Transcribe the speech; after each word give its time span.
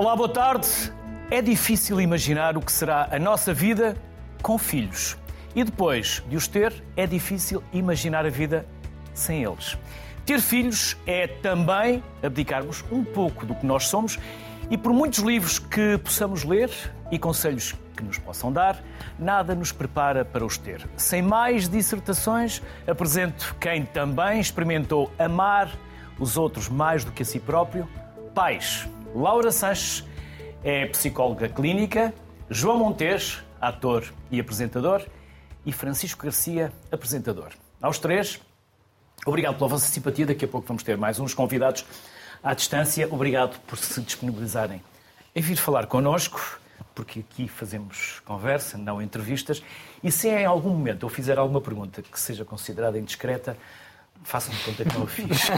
Olá, 0.00 0.16
boa 0.16 0.30
tarde. 0.30 0.66
É 1.30 1.42
difícil 1.42 2.00
imaginar 2.00 2.56
o 2.56 2.62
que 2.62 2.72
será 2.72 3.06
a 3.12 3.18
nossa 3.18 3.52
vida 3.52 3.94
com 4.40 4.56
filhos. 4.56 5.14
E 5.54 5.62
depois 5.62 6.24
de 6.26 6.38
os 6.38 6.48
ter, 6.48 6.72
é 6.96 7.06
difícil 7.06 7.62
imaginar 7.70 8.24
a 8.24 8.30
vida 8.30 8.66
sem 9.12 9.44
eles. 9.44 9.76
Ter 10.24 10.40
filhos 10.40 10.96
é 11.06 11.26
também 11.26 12.02
abdicarmos 12.22 12.82
um 12.90 13.04
pouco 13.04 13.44
do 13.44 13.54
que 13.54 13.66
nós 13.66 13.88
somos 13.88 14.18
e 14.70 14.78
por 14.78 14.90
muitos 14.90 15.18
livros 15.18 15.58
que 15.58 15.98
possamos 15.98 16.44
ler 16.44 16.70
e 17.10 17.18
conselhos 17.18 17.74
que 17.94 18.02
nos 18.02 18.16
possam 18.16 18.50
dar, 18.50 18.82
nada 19.18 19.54
nos 19.54 19.70
prepara 19.70 20.24
para 20.24 20.46
os 20.46 20.56
ter. 20.56 20.88
Sem 20.96 21.20
mais 21.20 21.68
dissertações, 21.68 22.62
apresento 22.86 23.54
quem 23.60 23.84
também 23.84 24.40
experimentou 24.40 25.12
amar 25.18 25.70
os 26.18 26.38
outros 26.38 26.70
mais 26.70 27.04
do 27.04 27.12
que 27.12 27.22
a 27.22 27.26
si 27.26 27.38
próprio. 27.38 27.86
Pais, 28.34 28.88
Laura 29.14 29.50
Sanches 29.50 30.04
é 30.62 30.86
psicóloga 30.86 31.48
clínica, 31.48 32.14
João 32.48 32.78
Montes, 32.78 33.42
ator 33.60 34.12
e 34.30 34.38
apresentador, 34.38 35.04
e 35.66 35.72
Francisco 35.72 36.24
Garcia, 36.24 36.72
apresentador. 36.90 37.50
Aos 37.82 37.98
três, 37.98 38.40
obrigado 39.26 39.56
pela 39.56 39.68
vossa 39.68 39.86
simpatia. 39.86 40.26
Daqui 40.26 40.44
a 40.44 40.48
pouco 40.48 40.66
vamos 40.66 40.82
ter 40.82 40.96
mais 40.96 41.18
uns 41.18 41.34
convidados 41.34 41.84
à 42.42 42.54
distância. 42.54 43.08
Obrigado 43.10 43.58
por 43.66 43.78
se 43.78 44.00
disponibilizarem 44.00 44.82
em 45.34 45.42
vir 45.42 45.56
falar 45.56 45.86
connosco, 45.86 46.60
porque 46.94 47.20
aqui 47.20 47.48
fazemos 47.48 48.20
conversa, 48.24 48.78
não 48.78 49.02
entrevistas. 49.02 49.62
E 50.02 50.10
se 50.10 50.28
em 50.28 50.44
algum 50.44 50.70
momento 50.70 51.04
eu 51.04 51.10
fizer 51.10 51.38
alguma 51.38 51.60
pergunta 51.60 52.00
que 52.00 52.18
seja 52.18 52.44
considerada 52.44 52.98
indiscreta, 52.98 53.56
façam-me 54.22 54.60
conta 54.60 54.84
que 54.84 54.94
não 54.96 55.04
a 55.04 55.06
fiz. 55.06 55.50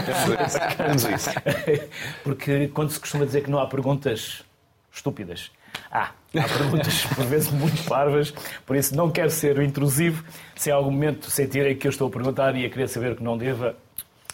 porque 2.23 2.67
quando 2.69 2.91
se 2.91 2.99
costuma 2.99 3.25
dizer 3.25 3.43
que 3.43 3.49
não 3.49 3.59
há 3.59 3.67
perguntas 3.67 4.43
estúpidas, 4.91 5.51
ah, 5.91 6.11
há 6.35 6.47
perguntas 6.47 7.05
por 7.05 7.25
vezes 7.25 7.51
muito 7.51 7.83
parvas, 7.85 8.31
por 8.65 8.75
isso 8.75 8.95
não 8.95 9.11
quero 9.11 9.29
ser 9.29 9.61
intrusivo. 9.61 10.23
Se 10.55 10.69
em 10.69 10.73
algum 10.73 10.91
momento 10.91 11.29
sentirem 11.29 11.75
que 11.75 11.87
eu 11.87 11.91
estou 11.91 12.07
a 12.07 12.11
perguntar 12.11 12.55
e 12.55 12.65
a 12.65 12.69
querer 12.69 12.87
saber 12.87 13.11
o 13.11 13.15
que 13.15 13.23
não 13.23 13.37
deva, 13.37 13.75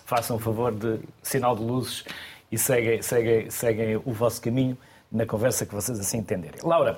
façam 0.05 0.37
o 0.37 0.39
favor 0.39 0.73
de 0.73 0.99
sinal 1.21 1.55
de 1.55 1.61
luzes 1.61 2.03
e 2.51 2.57
seguem, 2.57 3.01
seguem, 3.01 3.49
seguem 3.49 3.95
o 3.97 4.11
vosso 4.11 4.41
caminho 4.41 4.77
na 5.11 5.25
conversa 5.25 5.65
que 5.65 5.73
vocês 5.73 5.99
assim 5.99 6.17
entenderem. 6.17 6.59
Laura, 6.63 6.97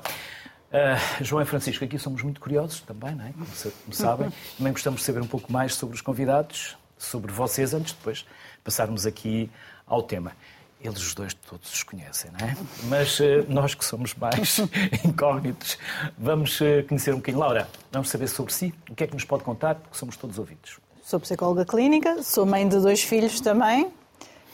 uh, 0.71 1.23
João 1.23 1.41
e 1.41 1.45
Francisco, 1.45 1.83
aqui 1.83 1.97
somos 1.99 2.21
muito 2.23 2.39
curiosos 2.39 2.81
também, 2.81 3.15
não 3.15 3.25
é? 3.25 3.31
como, 3.31 3.45
como 3.45 3.93
sabem. 3.93 4.31
Também 4.57 4.73
gostamos 4.73 5.01
de 5.01 5.05
saber 5.05 5.21
um 5.21 5.27
pouco 5.27 5.51
mais 5.51 5.75
sobre 5.75 5.95
os 5.95 6.01
convidados, 6.01 6.77
sobre 7.01 7.31
vocês, 7.31 7.73
antes 7.73 7.91
de 7.91 7.97
depois 7.97 8.25
passarmos 8.63 9.05
aqui 9.05 9.49
ao 9.87 10.03
tema. 10.03 10.33
Eles 10.79 10.99
os 10.99 11.13
dois 11.13 11.33
todos 11.33 11.71
os 11.71 11.83
conhecem, 11.83 12.31
não 12.39 12.47
é? 12.47 12.57
Mas 12.85 13.19
uh, 13.19 13.45
nós 13.47 13.75
que 13.75 13.85
somos 13.85 14.15
mais 14.15 14.59
incógnitos, 15.05 15.77
vamos 16.17 16.59
uh, 16.59 16.83
conhecer 16.87 17.13
um 17.13 17.17
bocadinho. 17.17 17.39
Laura, 17.39 17.67
vamos 17.91 18.09
saber 18.09 18.27
sobre 18.27 18.51
si, 18.51 18.73
o 18.89 18.95
que 18.95 19.03
é 19.03 19.07
que 19.07 19.13
nos 19.13 19.23
pode 19.23 19.43
contar, 19.43 19.75
porque 19.75 19.97
somos 19.97 20.17
todos 20.17 20.39
ouvidos. 20.39 20.79
Sou 21.03 21.19
psicóloga 21.19 21.65
clínica, 21.65 22.23
sou 22.23 22.45
mãe 22.45 22.67
de 22.67 22.79
dois 22.79 23.03
filhos 23.03 23.39
também, 23.41 23.91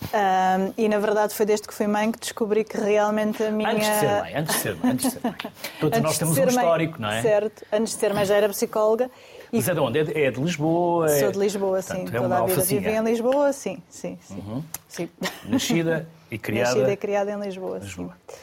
um, 0.01 0.73
e 0.77 0.87
na 0.87 0.99
verdade 0.99 1.33
foi 1.33 1.45
desde 1.45 1.67
que 1.67 1.73
fui 1.73 1.87
mãe 1.87 2.11
que 2.11 2.19
descobri 2.19 2.63
que 2.63 2.77
realmente 2.77 3.43
a 3.43 3.51
minha. 3.51 3.71
Antes 3.71 3.87
de 3.87 3.99
ser 3.99 4.21
mãe, 4.21 4.35
antes 4.35 4.55
de 4.55 4.61
ser 4.61 4.75
mãe, 4.75 4.91
antes 4.91 5.05
de 5.05 5.11
ser 5.11 5.19
mãe. 5.23 5.35
Todos 5.79 5.97
antes 5.97 6.01
nós 6.01 6.17
temos 6.17 6.37
um 6.37 6.47
histórico, 6.47 7.01
mãe, 7.01 7.11
não 7.11 7.17
é? 7.17 7.21
Certo, 7.21 7.65
antes 7.71 7.93
de 7.93 7.99
ser 7.99 8.13
mãe 8.13 8.25
já 8.25 8.35
era 8.35 8.49
psicóloga. 8.49 9.09
Mas 9.51 9.67
é 9.67 9.73
de 9.73 9.79
onde? 9.79 9.99
É 9.99 10.31
de 10.31 10.39
Lisboa? 10.41 11.07
Sou 11.09 11.31
de 11.31 11.39
Lisboa, 11.39 11.81
sim. 11.81 11.87
Portanto, 12.03 12.15
é 12.15 12.19
Toda 12.21 12.35
a 12.35 12.39
vida 12.41 12.51
alfacinha. 12.53 12.81
vivi 12.81 12.93
em 12.95 13.03
Lisboa, 13.03 13.53
sim, 13.53 13.77
sim, 13.89 14.17
sim. 14.21 14.35
Uhum. 14.35 14.63
sim. 14.87 15.09
Nascida 15.45 16.07
e 16.31 16.37
criada. 16.37 16.69
Nascida 16.71 16.91
e 16.93 16.97
criada 16.97 17.31
em 17.31 17.39
Lisboa, 17.39 17.79
Lisboa. 17.79 18.13
sim. 18.27 18.35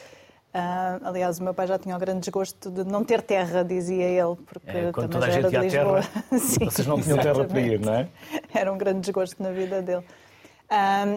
Uh, 0.55 1.07
aliás, 1.07 1.37
o 1.39 1.43
meu 1.43 1.53
pai 1.53 1.67
já 1.67 1.77
tinha 1.77 1.93
o 1.95 1.99
grande 1.99 2.21
desgosto 2.21 2.71
de 2.71 2.85
não 2.85 3.03
ter 3.03 3.21
terra, 3.21 3.61
dizia 3.61 4.05
ele, 4.05 4.35
porque 4.47 4.69
É, 4.69 4.91
quando 4.93 5.11
também 5.11 5.29
já 5.29 5.39
era 5.39 5.49
de 5.49 5.57
Lisboa. 5.57 6.01
terra, 6.01 6.23
Sim, 6.39 6.65
vocês 6.65 6.87
não 6.87 7.01
tinham 7.01 7.17
terra 7.17 7.43
para 7.43 7.59
ir, 7.59 7.79
não 7.81 7.93
é? 7.93 8.07
Era 8.53 8.71
um 8.71 8.77
grande 8.77 9.01
desgosto 9.01 9.43
na 9.43 9.51
vida 9.51 9.81
dele. 9.81 10.03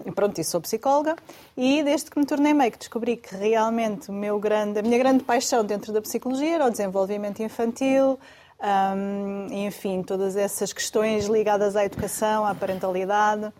Um, 0.06 0.12
pronto, 0.12 0.38
e 0.38 0.44
sou 0.44 0.60
psicóloga 0.60 1.16
e 1.56 1.82
desde 1.82 2.10
que 2.10 2.18
me 2.18 2.26
tornei 2.26 2.52
mãe 2.52 2.70
que 2.70 2.78
descobri 2.78 3.16
que 3.16 3.34
realmente 3.34 4.10
o 4.10 4.12
meu 4.12 4.38
grande, 4.38 4.80
a 4.80 4.82
minha 4.82 4.98
grande 4.98 5.24
paixão 5.24 5.64
dentro 5.64 5.90
da 5.92 6.02
psicologia 6.02 6.56
era 6.56 6.66
o 6.66 6.70
desenvolvimento 6.70 7.40
infantil, 7.40 8.18
um, 8.60 9.66
enfim, 9.66 10.02
todas 10.02 10.36
essas 10.36 10.72
questões 10.72 11.26
ligadas 11.26 11.76
à 11.76 11.84
educação, 11.84 12.44
à 12.44 12.54
parentalidade, 12.54 13.52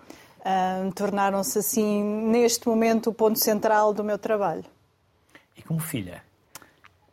um, 0.85 0.91
tornaram-se 0.91 1.59
assim, 1.59 2.03
neste 2.03 2.67
momento, 2.67 3.11
o 3.11 3.15
ponto 3.15 3.39
central 3.39 3.93
do 3.93 4.03
meu 4.03 4.19
trabalho. 4.19 4.65
E 5.57 5.63
como 5.63 5.81
filha? 5.81 6.23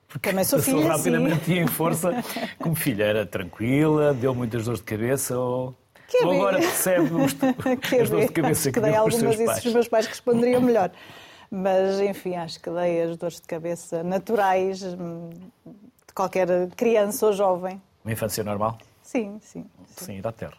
Porque 0.08 0.30
Também 0.30 0.46
sou 0.46 0.60
filha, 0.64 0.88
rapidamente 0.88 1.46
sim. 1.46 1.54
e 1.54 1.60
em 1.60 1.68
força. 1.68 2.24
Como 2.60 2.76
filha, 2.76 3.04
era 3.04 3.26
tranquila, 3.26 4.14
deu 4.14 4.34
muitas 4.34 4.66
dores 4.66 4.80
de 4.80 4.86
cabeça 4.86 5.38
ou, 5.38 5.76
Quer 6.08 6.26
ou 6.26 6.32
agora 6.32 6.58
percebe 6.58 7.14
os, 7.14 7.36
as 8.02 8.10
dores 8.10 8.28
de 8.28 8.34
cabeça 8.34 8.52
acho 8.52 8.64
que 8.64 8.72
que 8.72 8.80
dei 8.80 8.96
algumas 8.96 9.66
e 9.66 9.68
os 9.68 9.74
meus 9.74 9.88
pais 9.88 10.08
responderiam 10.08 10.62
melhor. 10.62 10.92
Mas, 11.52 12.00
enfim, 12.00 12.36
acho 12.36 12.60
que 12.60 12.70
dei 12.70 13.04
as 13.04 13.18
dores 13.18 13.40
de 13.40 13.48
cabeça 13.48 14.04
naturais 14.04 14.84
hum, 14.84 15.30
qualquer 16.16 16.48
criança 16.78 17.28
ou 17.28 17.34
jovem. 17.34 17.82
Uma 18.04 18.14
infância 18.14 18.44
normal? 18.44 18.78
Sim, 19.04 19.38
sim. 19.42 19.66
Sim, 19.98 20.22
da 20.22 20.32
terra. 20.32 20.54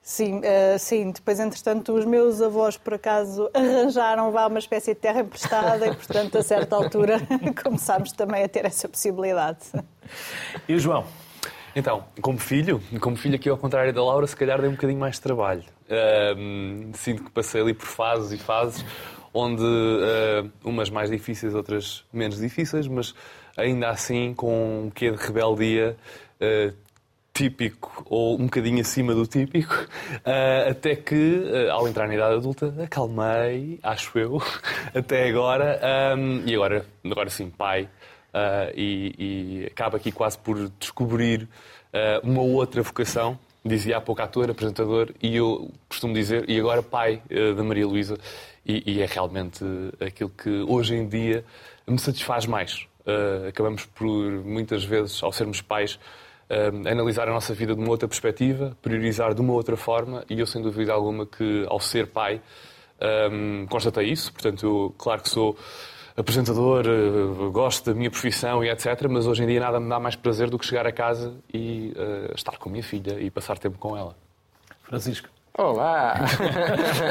Sim, 0.00 0.40
eh, 0.44 0.78
sim. 0.78 1.10
Depois, 1.10 1.40
entretanto, 1.40 1.92
os 1.92 2.04
meus 2.04 2.40
avós, 2.40 2.76
por 2.76 2.94
acaso, 2.94 3.50
arranjaram 3.52 4.30
vá 4.30 4.46
uma 4.46 4.60
espécie 4.60 4.94
de 4.94 5.00
terra 5.00 5.20
emprestada 5.20 5.88
e, 5.88 5.94
portanto, 5.94 6.38
a 6.38 6.42
certa 6.42 6.76
altura 6.76 7.18
começámos 7.64 8.12
também 8.12 8.44
a 8.44 8.48
ter 8.48 8.64
essa 8.64 8.88
possibilidade. 8.88 9.58
E 10.68 10.74
o 10.74 10.78
João? 10.78 11.04
Então, 11.74 12.04
como 12.22 12.38
filho, 12.38 12.80
como 13.00 13.16
filho 13.16 13.34
aqui 13.34 13.50
ao 13.50 13.58
contrário 13.58 13.92
da 13.92 14.02
Laura, 14.02 14.26
se 14.26 14.36
calhar 14.36 14.60
dei 14.60 14.68
um 14.68 14.72
bocadinho 14.72 15.00
mais 15.00 15.16
de 15.16 15.22
trabalho. 15.22 15.64
Ahm, 15.90 16.92
sinto 16.94 17.24
que 17.24 17.30
passei 17.30 17.60
ali 17.60 17.74
por 17.74 17.86
fases 17.86 18.32
e 18.32 18.42
fases, 18.42 18.82
onde 19.34 19.62
ah, 19.62 20.48
umas 20.64 20.88
mais 20.88 21.10
difíceis, 21.10 21.54
outras 21.54 22.04
menos 22.12 22.38
difíceis, 22.38 22.86
mas 22.88 23.14
ainda 23.56 23.90
assim 23.90 24.34
com 24.34 24.86
um 24.86 24.90
quê 24.90 25.10
de 25.10 25.16
rebeldia 25.16 25.96
ah, 26.40 26.72
típico 27.32 28.06
ou 28.08 28.34
um 28.40 28.44
bocadinho 28.44 28.80
acima 28.80 29.14
do 29.14 29.26
típico, 29.26 29.86
ah, 30.24 30.70
até 30.70 30.96
que, 30.96 31.68
ah, 31.68 31.74
ao 31.74 31.88
entrar 31.88 32.08
na 32.08 32.14
idade 32.14 32.36
adulta, 32.36 32.74
acalmei, 32.82 33.78
acho 33.82 34.18
eu, 34.18 34.40
até 34.94 35.28
agora, 35.28 35.78
ahm, 35.82 36.42
e 36.46 36.54
agora, 36.54 36.86
agora 37.04 37.30
sim, 37.30 37.50
pai, 37.50 37.88
e, 38.74 39.14
e 39.18 39.66
acaba 39.66 39.96
aqui 39.96 40.12
quase 40.12 40.38
por 40.38 40.70
descobrir 40.78 41.48
uma 42.22 42.42
outra 42.42 42.82
vocação. 42.82 43.38
Dizia 43.64 43.96
há 43.96 44.00
pouco 44.00 44.20
ator, 44.22 44.50
apresentador, 44.50 45.10
e 45.20 45.36
eu 45.36 45.70
costumo 45.88 46.12
dizer, 46.14 46.48
e 46.48 46.58
agora 46.60 46.82
pai 46.82 47.22
ah, 47.30 47.54
da 47.54 47.64
Maria 47.64 47.86
Luísa, 47.86 48.16
e, 48.64 48.82
e 48.86 49.02
é 49.02 49.06
realmente 49.06 49.64
aquilo 50.00 50.30
que 50.30 50.50
hoje 50.68 50.94
em 50.94 51.08
dia 51.08 51.44
me 51.86 51.98
satisfaz 51.98 52.46
mais. 52.46 52.86
Ah, 53.06 53.48
acabamos 53.48 53.86
por, 53.86 54.06
muitas 54.06 54.84
vezes, 54.84 55.22
ao 55.22 55.32
sermos 55.32 55.60
pais, 55.60 55.98
ah, 56.50 56.90
analisar 56.90 57.28
a 57.28 57.32
nossa 57.32 57.54
vida 57.54 57.74
de 57.74 57.80
uma 57.80 57.90
outra 57.90 58.08
perspectiva, 58.08 58.76
priorizar 58.82 59.34
de 59.34 59.40
uma 59.40 59.52
outra 59.52 59.76
forma, 59.76 60.24
e 60.28 60.40
eu, 60.40 60.46
sem 60.46 60.62
dúvida 60.62 60.92
alguma, 60.92 61.26
que 61.26 61.64
ao 61.68 61.80
ser 61.80 62.08
pai, 62.08 62.40
um, 63.30 63.66
constatei 63.66 64.10
isso. 64.10 64.32
Portanto, 64.32 64.66
eu, 64.66 64.94
claro 64.96 65.22
que 65.22 65.28
sou 65.28 65.56
apresentador, 66.16 66.86
eh, 66.86 67.50
gosto 67.50 67.90
da 67.90 67.94
minha 67.94 68.10
profissão 68.10 68.64
e 68.64 68.70
etc. 68.70 69.06
Mas 69.08 69.26
hoje 69.26 69.44
em 69.44 69.46
dia 69.46 69.60
nada 69.60 69.78
me 69.78 69.88
dá 69.88 70.00
mais 70.00 70.16
prazer 70.16 70.48
do 70.48 70.58
que 70.58 70.64
chegar 70.64 70.86
a 70.86 70.92
casa 70.92 71.34
e 71.52 71.92
eh, 71.94 72.32
estar 72.34 72.56
com 72.56 72.68
a 72.70 72.72
minha 72.72 72.82
filha 72.84 73.20
e 73.20 73.30
passar 73.30 73.58
tempo 73.58 73.76
com 73.78 73.96
ela. 73.96 74.16
Francisco? 74.82 75.28
Olá! 75.58 76.14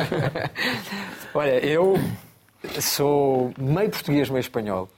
Olha, 1.33 1.63
eu 1.65 1.95
sou 2.79 3.53
meio 3.57 3.89
português, 3.89 4.29
meio 4.29 4.39
espanhol. 4.39 4.89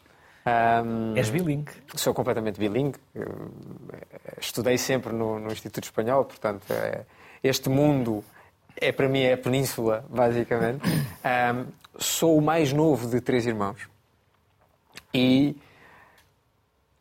Ahm, 0.48 1.18
És 1.18 1.30
bilingue. 1.30 1.74
Sou 1.96 2.14
completamente 2.14 2.58
bilingue. 2.60 2.98
Eh, 3.14 3.26
Estudei 4.40 4.78
sempre 4.78 5.12
no, 5.12 5.38
no 5.40 5.52
Instituto 5.52 5.84
Espanhol, 5.84 6.24
portanto, 6.26 6.64
eh, 6.72 7.04
este 7.44 7.68
mundo 7.70 8.24
é 8.80 8.92
para 8.94 9.10
mim 9.10 9.22
é 9.22 9.34
a 9.34 9.38
península, 9.38 10.06
basicamente. 10.10 10.82
Ahm, 11.24 11.66
sou 12.00 12.38
o 12.38 12.42
mais 12.42 12.72
novo 12.72 13.10
de 13.10 13.20
três 13.20 13.46
irmãos 13.46 13.90
e 15.14 15.58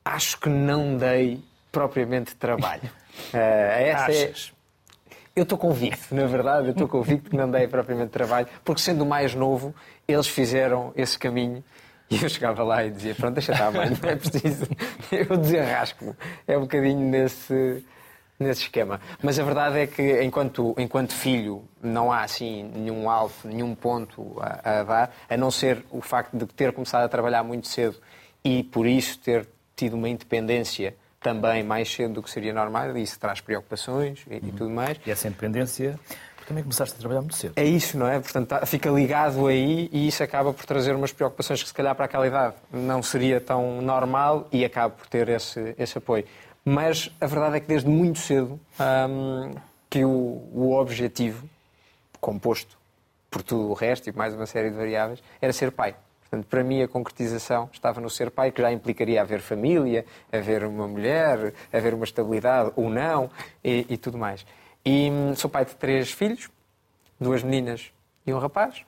acho 0.05 0.41
que 0.41 0.49
não 0.49 0.97
dei 0.97 1.41
propriamente 1.71 2.35
trabalho. 2.35 2.91
Eh, 3.33 3.89
essa 3.93 4.13
é- 4.13 4.33
eu 5.35 5.45
estou 5.45 5.57
convicto, 5.57 6.15
na 6.15 6.27
verdade, 6.27 6.67
eu 6.67 6.73
estou 6.73 6.87
convicto 6.87 7.31
que 7.31 7.37
não 7.37 7.51
dei 7.51 7.67
propriamente 7.67 8.11
trabalho, 8.11 8.47
porque 8.63 8.81
sendo 8.83 9.05
o 9.05 9.07
mais 9.07 9.35
novo, 9.35 9.75
eles 10.07 10.27
fizeram 10.27 10.93
esse 10.95 11.19
caminho 11.19 11.65
e 12.11 12.23
eu 12.23 12.29
chegava 12.29 12.63
lá 12.63 12.85
e 12.85 12.91
dizia: 12.91 13.15
Pronto, 13.15 13.35
deixa 13.35 13.53
estar, 13.53 13.71
mãe, 13.71 13.91
não 13.91 14.11
é 14.11 14.17
preciso. 14.17 14.67
Eu 15.11 15.37
desenrasco-me. 15.37 16.15
É 16.47 16.57
um 16.57 16.63
bocadinho 16.63 17.01
nesse, 17.01 17.85
nesse 18.39 18.63
esquema. 18.63 19.01
Mas 19.23 19.39
a 19.39 19.45
verdade 19.45 19.79
é 19.79 19.87
que, 19.87 20.23
enquanto, 20.23 20.75
enquanto 20.79 21.13
filho, 21.13 21.65
não 21.83 22.13
há 22.13 22.23
assim 22.23 22.71
nenhum 22.75 23.11
alvo, 23.11 23.35
nenhum 23.45 23.75
ponto 23.75 24.37
a, 24.41 24.81
a 24.81 24.83
dar, 24.83 25.17
a 25.29 25.37
não 25.37 25.51
ser 25.51 25.85
o 25.91 26.01
facto 26.01 26.37
de 26.37 26.47
ter 26.47 26.73
começado 26.73 27.03
a 27.03 27.09
trabalhar 27.09 27.43
muito 27.43 27.67
cedo 27.67 27.97
e, 28.45 28.63
por 28.63 28.87
isso, 28.87 29.19
ter 29.19 29.49
tido 29.75 29.95
uma 29.95 30.09
independência 30.09 30.95
também 31.21 31.65
mais 31.65 31.93
cedo 31.93 32.15
do 32.15 32.23
que 32.23 32.31
seria 32.31 32.53
normal, 32.53 32.97
e 32.97 33.03
isso 33.03 33.19
traz 33.19 33.41
preocupações 33.41 34.25
e, 34.31 34.37
e 34.37 34.53
tudo 34.53 34.71
mais. 34.71 34.97
E 35.05 35.11
essa 35.11 35.27
independência, 35.27 35.99
também 36.47 36.63
começaste 36.63 36.95
a 36.95 36.99
trabalhar 36.99 37.21
muito 37.21 37.37
cedo. 37.37 37.53
É 37.57 37.65
isso, 37.65 37.99
não 37.99 38.07
é? 38.07 38.21
Portanto, 38.21 38.49
tá- 38.49 38.65
fica 38.67 38.89
ligado 38.89 39.47
aí 39.47 39.89
e 39.93 40.09
isso 40.09 40.23
acaba 40.23 40.53
por 40.53 40.65
trazer 40.65 40.95
umas 40.95 41.13
preocupações 41.13 41.63
que, 41.63 41.69
se 41.69 41.75
calhar, 41.75 41.95
para 41.95 42.05
aquela 42.05 42.27
idade 42.27 42.55
não 42.73 43.03
seria 43.03 43.41
tão 43.41 43.81
normal 43.83 44.47
e 44.53 44.65
acaba 44.65 44.95
por 44.95 45.07
ter 45.07 45.29
esse, 45.29 45.75
esse 45.79 45.99
apoio. 45.99 46.25
Mas 46.65 47.11
a 47.21 47.27
verdade 47.27 47.57
é 47.57 47.61
que 47.61 47.67
desde 47.67 47.89
muito 47.89 48.19
cedo 48.19 48.59
hum, 49.09 49.55
que 49.91 50.05
o, 50.05 50.09
o 50.53 50.73
objetivo, 50.79 51.49
composto 52.21 52.77
por 53.31 53.43
tudo 53.43 53.71
o 53.71 53.75
resto 53.75 54.09
e 54.09 54.13
mais 54.13 54.35
uma 54.35 54.47
série 54.47 54.71
de 54.71 54.77
variáveis, 54.77 55.23
era 55.41 55.53
ser 55.53 55.71
pai. 55.73 55.95
Portanto, 56.23 56.47
para 56.49 56.65
mim, 56.65 56.83
a 56.83 56.89
concretização 56.89 57.69
estava 57.73 58.01
no 58.01 58.11
ser 58.11 58.31
pai, 58.33 58.51
que 58.51 58.61
já 58.61 58.73
implicaria 58.73 59.21
haver 59.21 59.41
família, 59.41 60.05
haver 60.33 60.65
uma 60.65 60.89
mulher, 60.89 61.55
haver 61.73 61.95
uma 61.95 62.05
estabilidade 62.05 62.73
ou 62.75 62.91
não 62.91 63.31
e, 63.63 63.87
e 63.89 63.97
tudo 63.97 64.19
mais. 64.19 64.45
E 64.87 65.11
hum, 65.11 65.35
sou 65.35 65.51
pai 65.51 65.65
de 65.65 65.75
três 65.75 66.13
filhos, 66.13 66.49
duas 67.21 67.43
meninas 67.43 67.91
e 68.25 68.33
um 68.33 68.39
rapaz. 68.39 68.83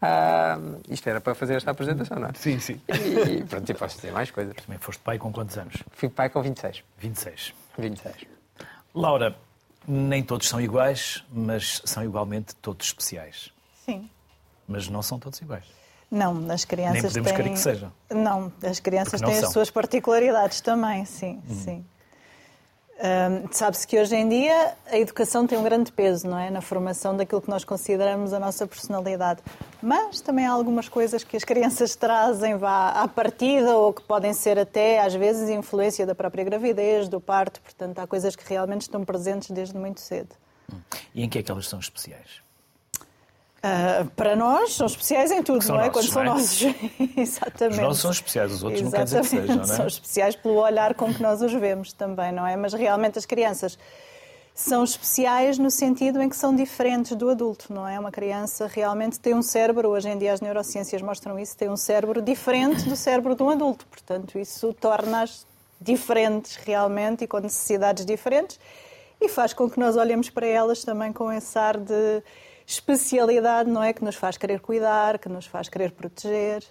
Ah, 0.00 0.58
isto 0.88 1.08
era 1.08 1.20
para 1.20 1.32
fazer 1.32 1.54
esta 1.54 1.70
apresentação, 1.70 2.18
não 2.18 2.26
é? 2.26 2.32
Sim, 2.34 2.58
sim. 2.58 2.80
E 2.88 3.44
pronto, 3.44 3.70
e 3.70 3.74
posso 3.74 3.94
dizer 3.96 4.10
mais 4.10 4.32
coisas. 4.32 4.52
Também 4.56 4.78
foste 4.80 5.00
pai 5.00 5.18
com 5.18 5.32
quantos 5.32 5.56
anos? 5.56 5.76
Fui 5.92 6.08
pai 6.08 6.28
com 6.28 6.42
26. 6.42 6.82
26. 6.98 7.54
26. 7.78 8.16
Laura, 8.92 9.36
nem 9.86 10.24
todos 10.24 10.48
são 10.48 10.60
iguais, 10.60 11.24
mas 11.30 11.80
são 11.84 12.02
igualmente 12.02 12.56
todos 12.56 12.88
especiais. 12.88 13.52
Sim. 13.84 14.10
Mas 14.66 14.88
não 14.88 15.02
são 15.02 15.20
todos 15.20 15.40
iguais. 15.40 15.66
Não, 16.10 16.50
as 16.50 16.64
crianças 16.64 17.02
Nem 17.14 17.22
podemos 17.22 17.28
têm... 17.28 17.36
querer 17.36 17.50
que 17.50 17.60
sejam. 17.60 17.92
Não, 18.10 18.52
as 18.62 18.80
crianças 18.80 19.20
não 19.20 19.28
têm 19.28 19.38
as 19.38 19.44
são. 19.44 19.52
suas 19.52 19.70
particularidades 19.70 20.60
também, 20.60 21.04
sim, 21.04 21.40
sim. 21.48 21.84
Hum, 23.02 23.48
Sabe-se 23.50 23.84
que 23.84 23.98
hoje 23.98 24.14
em 24.14 24.28
dia 24.28 24.76
a 24.86 24.96
educação 24.96 25.44
tem 25.44 25.58
um 25.58 25.64
grande 25.64 25.90
peso, 25.90 26.28
não 26.28 26.38
é? 26.38 26.50
Na 26.50 26.60
formação 26.60 27.16
daquilo 27.16 27.42
que 27.42 27.50
nós 27.50 27.64
consideramos 27.64 28.32
a 28.32 28.38
nossa 28.38 28.64
personalidade. 28.64 29.42
Mas 29.82 30.20
também 30.20 30.46
há 30.46 30.52
algumas 30.52 30.88
coisas 30.88 31.24
que 31.24 31.36
as 31.36 31.42
crianças 31.42 31.96
trazem 31.96 32.56
vá, 32.56 32.90
à 32.90 33.08
partida 33.08 33.76
ou 33.76 33.92
que 33.92 34.02
podem 34.02 34.32
ser 34.32 34.56
até, 34.56 35.00
às 35.00 35.14
vezes, 35.14 35.50
influência 35.50 36.06
da 36.06 36.14
própria 36.14 36.44
gravidez, 36.44 37.08
do 37.08 37.20
parto. 37.20 37.60
Portanto, 37.60 37.98
há 37.98 38.06
coisas 38.06 38.36
que 38.36 38.48
realmente 38.48 38.82
estão 38.82 39.04
presentes 39.04 39.50
desde 39.50 39.76
muito 39.76 40.00
cedo. 40.00 40.36
E 41.12 41.24
em 41.24 41.28
que 41.28 41.40
é 41.40 41.42
que 41.42 41.50
elas 41.50 41.66
são 41.66 41.80
especiais? 41.80 42.40
Ah, 43.62 44.04
para 44.16 44.34
nós, 44.34 44.74
são 44.74 44.86
especiais 44.86 45.30
em 45.30 45.40
tudo, 45.42 45.62
São 45.62 45.76
não 45.76 45.82
é? 45.82 45.86
nossos, 45.86 46.10
Quando 46.10 46.12
são 46.12 46.24
não 46.24 46.32
é? 46.32 46.34
nossos. 46.34 46.62
Exatamente. 47.16 47.74
Os 47.74 47.78
nossos 47.78 48.00
são 48.00 48.10
especiais, 48.10 48.52
os 48.52 48.62
outros 48.64 48.82
não 48.82 48.90
quer 48.90 49.04
dizer 49.04 49.20
que 49.20 49.26
Exatamente. 49.26 49.46
sejam, 49.46 49.66
não 49.66 49.72
é? 49.72 49.76
São 49.76 49.86
especiais 49.86 50.36
pelo 50.36 50.54
olhar 50.56 50.94
com 50.94 51.14
que 51.14 51.22
nós 51.22 51.40
os 51.42 51.52
vemos 51.52 51.92
também, 51.92 52.32
não 52.32 52.44
é? 52.44 52.56
Mas 52.56 52.72
realmente 52.72 53.18
as 53.18 53.24
crianças 53.24 53.78
são 54.54 54.82
especiais 54.82 55.58
no 55.58 55.70
sentido 55.70 56.20
em 56.20 56.28
que 56.28 56.36
são 56.36 56.54
diferentes 56.54 57.16
do 57.16 57.30
adulto, 57.30 57.72
não 57.72 57.86
é? 57.86 57.98
Uma 57.98 58.10
criança 58.10 58.66
realmente 58.66 59.20
tem 59.20 59.32
um 59.32 59.42
cérebro, 59.42 59.88
hoje 59.88 60.08
em 60.08 60.18
dia 60.18 60.32
as 60.32 60.40
neurociências 60.40 61.00
mostram 61.00 61.38
isso, 61.38 61.56
tem 61.56 61.70
um 61.70 61.76
cérebro 61.76 62.20
diferente 62.20 62.82
do 62.88 62.96
cérebro 62.96 63.34
de 63.36 63.42
um 63.44 63.50
adulto. 63.50 63.86
Portanto, 63.86 64.38
isso 64.38 64.74
torna-as 64.74 65.46
diferentes 65.80 66.56
realmente 66.56 67.24
e 67.24 67.26
com 67.26 67.38
necessidades 67.38 68.04
diferentes 68.04 68.58
e 69.20 69.28
faz 69.28 69.52
com 69.52 69.70
que 69.70 69.78
nós 69.78 69.96
olhemos 69.96 70.28
para 70.28 70.46
elas 70.46 70.84
também 70.84 71.12
com 71.12 71.32
esse 71.32 71.56
ar 71.58 71.78
de 71.78 72.22
especialidade, 72.66 73.70
não 73.70 73.82
é? 73.82 73.92
Que 73.92 74.04
nos 74.04 74.16
faz 74.16 74.36
querer 74.36 74.60
cuidar, 74.60 75.18
que 75.18 75.28
nos 75.28 75.46
faz 75.46 75.68
querer 75.68 75.92
proteger. 75.92 76.64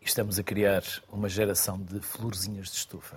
Estamos 0.00 0.38
a 0.38 0.42
criar 0.42 0.82
uma 1.10 1.28
geração 1.28 1.78
de 1.78 2.00
florzinhas 2.00 2.68
de 2.68 2.76
estufa. 2.76 3.16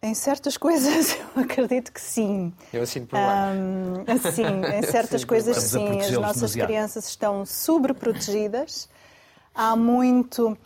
Em 0.00 0.14
certas 0.14 0.56
coisas, 0.56 1.16
eu 1.36 1.42
acredito 1.42 1.92
que 1.92 2.00
sim. 2.00 2.52
Eu 2.72 2.82
assino 2.82 3.06
por 3.06 3.18
baixo. 3.18 3.58
Hum, 3.58 4.32
sim, 4.32 4.76
em 4.76 4.82
certas 4.82 5.22
Sim, 5.22 5.26
coisas 5.26 5.56
sim. 5.56 6.00
As 6.00 6.10
nossas 6.12 6.36
demasiado. 6.36 6.66
crianças 6.66 7.08
estão 7.08 7.44
sobreprotegidas. 7.44 8.88
Há 9.54 9.74
muito 9.74 10.50
hum, 10.50 10.56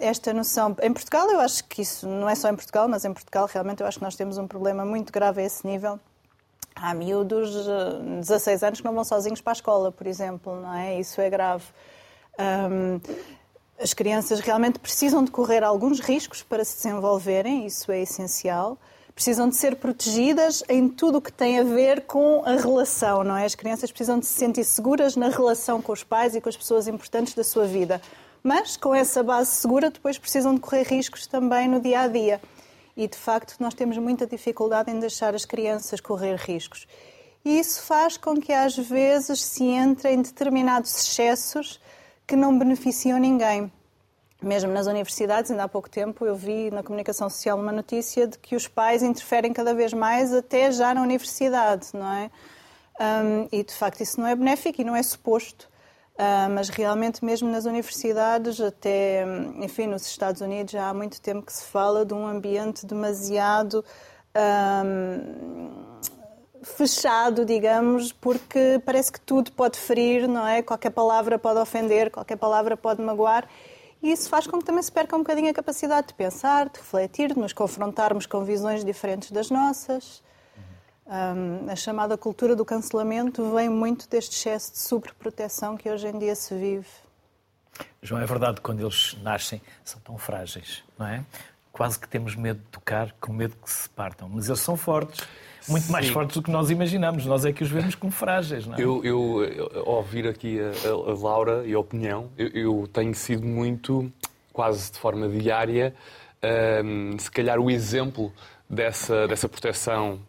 esta 0.00 0.32
noção. 0.32 0.74
Em 0.82 0.92
Portugal, 0.92 1.30
eu 1.30 1.40
acho 1.40 1.64
que 1.64 1.82
isso 1.82 2.08
não 2.08 2.28
é 2.28 2.34
só 2.34 2.48
em 2.48 2.54
Portugal, 2.54 2.88
mas 2.88 3.04
em 3.04 3.12
Portugal 3.12 3.46
realmente 3.52 3.82
eu 3.82 3.86
acho 3.86 3.98
que 3.98 4.04
nós 4.04 4.16
temos 4.16 4.38
um 4.38 4.46
problema 4.48 4.84
muito 4.86 5.12
grave 5.12 5.42
a 5.42 5.44
esse 5.44 5.66
nível. 5.66 6.00
Há 6.82 6.94
miúdos 6.94 7.50
de 7.52 8.20
16 8.20 8.62
anos 8.62 8.80
que 8.80 8.86
não 8.86 8.94
vão 8.94 9.04
sozinhos 9.04 9.40
para 9.40 9.52
a 9.52 9.54
escola, 9.54 9.92
por 9.92 10.06
exemplo, 10.06 10.60
não 10.60 10.74
é? 10.74 10.98
Isso 10.98 11.20
é 11.20 11.28
grave. 11.28 11.64
Hum, 12.38 12.98
as 13.78 13.92
crianças 13.92 14.40
realmente 14.40 14.78
precisam 14.78 15.22
de 15.22 15.30
correr 15.30 15.62
alguns 15.62 16.00
riscos 16.00 16.42
para 16.42 16.64
se 16.64 16.76
desenvolverem, 16.76 17.66
isso 17.66 17.92
é 17.92 18.00
essencial. 18.00 18.78
Precisam 19.14 19.48
de 19.48 19.56
ser 19.56 19.76
protegidas 19.76 20.62
em 20.70 20.88
tudo 20.88 21.18
o 21.18 21.20
que 21.20 21.30
tem 21.30 21.58
a 21.58 21.64
ver 21.64 22.06
com 22.06 22.42
a 22.46 22.52
relação, 22.52 23.24
não 23.24 23.36
é? 23.36 23.44
As 23.44 23.54
crianças 23.54 23.90
precisam 23.90 24.18
de 24.18 24.24
se 24.24 24.32
sentir 24.32 24.64
seguras 24.64 25.16
na 25.16 25.28
relação 25.28 25.82
com 25.82 25.92
os 25.92 26.02
pais 26.02 26.34
e 26.34 26.40
com 26.40 26.48
as 26.48 26.56
pessoas 26.56 26.88
importantes 26.88 27.34
da 27.34 27.44
sua 27.44 27.66
vida. 27.66 28.00
Mas, 28.42 28.78
com 28.78 28.94
essa 28.94 29.22
base 29.22 29.50
segura, 29.50 29.90
depois 29.90 30.18
precisam 30.18 30.54
de 30.54 30.60
correr 30.60 30.84
riscos 30.84 31.26
também 31.26 31.68
no 31.68 31.78
dia 31.78 32.00
a 32.00 32.08
dia. 32.08 32.40
E, 32.96 33.06
de 33.06 33.16
facto, 33.16 33.56
nós 33.60 33.74
temos 33.74 33.96
muita 33.98 34.26
dificuldade 34.26 34.90
em 34.90 34.98
deixar 34.98 35.34
as 35.34 35.44
crianças 35.44 36.00
correr 36.00 36.36
riscos. 36.36 36.86
E 37.44 37.58
isso 37.58 37.82
faz 37.82 38.16
com 38.16 38.36
que, 38.40 38.52
às 38.52 38.76
vezes, 38.76 39.40
se 39.42 39.64
entre 39.64 40.12
em 40.12 40.20
determinados 40.20 40.94
excessos 40.94 41.80
que 42.26 42.36
não 42.36 42.58
beneficiam 42.58 43.18
ninguém. 43.18 43.72
Mesmo 44.42 44.72
nas 44.72 44.86
universidades, 44.86 45.50
ainda 45.50 45.64
há 45.64 45.68
pouco 45.68 45.88
tempo, 45.88 46.24
eu 46.24 46.34
vi 46.34 46.70
na 46.70 46.82
comunicação 46.82 47.28
social 47.28 47.58
uma 47.58 47.72
notícia 47.72 48.26
de 48.26 48.38
que 48.38 48.56
os 48.56 48.66
pais 48.66 49.02
interferem 49.02 49.52
cada 49.52 49.74
vez 49.74 49.92
mais, 49.92 50.32
até 50.32 50.70
já 50.72 50.94
na 50.94 51.02
universidade, 51.02 51.88
não 51.92 52.10
é? 52.12 52.30
Hum, 53.00 53.48
e, 53.52 53.62
de 53.62 53.72
facto, 53.72 54.02
isso 54.02 54.20
não 54.20 54.26
é 54.26 54.34
benéfico 54.34 54.80
e 54.80 54.84
não 54.84 54.96
é 54.96 55.02
suposto. 55.02 55.69
Ah, 56.22 56.50
mas 56.50 56.68
realmente, 56.68 57.24
mesmo 57.24 57.48
nas 57.50 57.64
universidades, 57.64 58.60
até, 58.60 59.24
enfim, 59.56 59.86
nos 59.86 60.04
Estados 60.04 60.42
Unidos, 60.42 60.70
já 60.70 60.90
há 60.90 60.92
muito 60.92 61.18
tempo 61.18 61.40
que 61.46 61.50
se 61.50 61.64
fala 61.64 62.04
de 62.04 62.12
um 62.12 62.26
ambiente 62.26 62.84
demasiado 62.84 63.82
hum, 64.84 65.82
fechado, 66.62 67.46
digamos, 67.46 68.12
porque 68.12 68.82
parece 68.84 69.10
que 69.10 69.18
tudo 69.18 69.50
pode 69.52 69.78
ferir, 69.78 70.28
não 70.28 70.46
é? 70.46 70.60
Qualquer 70.60 70.90
palavra 70.90 71.38
pode 71.38 71.58
ofender, 71.58 72.10
qualquer 72.10 72.36
palavra 72.36 72.76
pode 72.76 73.00
magoar. 73.00 73.48
E 74.02 74.12
isso 74.12 74.28
faz 74.28 74.46
com 74.46 74.58
que 74.58 74.64
também 74.66 74.82
se 74.82 74.92
perca 74.92 75.16
um 75.16 75.20
bocadinho 75.20 75.48
a 75.48 75.54
capacidade 75.54 76.08
de 76.08 76.14
pensar, 76.14 76.68
de 76.68 76.78
refletir, 76.80 77.32
de 77.32 77.40
nos 77.40 77.54
confrontarmos 77.54 78.26
com 78.26 78.44
visões 78.44 78.84
diferentes 78.84 79.30
das 79.30 79.50
nossas. 79.50 80.22
Hum, 81.12 81.66
a 81.68 81.74
chamada 81.74 82.16
cultura 82.16 82.54
do 82.54 82.64
cancelamento 82.64 83.52
vem 83.52 83.68
muito 83.68 84.08
deste 84.08 84.36
excesso 84.36 84.72
de 84.72 84.78
sobreproteção 84.78 85.76
que 85.76 85.90
hoje 85.90 86.06
em 86.06 86.16
dia 86.16 86.36
se 86.36 86.54
vive. 86.54 86.86
João, 88.00 88.22
é 88.22 88.26
verdade 88.26 88.56
que 88.56 88.60
quando 88.60 88.80
eles 88.80 89.16
nascem 89.20 89.60
são 89.84 90.00
tão 90.02 90.16
frágeis, 90.16 90.84
não 90.96 91.06
é? 91.06 91.24
Quase 91.72 91.98
que 91.98 92.08
temos 92.08 92.36
medo 92.36 92.60
de 92.60 92.66
tocar, 92.66 93.12
com 93.20 93.32
medo 93.32 93.56
que 93.56 93.68
se 93.68 93.88
partam. 93.88 94.28
Mas 94.28 94.46
eles 94.48 94.60
são 94.60 94.76
fortes, 94.76 95.26
muito 95.68 95.90
mais 95.90 96.06
Sim. 96.06 96.12
fortes 96.12 96.36
do 96.36 96.42
que 96.42 96.50
nós 96.50 96.70
imaginamos. 96.70 97.26
Nós 97.26 97.44
é 97.44 97.52
que 97.52 97.64
os 97.64 97.70
vemos 97.70 97.94
como 97.96 98.12
frágeis, 98.12 98.64
não 98.66 98.76
é? 98.76 98.80
Eu, 98.80 99.04
eu, 99.04 99.44
eu, 99.44 99.80
ao 99.80 99.96
ouvir 99.96 100.28
aqui 100.28 100.60
a, 100.60 100.66
a- 100.88 101.10
a 101.12 101.18
Laura 101.18 101.66
e 101.66 101.74
a 101.74 101.78
opinião, 101.78 102.30
eu, 102.38 102.48
eu 102.48 102.88
tenho 102.92 103.14
sido 103.16 103.44
muito, 103.44 104.12
quase 104.52 104.92
de 104.92 104.98
forma 104.98 105.28
diária, 105.28 105.92
hum, 106.84 107.16
se 107.18 107.30
calhar 107.30 107.58
o 107.58 107.68
exemplo 107.70 108.32
dessa, 108.68 109.26
dessa 109.26 109.48
proteção 109.48 110.20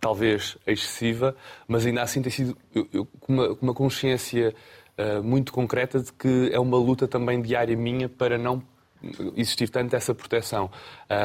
talvez 0.00 0.56
excessiva, 0.66 1.34
mas 1.66 1.84
ainda 1.86 2.02
assim 2.02 2.22
tem 2.22 2.30
sido 2.30 2.56
eu- 2.74 2.88
eu 2.92 3.06
com 3.20 3.32
uma, 3.32 3.54
com 3.56 3.66
uma 3.66 3.74
consciência 3.74 4.54
ah, 4.98 5.20
muito 5.22 5.52
concreta 5.52 6.00
de 6.00 6.12
que 6.12 6.50
é 6.52 6.58
uma 6.60 6.76
luta 6.78 7.06
também 7.08 7.40
diária 7.42 7.76
minha 7.76 8.08
para 8.08 8.38
não 8.38 8.62
existir 9.36 9.68
tanto 9.68 9.94
essa 9.94 10.14
proteção. 10.14 10.70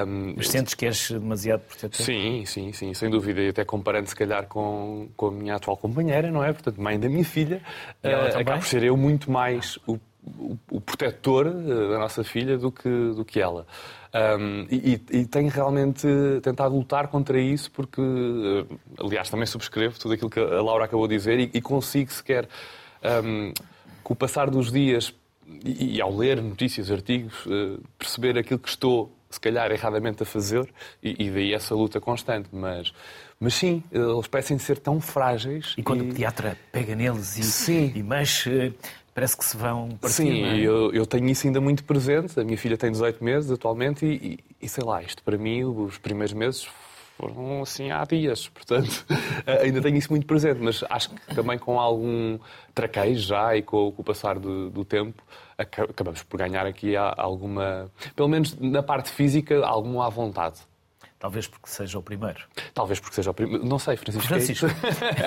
Hum, 0.05 0.33
Mas 0.37 0.49
sentes 0.49 0.73
que 0.73 0.85
és 0.85 1.09
demasiado 1.09 1.61
protetor? 1.61 2.05
Sim, 2.05 2.43
sim, 2.45 2.73
sim, 2.73 2.93
sem 2.93 3.09
dúvida. 3.09 3.41
E 3.41 3.47
até 3.49 3.63
comparando, 3.63 4.07
se 4.07 4.15
calhar, 4.15 4.45
com, 4.47 5.07
com 5.15 5.27
a 5.27 5.31
minha 5.31 5.55
atual 5.55 5.77
companheira, 5.77 6.29
não 6.29 6.43
é? 6.43 6.51
Portanto, 6.51 6.79
mãe 6.81 6.99
da 6.99 7.07
minha 7.09 7.23
filha, 7.23 7.61
E 8.03 8.07
ela 8.09 8.27
também? 8.29 8.41
acaba 8.41 8.59
por 8.59 8.67
ser 8.67 8.83
eu 8.83 8.95
muito 8.97 9.31
mais 9.31 9.79
o, 9.87 9.97
o, 10.25 10.57
o 10.69 10.81
protetor 10.81 11.47
eh, 11.47 11.89
da 11.89 11.99
nossa 11.99 12.23
filha 12.23 12.57
do 12.57 12.71
que, 12.71 12.89
do 12.89 13.25
que 13.25 13.39
ela. 13.39 13.65
Um, 14.13 14.67
e, 14.69 15.01
e- 15.09 15.25
tenho 15.25 15.49
realmente 15.49 16.05
tentado 16.43 16.75
lutar 16.75 17.07
contra 17.07 17.39
isso, 17.39 17.71
porque, 17.71 18.01
eh, 18.01 18.75
aliás, 18.99 19.29
também 19.29 19.45
subscrevo 19.45 19.97
tudo 19.97 20.13
aquilo 20.13 20.29
que 20.29 20.39
a 20.39 20.61
Laura 20.61 20.85
acabou 20.85 21.07
de 21.07 21.15
dizer 21.15 21.39
e, 21.39 21.49
e 21.53 21.61
consigo 21.61 22.11
sequer, 22.11 22.47
um, 23.23 23.53
com 24.03 24.13
o 24.13 24.15
passar 24.15 24.49
dos 24.49 24.71
dias 24.71 25.13
e, 25.63 25.95
e 25.95 26.01
ao 26.01 26.15
ler 26.15 26.41
notícias, 26.41 26.91
artigos, 26.91 27.45
eh, 27.47 27.77
perceber 27.97 28.37
aquilo 28.37 28.59
que 28.59 28.69
estou 28.69 29.11
se 29.31 29.39
calhar, 29.39 29.71
erradamente 29.71 30.23
a 30.23 30.25
fazer, 30.25 30.67
e, 31.01 31.27
e 31.27 31.31
daí 31.31 31.53
essa 31.53 31.73
luta 31.73 31.99
constante. 32.01 32.49
Mas, 32.51 32.93
mas 33.39 33.53
sim, 33.53 33.81
eles 33.91 34.27
parecem 34.27 34.59
ser 34.59 34.77
tão 34.77 34.99
frágeis. 34.99 35.73
E 35.77 35.83
quando 35.83 36.01
o 36.01 36.07
pediatra 36.07 36.57
pega 36.71 36.93
neles 36.95 37.37
e, 37.37 37.43
Sim. 37.43 37.93
e 37.95 38.03
mexe, 38.03 38.73
parece 39.13 39.37
que 39.37 39.45
se 39.45 39.55
vão 39.57 39.89
partir. 39.99 40.15
Sim, 40.15 40.43
é? 40.43 40.57
eu, 40.59 40.91
eu 40.93 41.05
tenho 41.05 41.27
isso 41.29 41.45
ainda 41.47 41.59
muito 41.61 41.83
presente. 41.83 42.39
A 42.39 42.43
minha 42.43 42.57
filha 42.57 42.77
tem 42.77 42.91
18 42.91 43.23
meses 43.23 43.51
atualmente 43.51 44.05
e, 44.05 44.33
e- 44.33 44.39
e 44.65 44.69
sei 44.69 44.83
lá, 44.83 45.01
isto 45.01 45.23
para 45.23 45.37
mim, 45.37 45.63
os 45.63 45.97
primeiros 45.97 46.33
meses 46.33 46.67
foram 47.17 47.61
assim 47.61 47.91
há 47.91 48.03
dias. 48.05 48.47
Portanto, 48.47 49.05
ainda 49.63 49.81
tenho 49.81 49.97
isso 49.97 50.09
muito 50.11 50.25
presente. 50.25 50.59
Mas 50.61 50.83
acho 50.89 51.09
que 51.09 51.35
também 51.35 51.57
com 51.59 51.79
algum 51.79 52.39
traquejo 52.73 53.27
já 53.27 53.55
e 53.55 53.61
com, 53.61 53.91
com 53.91 54.01
o 54.01 54.05
passar 54.05 54.39
do, 54.39 54.69
do 54.69 54.83
tempo, 54.85 55.21
aca- 55.57 55.83
acabamos 55.83 56.23
por 56.23 56.37
ganhar 56.37 56.65
aqui 56.65 56.95
alguma, 56.95 57.91
pelo 58.15 58.27
menos 58.29 58.57
na 58.59 58.81
parte 58.81 59.09
física, 59.11 59.63
alguma 59.65 60.05
à 60.07 60.09
vontade. 60.09 60.59
Talvez 61.21 61.47
porque 61.47 61.69
seja 61.69 61.99
o 61.99 62.01
primeiro. 62.01 62.41
Talvez 62.73 62.99
porque 62.99 63.13
seja 63.13 63.29
o 63.29 63.33
primeiro. 63.35 63.63
Não 63.63 63.77
sei, 63.77 63.95
Francisco. 63.95 64.27
Francisco, 64.27 64.67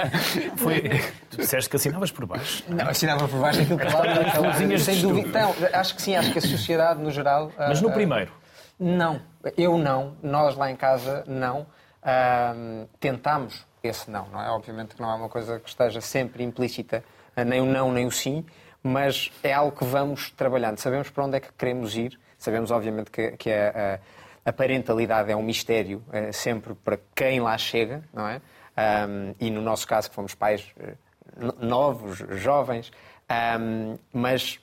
foi, 0.59 0.83
tu 1.31 1.37
disseste 1.37 1.71
que 1.71 1.77
assinavas 1.77 2.11
por 2.11 2.27
baixo. 2.27 2.65
Não, 2.69 2.89
assinava 2.89 3.29
por 3.29 3.39
baixo 3.39 3.61
aquilo 3.61 3.79
que 3.79 4.67
de 4.67 4.81
Sem 4.81 5.01
dúvida. 5.01 5.39
Não, 5.39 5.55
acho 5.73 5.95
que 5.95 6.03
sim, 6.03 6.17
acho 6.17 6.33
que 6.33 6.39
a 6.39 6.43
sociedade, 6.43 7.01
no 7.01 7.13
geral. 7.13 7.53
Mas 7.57 7.79
ah, 7.79 7.83
no 7.83 7.91
ah, 7.91 7.93
primeiro. 7.93 8.33
Não, 8.77 9.23
eu 9.57 9.79
não, 9.79 10.17
nós 10.21 10.57
lá 10.57 10.69
em 10.69 10.75
casa 10.75 11.23
não. 11.29 11.65
Ahm, 12.03 12.87
tentámos 12.99 13.65
esse 13.81 14.11
não, 14.11 14.27
não 14.27 14.43
é? 14.43 14.51
Obviamente 14.51 14.97
que 14.97 15.01
não 15.01 15.13
é 15.13 15.15
uma 15.15 15.29
coisa 15.29 15.61
que 15.61 15.69
esteja 15.69 16.01
sempre 16.01 16.43
implícita, 16.43 17.05
nem 17.47 17.61
o 17.61 17.67
não, 17.67 17.93
nem 17.93 18.05
o 18.05 18.11
sim, 18.11 18.45
mas 18.83 19.31
é 19.45 19.53
algo 19.53 19.77
que 19.77 19.85
vamos 19.85 20.33
trabalhando. 20.33 20.79
Sabemos 20.79 21.09
para 21.09 21.25
onde 21.25 21.37
é 21.37 21.41
que 21.41 21.53
queremos 21.53 21.97
ir, 21.97 22.19
sabemos, 22.37 22.73
obviamente, 22.73 23.13
que, 23.13 23.31
que 23.37 23.53
a, 23.53 23.69
a- 23.95 24.24
a 24.45 24.53
parentalidade 24.53 25.31
é 25.31 25.37
um 25.37 25.43
mistério 25.43 26.03
eh, 26.13 26.33
sempre 26.33 26.75
para 26.75 26.99
quem 27.15 27.41
lá 27.41 27.57
chega, 27.57 28.03
não 28.13 28.27
é? 28.29 28.41
Ahm, 28.77 29.35
e 29.41 29.51
no 29.51 29.61
nosso 29.63 29.87
caso, 29.87 30.09
que 30.09 30.15
fomos 30.15 30.35
pais 30.35 30.67
eh, 30.79 30.95
no- 31.37 31.55
novos, 31.61 32.19
jovens, 32.41 32.91
ahm, 33.29 33.97
mas 34.13 34.59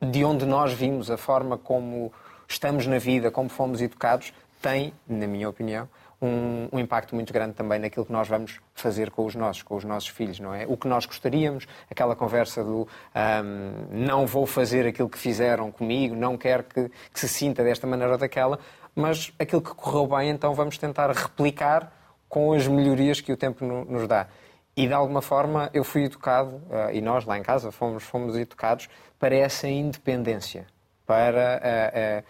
de 0.00 0.24
onde 0.24 0.44
nós 0.46 0.72
vimos, 0.72 1.10
a 1.10 1.16
forma 1.16 1.56
como 1.58 2.12
estamos 2.46 2.86
na 2.86 2.98
vida, 2.98 3.30
como 3.30 3.48
fomos 3.48 3.80
educados, 3.80 4.32
tem, 4.62 4.92
na 5.06 5.26
minha 5.26 5.48
opinião, 5.48 5.88
um, 6.20 6.68
um 6.72 6.78
impacto 6.78 7.14
muito 7.14 7.32
grande 7.32 7.54
também 7.54 7.78
naquilo 7.78 8.04
que 8.04 8.12
nós 8.12 8.26
vamos 8.28 8.58
fazer 8.74 9.10
com 9.10 9.24
os 9.24 9.34
nossos, 9.34 9.62
com 9.62 9.76
os 9.76 9.84
nossos 9.84 10.08
filhos, 10.08 10.40
não 10.40 10.54
é? 10.54 10.66
O 10.66 10.76
que 10.76 10.88
nós 10.88 11.06
gostaríamos, 11.06 11.66
aquela 11.90 12.16
conversa 12.16 12.64
do 12.64 12.88
ahm, 13.14 13.86
não 13.90 14.26
vou 14.26 14.46
fazer 14.46 14.86
aquilo 14.86 15.08
que 15.08 15.18
fizeram 15.18 15.70
comigo, 15.70 16.14
não 16.16 16.36
quero 16.36 16.64
que, 16.64 16.90
que 17.12 17.20
se 17.20 17.28
sinta 17.28 17.62
desta 17.62 17.86
maneira 17.86 18.12
ou 18.12 18.18
daquela, 18.18 18.58
mas 18.94 19.32
aquilo 19.38 19.62
que 19.62 19.74
correu 19.74 20.06
bem, 20.06 20.30
então 20.30 20.52
vamos 20.54 20.76
tentar 20.76 21.10
replicar 21.10 21.92
com 22.28 22.52
as 22.52 22.66
melhorias 22.66 23.20
que 23.20 23.32
o 23.32 23.36
tempo 23.36 23.64
no- 23.64 23.84
nos 23.84 24.06
dá. 24.08 24.26
E 24.76 24.86
de 24.86 24.92
alguma 24.92 25.22
forma 25.22 25.70
eu 25.72 25.82
fui 25.84 26.04
educado, 26.04 26.60
eh, 26.70 26.96
e 26.96 27.00
nós 27.00 27.24
lá 27.24 27.38
em 27.38 27.42
casa 27.42 27.70
fomos, 27.72 28.02
fomos 28.02 28.36
educados 28.36 28.88
para 29.18 29.34
essa 29.36 29.66
independência, 29.68 30.66
para 31.06 31.60
eh, 31.62 31.90
eh, 31.94 32.24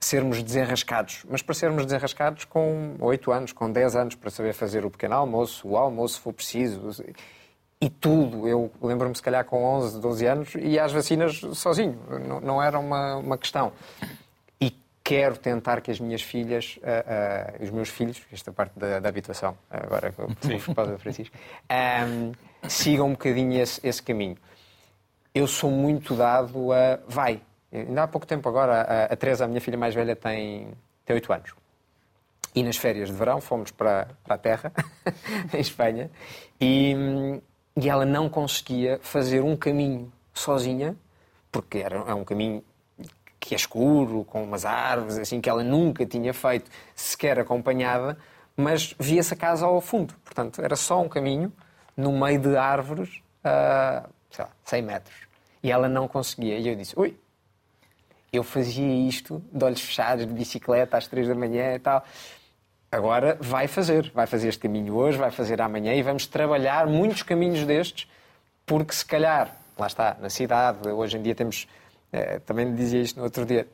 sermos 0.00 0.42
desenrascados. 0.42 1.24
Mas 1.28 1.42
para 1.42 1.54
sermos 1.54 1.84
desenrascados 1.84 2.44
com 2.44 2.96
8 3.00 3.32
anos, 3.32 3.52
com 3.52 3.70
10 3.70 3.96
anos, 3.96 4.14
para 4.14 4.30
saber 4.30 4.52
fazer 4.52 4.84
o 4.84 4.90
pequeno 4.90 5.14
almoço, 5.14 5.68
o 5.68 5.76
almoço 5.76 6.14
se 6.14 6.20
for 6.20 6.32
preciso. 6.32 7.04
E 7.80 7.88
tudo. 7.88 8.48
Eu 8.48 8.70
lembro-me, 8.82 9.14
se 9.14 9.22
calhar, 9.22 9.44
com 9.44 9.64
11, 9.64 10.00
12 10.00 10.26
anos, 10.26 10.54
e 10.56 10.78
às 10.78 10.92
vacinas 10.92 11.40
sozinho. 11.54 11.98
Não, 12.26 12.40
não 12.40 12.62
era 12.62 12.78
uma, 12.78 13.16
uma 13.16 13.38
questão. 13.38 13.72
E 14.60 14.76
quero 15.02 15.36
tentar 15.36 15.80
que 15.80 15.90
as 15.90 16.00
minhas 16.00 16.22
filhas, 16.22 16.78
ah, 16.82 17.52
ah, 17.60 17.62
os 17.62 17.70
meus 17.70 17.88
filhos, 17.88 18.20
esta 18.32 18.52
parte 18.52 18.78
da, 18.78 18.98
da 18.98 19.08
habitação, 19.08 19.56
agora 19.70 20.12
com 20.12 20.24
o 20.24 20.74
Padre 20.74 20.98
Francisco, 20.98 21.36
ahm, 21.68 22.32
sigam 22.68 23.06
um 23.06 23.12
bocadinho 23.12 23.60
esse, 23.60 23.80
esse 23.86 24.02
caminho. 24.02 24.36
Eu 25.32 25.46
sou 25.46 25.70
muito 25.70 26.16
dado 26.16 26.72
a. 26.72 26.98
Vai. 27.06 27.40
Ainda 27.72 28.04
há 28.04 28.08
pouco 28.08 28.26
tempo 28.26 28.48
agora, 28.48 28.82
a, 28.82 29.04
a 29.04 29.16
Teresa, 29.16 29.44
a 29.44 29.48
minha 29.48 29.60
filha 29.60 29.76
mais 29.76 29.94
velha, 29.94 30.16
tem, 30.16 30.68
tem 31.04 31.14
8 31.14 31.32
anos. 31.32 31.54
E 32.54 32.62
nas 32.62 32.76
férias 32.76 33.08
de 33.08 33.14
verão 33.14 33.40
fomos 33.40 33.70
para, 33.70 34.08
para 34.24 34.34
a 34.34 34.38
terra, 34.38 34.72
em 35.52 35.60
Espanha, 35.60 36.10
e, 36.60 36.94
e 37.76 37.88
ela 37.88 38.06
não 38.06 38.28
conseguia 38.28 38.98
fazer 39.02 39.42
um 39.42 39.56
caminho 39.56 40.10
sozinha, 40.32 40.96
porque 41.52 41.78
era, 41.78 41.98
é 41.98 42.14
um 42.14 42.24
caminho 42.24 42.64
que 43.38 43.54
é 43.54 43.56
escuro, 43.56 44.24
com 44.24 44.42
umas 44.42 44.64
árvores, 44.64 45.18
assim, 45.18 45.40
que 45.40 45.48
ela 45.48 45.62
nunca 45.62 46.04
tinha 46.04 46.34
feito, 46.34 46.70
sequer 46.94 47.38
acompanhada, 47.38 48.18
mas 48.56 48.94
via-se 48.98 49.32
a 49.34 49.36
casa 49.36 49.66
ao 49.66 49.80
fundo. 49.80 50.14
Portanto, 50.24 50.60
era 50.60 50.74
só 50.74 51.00
um 51.00 51.08
caminho 51.08 51.52
no 51.96 52.12
meio 52.12 52.40
de 52.40 52.56
árvores, 52.56 53.22
a, 53.44 54.08
sei 54.30 54.44
lá, 54.44 54.50
100 54.64 54.82
metros. 54.82 55.16
E 55.62 55.70
ela 55.70 55.88
não 55.88 56.08
conseguia. 56.08 56.58
E 56.58 56.68
eu 56.68 56.74
disse, 56.74 56.98
ui, 56.98 57.16
eu 58.32 58.42
fazia 58.42 59.08
isto 59.08 59.42
de 59.52 59.64
olhos 59.64 59.80
fechados, 59.80 60.26
de 60.26 60.32
bicicleta, 60.32 60.96
às 60.96 61.06
três 61.06 61.26
da 61.28 61.34
manhã 61.34 61.74
e 61.74 61.78
tal. 61.78 62.04
Agora 62.90 63.36
vai 63.40 63.66
fazer. 63.66 64.10
Vai 64.14 64.26
fazer 64.26 64.48
este 64.48 64.60
caminho 64.60 64.94
hoje, 64.94 65.18
vai 65.18 65.30
fazer 65.30 65.60
amanhã 65.60 65.94
e 65.94 66.02
vamos 66.02 66.26
trabalhar 66.26 66.86
muitos 66.86 67.22
caminhos 67.22 67.64
destes, 67.64 68.08
porque 68.64 68.94
se 68.94 69.04
calhar, 69.04 69.54
lá 69.78 69.86
está, 69.86 70.16
na 70.20 70.30
cidade, 70.30 70.88
hoje 70.88 71.16
em 71.16 71.22
dia 71.22 71.34
temos. 71.34 71.66
eh, 72.12 72.38
também 72.46 72.74
dizia 72.74 73.00
isto 73.02 73.16
no 73.18 73.24
outro 73.24 73.44
dia. 73.44 73.66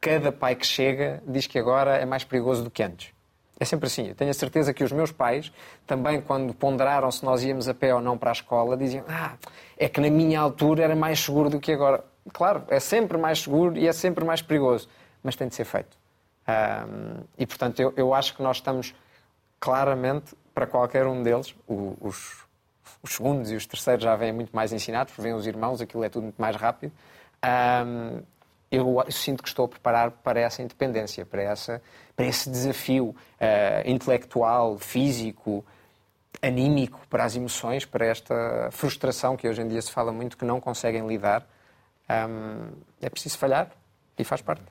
Cada 0.00 0.30
pai 0.30 0.54
que 0.54 0.66
chega 0.66 1.22
diz 1.26 1.46
que 1.46 1.58
agora 1.58 1.96
é 1.96 2.04
mais 2.04 2.24
perigoso 2.24 2.62
do 2.62 2.70
que 2.70 2.82
antes. 2.82 3.12
É 3.58 3.64
sempre 3.64 3.86
assim. 3.86 4.08
Eu 4.08 4.14
tenho 4.14 4.30
a 4.30 4.34
certeza 4.34 4.74
que 4.74 4.84
os 4.84 4.92
meus 4.92 5.10
pais, 5.12 5.52
também 5.86 6.20
quando 6.20 6.52
ponderaram 6.52 7.10
se 7.10 7.24
nós 7.24 7.42
íamos 7.42 7.68
a 7.68 7.74
pé 7.74 7.94
ou 7.94 8.00
não 8.00 8.18
para 8.18 8.30
a 8.30 8.32
escola, 8.32 8.76
diziam: 8.76 9.04
Ah, 9.08 9.34
é 9.78 9.88
que 9.88 10.00
na 10.00 10.10
minha 10.10 10.40
altura 10.40 10.84
era 10.84 10.96
mais 10.96 11.20
seguro 11.20 11.48
do 11.48 11.60
que 11.60 11.72
agora. 11.72 12.04
Claro, 12.32 12.64
é 12.68 12.80
sempre 12.80 13.18
mais 13.18 13.40
seguro 13.42 13.76
e 13.76 13.86
é 13.86 13.92
sempre 13.92 14.24
mais 14.24 14.40
perigoso, 14.42 14.88
mas 15.22 15.36
tem 15.36 15.46
de 15.48 15.54
ser 15.54 15.64
feito. 15.64 15.96
Ahm, 16.46 17.22
e 17.38 17.46
portanto, 17.46 17.80
eu, 17.80 17.92
eu 17.96 18.14
acho 18.14 18.34
que 18.34 18.42
nós 18.42 18.56
estamos 18.56 18.94
claramente, 19.60 20.34
para 20.54 20.66
qualquer 20.66 21.06
um 21.06 21.22
deles, 21.22 21.54
o- 21.66 21.96
os, 22.00 22.44
os 23.02 23.14
segundos 23.14 23.50
e 23.50 23.56
os 23.56 23.66
terceiros 23.66 24.04
já 24.04 24.16
vêm 24.16 24.32
muito 24.32 24.54
mais 24.54 24.72
ensinados, 24.72 25.12
porque 25.12 25.22
vêm 25.22 25.34
os 25.34 25.46
irmãos, 25.46 25.80
aquilo 25.80 26.04
é 26.04 26.08
tudo 26.08 26.24
muito 26.24 26.40
mais 26.40 26.56
rápido. 26.56 26.92
Ahm, 27.42 28.20
eu 28.70 29.04
sinto 29.10 29.42
que 29.42 29.48
estou 29.48 29.66
a 29.66 29.68
preparar 29.68 30.10
para 30.10 30.40
essa 30.40 30.62
independência, 30.62 31.24
para, 31.24 31.42
essa, 31.42 31.80
para 32.16 32.26
esse 32.26 32.50
desafio 32.50 33.14
eh, 33.38 33.82
intelectual, 33.86 34.78
físico, 34.78 35.64
anímico, 36.42 37.00
para 37.08 37.24
as 37.24 37.36
emoções, 37.36 37.84
para 37.84 38.06
esta 38.06 38.68
frustração 38.72 39.36
que 39.36 39.48
hoje 39.48 39.62
em 39.62 39.68
dia 39.68 39.80
se 39.80 39.92
fala 39.92 40.10
muito 40.12 40.36
que 40.36 40.44
não 40.44 40.60
conseguem 40.60 41.06
lidar. 41.06 41.46
Ahm, 42.08 42.72
é 43.00 43.08
preciso 43.08 43.38
falhar 43.38 43.70
e 44.18 44.24
faz 44.24 44.42
parte. 44.42 44.62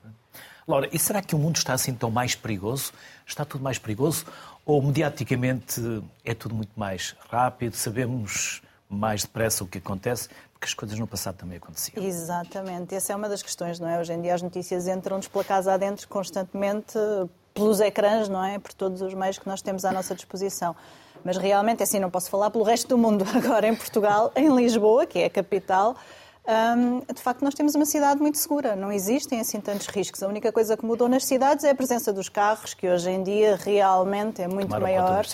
Laura, 0.66 0.88
e 0.92 0.98
será 0.98 1.20
que 1.20 1.34
o 1.34 1.38
mundo 1.38 1.56
está 1.56 1.74
assim 1.74 1.94
tão 1.94 2.10
mais 2.10 2.34
perigoso? 2.34 2.92
Está 3.26 3.44
tudo 3.44 3.62
mais 3.62 3.78
perigoso? 3.78 4.24
Ou 4.64 4.80
mediaticamente 4.80 5.80
é 6.24 6.32
tudo 6.32 6.54
muito 6.54 6.72
mais 6.74 7.14
rápido? 7.28 7.74
Sabemos 7.74 8.62
mais 8.88 9.22
depressa 9.22 9.62
o 9.62 9.66
que 9.66 9.78
acontece? 9.78 10.28
Porque 10.52 10.64
as 10.64 10.72
coisas 10.74 10.98
no 10.98 11.06
passado 11.06 11.36
também 11.36 11.58
aconteciam. 11.58 12.02
Exatamente, 12.02 12.94
essa 12.94 13.12
é 13.12 13.16
uma 13.16 13.28
das 13.28 13.42
questões, 13.42 13.78
não 13.78 13.88
é? 13.88 14.00
Hoje 14.00 14.14
em 14.14 14.22
dia 14.22 14.34
as 14.34 14.40
notícias 14.40 14.88
entram-nos 14.88 15.28
pela 15.28 15.44
casa 15.44 15.74
adentro 15.74 16.08
constantemente 16.08 16.96
eh, 16.96 17.28
pelos 17.52 17.80
ecrãs, 17.80 18.28
não 18.28 18.42
é? 18.42 18.58
Por 18.58 18.72
todos 18.72 19.02
os 19.02 19.12
meios 19.12 19.38
que 19.38 19.46
nós 19.46 19.60
temos 19.60 19.84
à 19.84 19.92
nossa 19.92 20.14
disposição. 20.14 20.74
Mas 21.22 21.36
realmente, 21.36 21.82
assim, 21.82 21.98
não 21.98 22.10
posso 22.10 22.30
falar 22.30 22.50
pelo 22.50 22.64
resto 22.64 22.88
do 22.88 22.98
mundo. 22.98 23.24
Agora, 23.34 23.66
em 23.66 23.74
Portugal, 23.74 24.32
em 24.34 24.54
Lisboa, 24.54 25.06
que 25.06 25.18
é 25.18 25.26
a 25.26 25.30
capital, 25.30 25.96
hum, 26.46 27.00
de 27.12 27.20
facto, 27.20 27.42
nós 27.42 27.54
temos 27.54 27.74
uma 27.74 27.84
cidade 27.84 28.20
muito 28.20 28.38
segura. 28.38 28.76
Não 28.76 28.92
existem 28.92 29.40
assim 29.40 29.60
tantos 29.60 29.86
riscos. 29.86 30.22
A 30.22 30.28
única 30.28 30.52
coisa 30.52 30.76
que 30.76 30.84
mudou 30.84 31.08
nas 31.08 31.24
cidades 31.24 31.64
é 31.64 31.70
a 31.70 31.74
presença 31.74 32.12
dos 32.12 32.28
carros, 32.28 32.74
que 32.74 32.88
hoje 32.88 33.10
em 33.10 33.22
dia 33.22 33.56
realmente 33.56 34.42
é 34.42 34.48
muito 34.48 34.68
Tomaram 34.68 34.82
maior. 34.82 35.26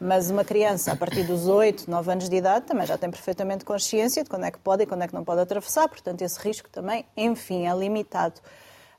Mas 0.00 0.30
uma 0.30 0.44
criança, 0.44 0.92
a 0.92 0.96
partir 0.96 1.24
dos 1.24 1.46
8, 1.48 1.90
9 1.90 2.12
anos 2.12 2.28
de 2.28 2.36
idade, 2.36 2.66
também 2.66 2.86
já 2.86 2.98
tem 2.98 3.10
perfeitamente 3.10 3.64
consciência 3.64 4.22
de 4.22 4.30
quando 4.30 4.44
é 4.44 4.50
que 4.50 4.58
pode 4.58 4.82
e 4.82 4.86
quando 4.86 5.02
é 5.02 5.08
que 5.08 5.14
não 5.14 5.24
pode 5.24 5.40
atravessar, 5.40 5.88
portanto, 5.88 6.22
esse 6.22 6.38
risco 6.40 6.68
também, 6.70 7.04
enfim, 7.16 7.66
é 7.66 7.74
limitado. 7.74 8.40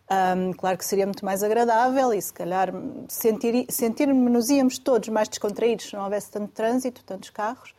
Hum, 0.09 0.53
claro 0.53 0.77
que 0.77 0.85
seria 0.85 1.05
muito 1.05 1.25
mais 1.25 1.43
agradável 1.43 2.13
e, 2.13 2.21
se 2.21 2.31
calhar, 2.31 2.71
sentir, 3.09 3.65
sentir-nos-íamos 3.69 4.77
todos 4.79 5.09
mais 5.09 5.27
descontraídos 5.27 5.87
se 5.87 5.93
não 5.95 6.05
houvesse 6.05 6.31
tanto 6.31 6.47
trânsito, 6.53 7.03
tantos 7.03 7.29
carros, 7.29 7.73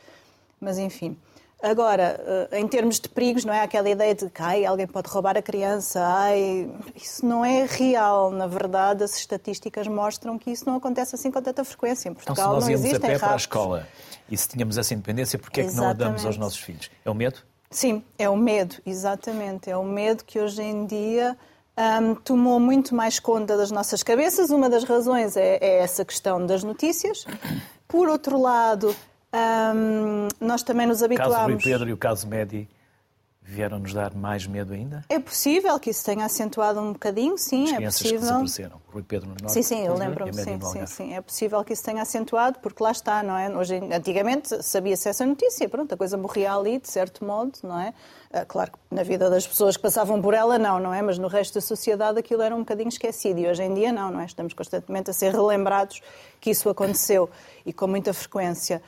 mas 0.61 0.76
enfim. 0.78 1.16
Agora, 1.61 2.49
eh, 2.53 2.61
em 2.61 2.69
termos 2.69 3.00
de 3.00 3.09
perigos, 3.09 3.45
não 3.45 3.53
é 3.53 3.62
aquela 3.62 3.88
ideia 3.88 4.15
de 4.15 4.31
que 4.31 4.43
ai, 4.43 4.65
alguém 4.65 4.87
pode 4.87 5.09
roubar 5.09 5.37
a 5.37 5.43
criança, 5.43 6.00
ai, 6.05 6.71
isso 6.95 7.27
não 7.27 7.45
é 7.45 7.67
real. 7.67 8.31
Na 8.31 8.47
verdade, 8.47 9.03
as 9.03 9.17
estatísticas 9.17 9.88
mostram 9.88 10.38
que 10.38 10.50
isso 10.53 10.65
não 10.67 10.77
acontece 10.77 11.17
assim 11.17 11.33
com 11.33 11.43
tanta 11.43 11.65
frequência. 11.65 12.09
Em 12.09 12.12
Então, 12.12 12.25
Portugal 12.25 12.50
se 12.50 12.55
nós 12.55 12.65
não 12.65 12.71
íamos 12.71 12.85
a 12.85 12.88
existem 12.88 13.11
pé 13.11 13.19
para 13.19 13.33
a 13.33 13.37
escola 13.37 13.88
e 14.31 14.37
se 14.37 14.49
tínhamos 14.49 14.79
essa 14.79 14.95
independência, 14.95 15.37
porquê 15.38 15.62
é 15.62 15.65
que 15.65 15.75
não 15.75 15.88
a 15.88 15.93
damos 15.93 16.25
aos 16.25 16.37
nossos 16.37 16.59
filhos? 16.59 16.91
É 17.05 17.11
o 17.11 17.15
medo? 17.15 17.41
Sim, 17.71 18.05
é 18.17 18.29
o 18.31 18.37
medo, 18.37 18.77
exatamente. 18.87 19.69
É 19.69 19.77
o 19.77 19.85
medo 19.85 20.25
que 20.25 20.38
hoje 20.38 20.62
em 20.62 20.87
dia 20.87 21.37
um, 21.77 22.15
tomou 22.15 22.59
muito 22.61 22.95
mais 22.95 23.19
conta 23.19 23.57
das 23.57 23.71
nossas 23.73 24.03
cabeças. 24.03 24.50
Uma 24.50 24.71
das 24.71 24.85
razões 24.85 25.37
é, 25.37 25.59
é 25.61 25.79
essa 25.79 26.05
questão 26.05 26.47
das 26.47 26.62
notícias. 26.62 27.27
Por 27.87 28.09
outro 28.09 28.41
lado, 28.41 28.95
um, 29.35 30.29
nós 30.41 30.63
também 30.63 30.87
nos 30.87 31.03
habituámos... 31.03 31.35
O 31.35 31.39
caso 31.39 31.53
Rui 31.53 31.63
Pedro 31.63 31.89
e 31.89 31.93
o 31.93 31.97
caso 31.97 32.27
Medi 32.27 32.69
vieram-nos 33.49 33.95
dar 33.95 34.15
mais 34.15 34.47
medo 34.47 34.75
ainda? 34.75 35.03
É 35.09 35.19
possível 35.19 35.79
que 35.81 35.89
isso 35.89 36.05
tenha 36.05 36.27
acentuado 36.27 36.81
um 36.81 36.93
bocadinho, 36.93 37.39
sim, 37.39 37.75
é 37.75 37.81
possível. 37.87 38.13
que 38.13 38.19
desapareceram, 38.19 38.83
Rui 38.93 39.03
Pedro 39.03 39.29
no 39.29 39.37
Norte 39.41 39.53
Sim, 39.55 39.63
sim, 39.63 39.87
eu 39.87 39.97
lembro-me, 39.97 40.35
sim, 40.35 40.61
sim, 40.61 40.87
sim. 40.87 41.15
É 41.15 41.21
possível 41.23 41.65
que 41.65 41.73
isso 41.73 41.83
tenha 41.83 42.03
acentuado, 42.03 42.59
porque 42.59 42.83
lá 42.83 42.91
está, 42.91 43.23
não 43.23 43.39
é? 43.39 43.49
Hoje, 43.49 43.77
antigamente 43.91 44.63
sabia-se 44.63 45.09
essa 45.09 45.25
notícia, 45.25 45.67
pronto, 45.67 45.95
a 45.95 45.97
coisa 45.97 46.19
morria 46.19 46.53
ali, 46.53 46.79
de 46.79 46.91
certo 46.91 47.25
modo, 47.25 47.53
não 47.63 47.81
é? 47.81 47.95
Ah, 48.31 48.45
Claro 48.45 48.73
que 48.73 48.79
na 48.91 49.03
vida 49.03 49.31
das 49.31 49.47
pessoas 49.47 49.79
que 49.79 49.83
passavam 49.83 50.21
por 50.21 50.35
ela, 50.35 50.59
não, 50.59 50.79
não 50.79 50.93
é? 50.93 51.01
Mas 51.01 51.17
no 51.17 51.27
resto 51.27 51.55
da 51.55 51.63
sociedade 51.63 52.19
aquilo 52.19 52.43
era 52.43 52.55
um 52.55 52.61
bocadinho 52.61 52.91
esquecido 52.91 53.41
e 53.41 53.47
hoje 53.47 53.63
em 53.63 53.73
dia 53.73 53.91
não, 53.91 54.11
não 54.11 54.21
é? 54.21 54.27
Estamos 54.27 54.53
constantemente 54.53 55.09
a 55.09 55.15
ser 55.15 55.33
relembrados 55.33 56.03
que 56.39 56.51
isso 56.51 56.69
aconteceu 56.69 57.31
e 57.65 57.73
com 57.73 57.87
muita 57.87 58.13
frequência. 58.13 58.83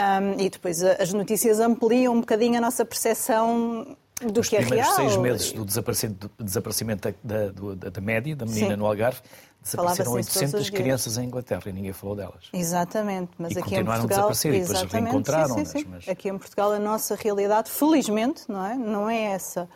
Ahm, 0.00 0.40
e 0.40 0.48
depois 0.48 0.82
as 0.82 1.12
notícias 1.12 1.60
ampliam 1.60 2.14
um 2.14 2.20
bocadinho 2.20 2.56
a 2.56 2.60
nossa 2.60 2.84
percepção 2.84 3.96
do 4.22 4.40
Os 4.40 4.48
que 4.48 4.56
é 4.56 4.60
primeiros 4.60 4.86
real. 4.96 4.96
seis 5.10 5.16
meses 5.20 5.52
do 5.52 5.64
desaparecimento, 5.64 6.30
do 6.38 6.44
desaparecimento 6.44 7.14
da, 7.22 7.48
da, 7.48 7.90
da 7.90 8.00
média, 8.00 8.34
da 8.36 8.46
menina 8.46 8.70
Sim. 8.70 8.76
no 8.76 8.86
Algarve, 8.86 9.20
desapareceram 9.62 10.04
Falava-se 10.12 10.30
isso 10.30 10.38
todos 10.38 10.54
800 10.54 10.60
os 10.60 10.66
dias. 10.70 10.80
crianças 10.80 11.18
em 11.18 11.24
Inglaterra 11.26 11.62
e 11.66 11.72
ninguém 11.72 11.92
falou 11.92 12.16
delas. 12.16 12.48
Exatamente, 12.52 13.30
mas 13.38 13.52
E 13.52 13.58
aqui 13.58 13.68
em 13.68 13.70
continuaram 13.78 14.04
a 14.04 14.08
Portugal, 14.08 14.30
desaparecer 14.30 14.54
e 14.54 14.60
depois 14.60 14.78
exatamente, 14.78 15.04
reencontraram-nas, 15.04 15.68
sim, 15.68 15.78
sim, 15.78 15.84
sim. 15.84 15.90
mas- 15.90 16.08
Aqui 16.08 16.28
em 16.28 16.38
Portugal 16.38 16.72
a 16.72 16.78
nossa 16.78 17.14
realidade, 17.14 17.70
felizmente, 17.70 18.42
não 18.48 18.64
é, 18.64 18.74
não 18.74 19.10
é 19.10 19.20
essa. 19.32 19.68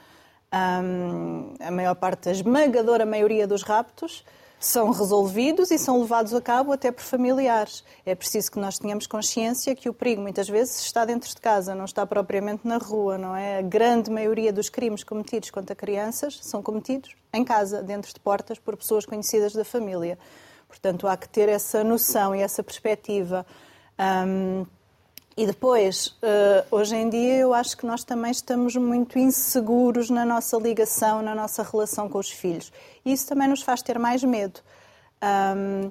Hum, 0.54 1.54
a 1.60 1.70
maior 1.70 1.94
parte, 1.96 2.28
a 2.28 2.32
esmagadora 2.32 3.04
maioria 3.04 3.46
dos 3.46 3.62
raptos 3.62 4.24
são 4.64 4.90
resolvidos 4.90 5.71
e 5.71 5.78
são 5.78 6.00
levados 6.00 6.33
a 6.33 6.40
cabo 6.40 6.73
até 6.73 6.90
por 6.90 7.02
familiares. 7.02 7.85
É 8.04 8.14
preciso 8.14 8.50
que 8.50 8.59
nós 8.59 8.78
tenhamos 8.78 9.06
consciência 9.06 9.75
que 9.75 9.88
o 9.88 9.94
perigo 9.94 10.23
muitas 10.23 10.49
vezes 10.49 10.80
está 10.80 11.04
dentro 11.04 11.28
de 11.28 11.37
casa, 11.37 11.75
não 11.75 11.85
está 11.85 12.06
propriamente 12.06 12.66
na 12.66 12.78
rua, 12.78 13.18
não 13.18 13.37
é? 13.37 13.59
A 13.59 13.62
grande 13.62 14.11
maioria 14.11 14.52
dos 14.52 14.68
crimes 14.68 15.04
cometidos 15.04 15.50
contra 15.50 15.75
crianças 15.75 16.38
são 16.42 16.62
cometidos 16.62 17.14
em 17.33 17.44
casa, 17.44 17.83
dentro 17.83 18.12
de 18.12 18.21
portas, 18.21 18.59
por 18.59 18.76
pessoas 18.76 19.04
conhecidas 19.04 19.52
da 19.52 19.64
família. 19.64 20.18
Portanto, 20.66 21.06
há 21.06 21.16
que 21.16 21.28
ter 21.28 21.49
essa 21.49 21.85
noção 21.85 22.35
e 22.35 22.40
essa 22.40 22.62
perspectiva. 22.62 23.47
Hum, 23.99 24.66
e 25.36 25.46
depois, 25.46 26.16
eh, 26.22 26.64
hoje 26.70 26.94
em 26.94 27.08
dia, 27.08 27.38
eu 27.38 27.52
acho 27.52 27.76
que 27.76 27.84
nós 27.84 28.04
também 28.04 28.30
estamos 28.30 28.76
muito 28.76 29.18
inseguros 29.18 30.08
na 30.08 30.24
nossa 30.24 30.56
ligação, 30.56 31.22
na 31.22 31.34
nossa 31.34 31.62
relação 31.64 32.08
com 32.08 32.18
os 32.18 32.30
filhos. 32.30 32.72
E 33.04 33.12
isso 33.12 33.26
também 33.26 33.48
nos 33.48 33.62
faz 33.62 33.82
ter 33.82 33.98
mais 33.98 34.22
medo. 34.22 34.60
Ahm, 35.20 35.90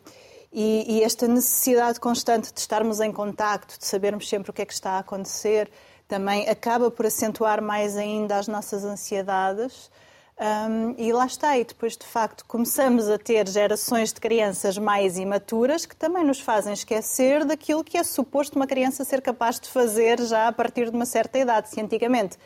e, 0.52 0.98
e 0.98 1.04
esta 1.04 1.28
necessidade 1.28 2.00
constante 2.00 2.54
de 2.54 2.60
estarmos 2.60 3.02
em 3.02 3.12
contacto, 3.12 3.78
de 3.78 3.86
sabermos 3.86 4.30
sempre 4.30 4.50
o 4.50 4.54
que 4.54 4.62
é 4.62 4.66
que 4.66 4.74
está 4.74 4.92
a 4.92 5.00
acontecer, 5.00 5.70
também 6.08 6.48
acaba 6.48 6.90
por 6.90 7.06
acentuar 7.06 7.62
mais 7.62 7.98
ainda 7.98 8.38
as 8.38 8.48
nossas 8.48 8.86
ansiedades. 8.86 9.92
Um, 10.40 10.96
e 10.98 11.14
lá 11.14 11.28
está, 11.28 11.56
e 11.60 11.64
depois 11.64 11.96
de 11.96 12.08
facto 12.08 12.44
começamos 12.46 13.08
a 13.08 13.20
ter 13.20 13.48
gerações 13.48 14.12
de 14.12 14.20
crianças 14.20 14.80
mais 14.80 15.16
imaturas 15.18 15.86
que 15.86 15.96
também 15.96 16.24
nos 16.24 16.40
fazem 16.40 16.74
esquecer 16.74 17.46
daquilo 17.46 17.84
que 17.84 17.98
é 17.98 18.04
suposto 18.04 18.56
uma 18.56 18.66
criança 18.66 19.04
ser 19.04 19.22
capaz 19.22 19.60
de 19.60 19.70
fazer 19.70 20.20
já 20.22 20.48
a 20.48 20.52
partir 20.52 20.90
de 20.90 20.96
uma 20.96 21.06
certa 21.06 21.38
idade. 21.38 21.70
Se 21.70 21.80
antigamente 21.80 22.38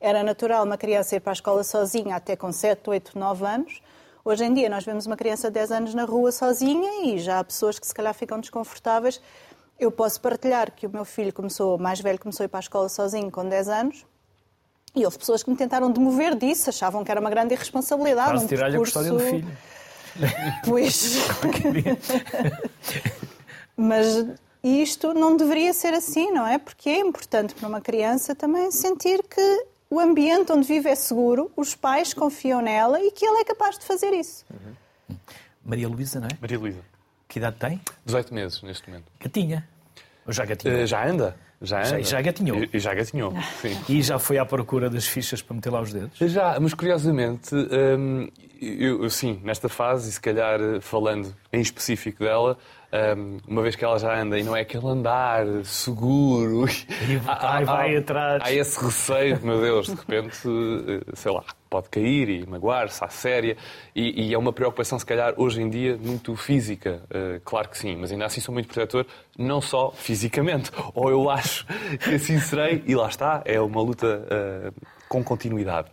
era 0.00 0.24
natural 0.24 0.64
uma 0.64 0.76
criança 0.76 1.14
ir 1.14 1.20
para 1.20 1.30
a 1.30 1.34
escola 1.34 1.62
sozinha 1.62 2.16
até 2.16 2.34
com 2.34 2.50
7, 2.50 2.90
8, 2.90 3.16
9 3.16 3.46
anos, 3.46 3.80
hoje 4.24 4.44
em 4.44 4.52
dia 4.52 4.68
nós 4.68 4.84
vemos 4.84 5.06
uma 5.06 5.16
criança 5.16 5.48
de 5.48 5.54
10 5.54 5.70
anos 5.70 5.94
na 5.94 6.04
rua 6.04 6.32
sozinha 6.32 7.04
e 7.04 7.18
já 7.18 7.38
há 7.38 7.44
pessoas 7.44 7.78
que 7.78 7.86
se 7.86 7.94
calhar 7.94 8.12
ficam 8.12 8.40
desconfortáveis. 8.40 9.20
Eu 9.78 9.92
posso 9.92 10.20
partilhar 10.20 10.72
que 10.72 10.86
o 10.86 10.90
meu 10.90 11.04
filho 11.04 11.32
começou, 11.32 11.78
mais 11.78 12.00
velho, 12.00 12.18
começou 12.18 12.42
a 12.42 12.46
ir 12.46 12.48
para 12.48 12.58
a 12.58 12.60
escola 12.60 12.88
sozinho 12.88 13.30
com 13.30 13.48
10 13.48 13.68
anos 13.68 14.06
e 14.96 15.04
houve 15.04 15.18
pessoas 15.18 15.42
que 15.42 15.50
me 15.50 15.56
tentaram 15.56 15.92
demover 15.92 16.34
disso, 16.34 16.70
achavam 16.70 17.04
que 17.04 17.10
era 17.10 17.20
uma 17.20 17.30
grande 17.30 17.54
irresponsabilidade. 17.54 18.30
Quase 18.30 18.44
um 18.44 18.48
tirar-lhe 18.48 18.76
a 18.76 18.80
percurso... 18.80 18.98
custódia 18.98 19.12
do 19.12 19.30
filho. 19.30 19.58
Pois. 20.64 21.18
Mas 23.76 24.26
isto 24.62 25.12
não 25.12 25.36
deveria 25.36 25.72
ser 25.74 25.92
assim, 25.92 26.32
não 26.32 26.46
é? 26.46 26.58
Porque 26.58 26.88
é 26.88 26.98
importante 26.98 27.54
para 27.54 27.68
uma 27.68 27.80
criança 27.80 28.34
também 28.34 28.70
sentir 28.70 29.22
que 29.22 29.66
o 29.90 30.00
ambiente 30.00 30.50
onde 30.50 30.66
vive 30.66 30.88
é 30.88 30.94
seguro, 30.94 31.50
os 31.56 31.74
pais 31.74 32.12
confiam 32.14 32.60
nela 32.62 33.00
e 33.00 33.10
que 33.10 33.24
ela 33.24 33.40
é 33.40 33.44
capaz 33.44 33.78
de 33.78 33.84
fazer 33.84 34.12
isso. 34.12 34.44
Maria 35.64 35.88
Luísa, 35.88 36.18
não 36.18 36.28
é? 36.28 36.30
Maria 36.40 36.58
Luísa, 36.58 36.80
Que 37.28 37.38
idade 37.38 37.56
tem? 37.58 37.80
18 38.04 38.32
meses 38.32 38.62
neste 38.62 38.88
momento. 38.88 39.04
Gatinha. 39.20 39.68
Ou 39.68 39.75
já 40.32 40.44
gatinha? 40.44 40.74
Eh, 40.74 40.86
já 40.86 41.06
anda? 41.06 41.36
Já 41.62 41.82
Já- 41.82 41.94
anda. 41.96 42.02
já 42.04 42.20
gatinhou. 42.20 42.64
E, 42.72 42.78
já 42.78 42.92
gatinhou, 42.94 43.32
sim. 43.62 43.76
E 43.88 44.02
já 44.02 44.18
foi 44.18 44.36
à 44.38 44.44
procura 44.44 44.90
das 44.90 45.06
fichas 45.06 45.40
para 45.40 45.54
meter 45.56 45.70
lá 45.70 45.80
os 45.80 45.92
dedos? 45.92 46.18
Já, 46.20 46.58
mas 46.60 46.74
curiosamente, 46.74 47.54
hum, 47.54 48.28
eu, 48.60 49.08
sim, 49.08 49.40
nesta 49.42 49.68
fase, 49.68 50.08
e 50.08 50.12
se 50.12 50.20
calhar 50.20 50.60
eh, 50.60 50.80
falando 50.80 51.34
em 51.52 51.60
específico 51.60 52.22
dela, 52.24 52.58
uma 53.46 53.62
vez 53.62 53.76
que 53.76 53.84
ela 53.84 53.98
já 53.98 54.18
anda 54.20 54.38
e 54.38 54.42
não 54.42 54.56
é 54.56 54.60
aquele 54.60 54.86
andar 54.86 55.44
seguro, 55.64 56.66
E 57.08 57.16
vai- 57.16 57.64
vai 57.64 57.96
atrás. 57.96 58.42
Há 58.44 58.52
esse 58.52 58.82
receio, 58.84 59.38
meu 59.42 59.60
Deus, 59.60 59.86
de 59.88 59.94
repente, 59.94 60.38
eh, 60.46 61.00
sei 61.14 61.32
lá, 61.32 61.44
pode 61.68 61.88
cair 61.88 62.28
e 62.28 62.46
magoar-se 62.46 63.04
à 63.04 63.08
séria, 63.08 63.56
e, 63.94 64.28
e 64.28 64.34
é 64.34 64.38
uma 64.38 64.52
preocupação, 64.52 64.98
se 64.98 65.04
calhar, 65.04 65.34
hoje 65.36 65.60
em 65.60 65.68
dia, 65.68 65.96
muito 66.00 66.34
física, 66.36 67.02
eh, 67.10 67.40
claro 67.44 67.68
que 67.68 67.76
sim, 67.76 67.96
mas 67.96 68.10
ainda 68.12 68.24
assim 68.26 68.40
sou 68.40 68.52
muito 68.54 68.68
protetor, 68.68 69.04
não 69.36 69.60
só 69.60 69.90
fisicamente, 69.90 70.70
ou 70.94 71.10
eu 71.10 71.28
acho 71.28 71.66
que 72.02 72.14
assim 72.14 72.38
serei, 72.38 72.82
e 72.86 72.94
lá 72.94 73.08
está, 73.08 73.42
é 73.44 73.60
uma 73.60 73.82
luta 73.82 74.26
eh, 74.30 74.70
com 75.08 75.22
continuidade. 75.22 75.88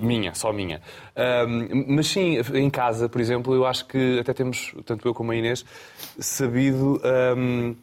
Minha, 0.00 0.34
só 0.34 0.52
minha. 0.52 0.80
Ahm, 1.14 1.84
mas 1.88 2.08
sim, 2.08 2.38
em 2.54 2.70
casa, 2.70 3.08
por 3.08 3.20
exemplo, 3.20 3.54
eu 3.54 3.66
acho 3.66 3.86
que 3.86 4.18
até 4.18 4.32
temos, 4.32 4.74
tanto 4.84 5.06
eu 5.06 5.14
como 5.14 5.32
a 5.32 5.36
Inês, 5.36 5.64
sabido 6.18 7.00
ahm, 7.04 7.74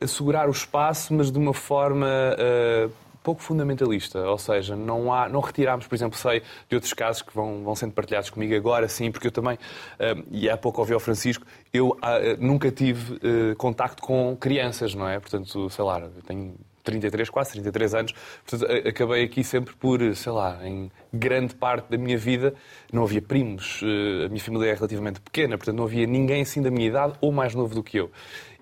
assegurar 0.00 0.48
o 0.48 0.52
espaço, 0.52 1.14
mas 1.14 1.30
de 1.30 1.38
uma 1.38 1.54
forma 1.54 2.06
ah, 2.06 2.88
pouco 3.24 3.42
fundamentalista. 3.42 4.20
Ou 4.28 4.38
seja, 4.38 4.76
não, 4.76 5.12
há, 5.12 5.28
não 5.28 5.40
retiramos, 5.40 5.86
por 5.86 5.94
exemplo, 5.94 6.16
sei 6.16 6.42
de 6.68 6.76
outros 6.76 6.92
casos 6.92 7.22
que 7.22 7.34
vão, 7.34 7.64
vão 7.64 7.74
sendo 7.74 7.92
partilhados 7.92 8.30
comigo 8.30 8.54
agora, 8.54 8.86
sim, 8.86 9.10
porque 9.10 9.26
eu 9.26 9.32
também, 9.32 9.58
ah, 9.98 10.22
e 10.30 10.48
há 10.48 10.56
pouco 10.56 10.80
ouvi 10.80 10.92
ao 10.92 11.00
Francisco, 11.00 11.44
eu 11.72 11.96
ah, 12.02 12.18
nunca 12.38 12.70
tive 12.70 13.14
ah, 13.16 13.56
contacto 13.56 14.02
com 14.02 14.36
crianças, 14.36 14.94
não 14.94 15.08
é? 15.08 15.18
Portanto, 15.18 15.68
sei 15.70 15.84
lá, 15.84 16.00
eu 16.00 16.22
tenho 16.22 16.54
33, 16.84 17.30
quase 17.30 17.52
33 17.52 17.94
anos, 17.94 18.12
portanto, 18.46 18.70
acabei 18.86 19.24
aqui 19.24 19.42
sempre 19.42 19.74
por, 19.74 20.00
sei 20.14 20.32
lá, 20.32 20.58
em 20.66 20.90
grande 21.12 21.54
parte 21.54 21.90
da 21.90 21.96
minha 21.98 22.16
vida 22.18 22.54
não 22.92 23.02
havia 23.04 23.22
primos, 23.22 23.80
eh, 23.82 24.26
a 24.26 24.28
minha 24.28 24.40
família 24.40 24.70
é 24.70 24.74
relativamente 24.74 25.20
pequena, 25.20 25.56
portanto 25.56 25.76
não 25.76 25.84
havia 25.84 26.06
ninguém 26.06 26.42
assim 26.42 26.62
da 26.62 26.70
minha 26.70 26.86
idade 26.86 27.14
ou 27.20 27.32
mais 27.32 27.54
novo 27.54 27.74
do 27.74 27.82
que 27.82 27.96
eu. 27.98 28.10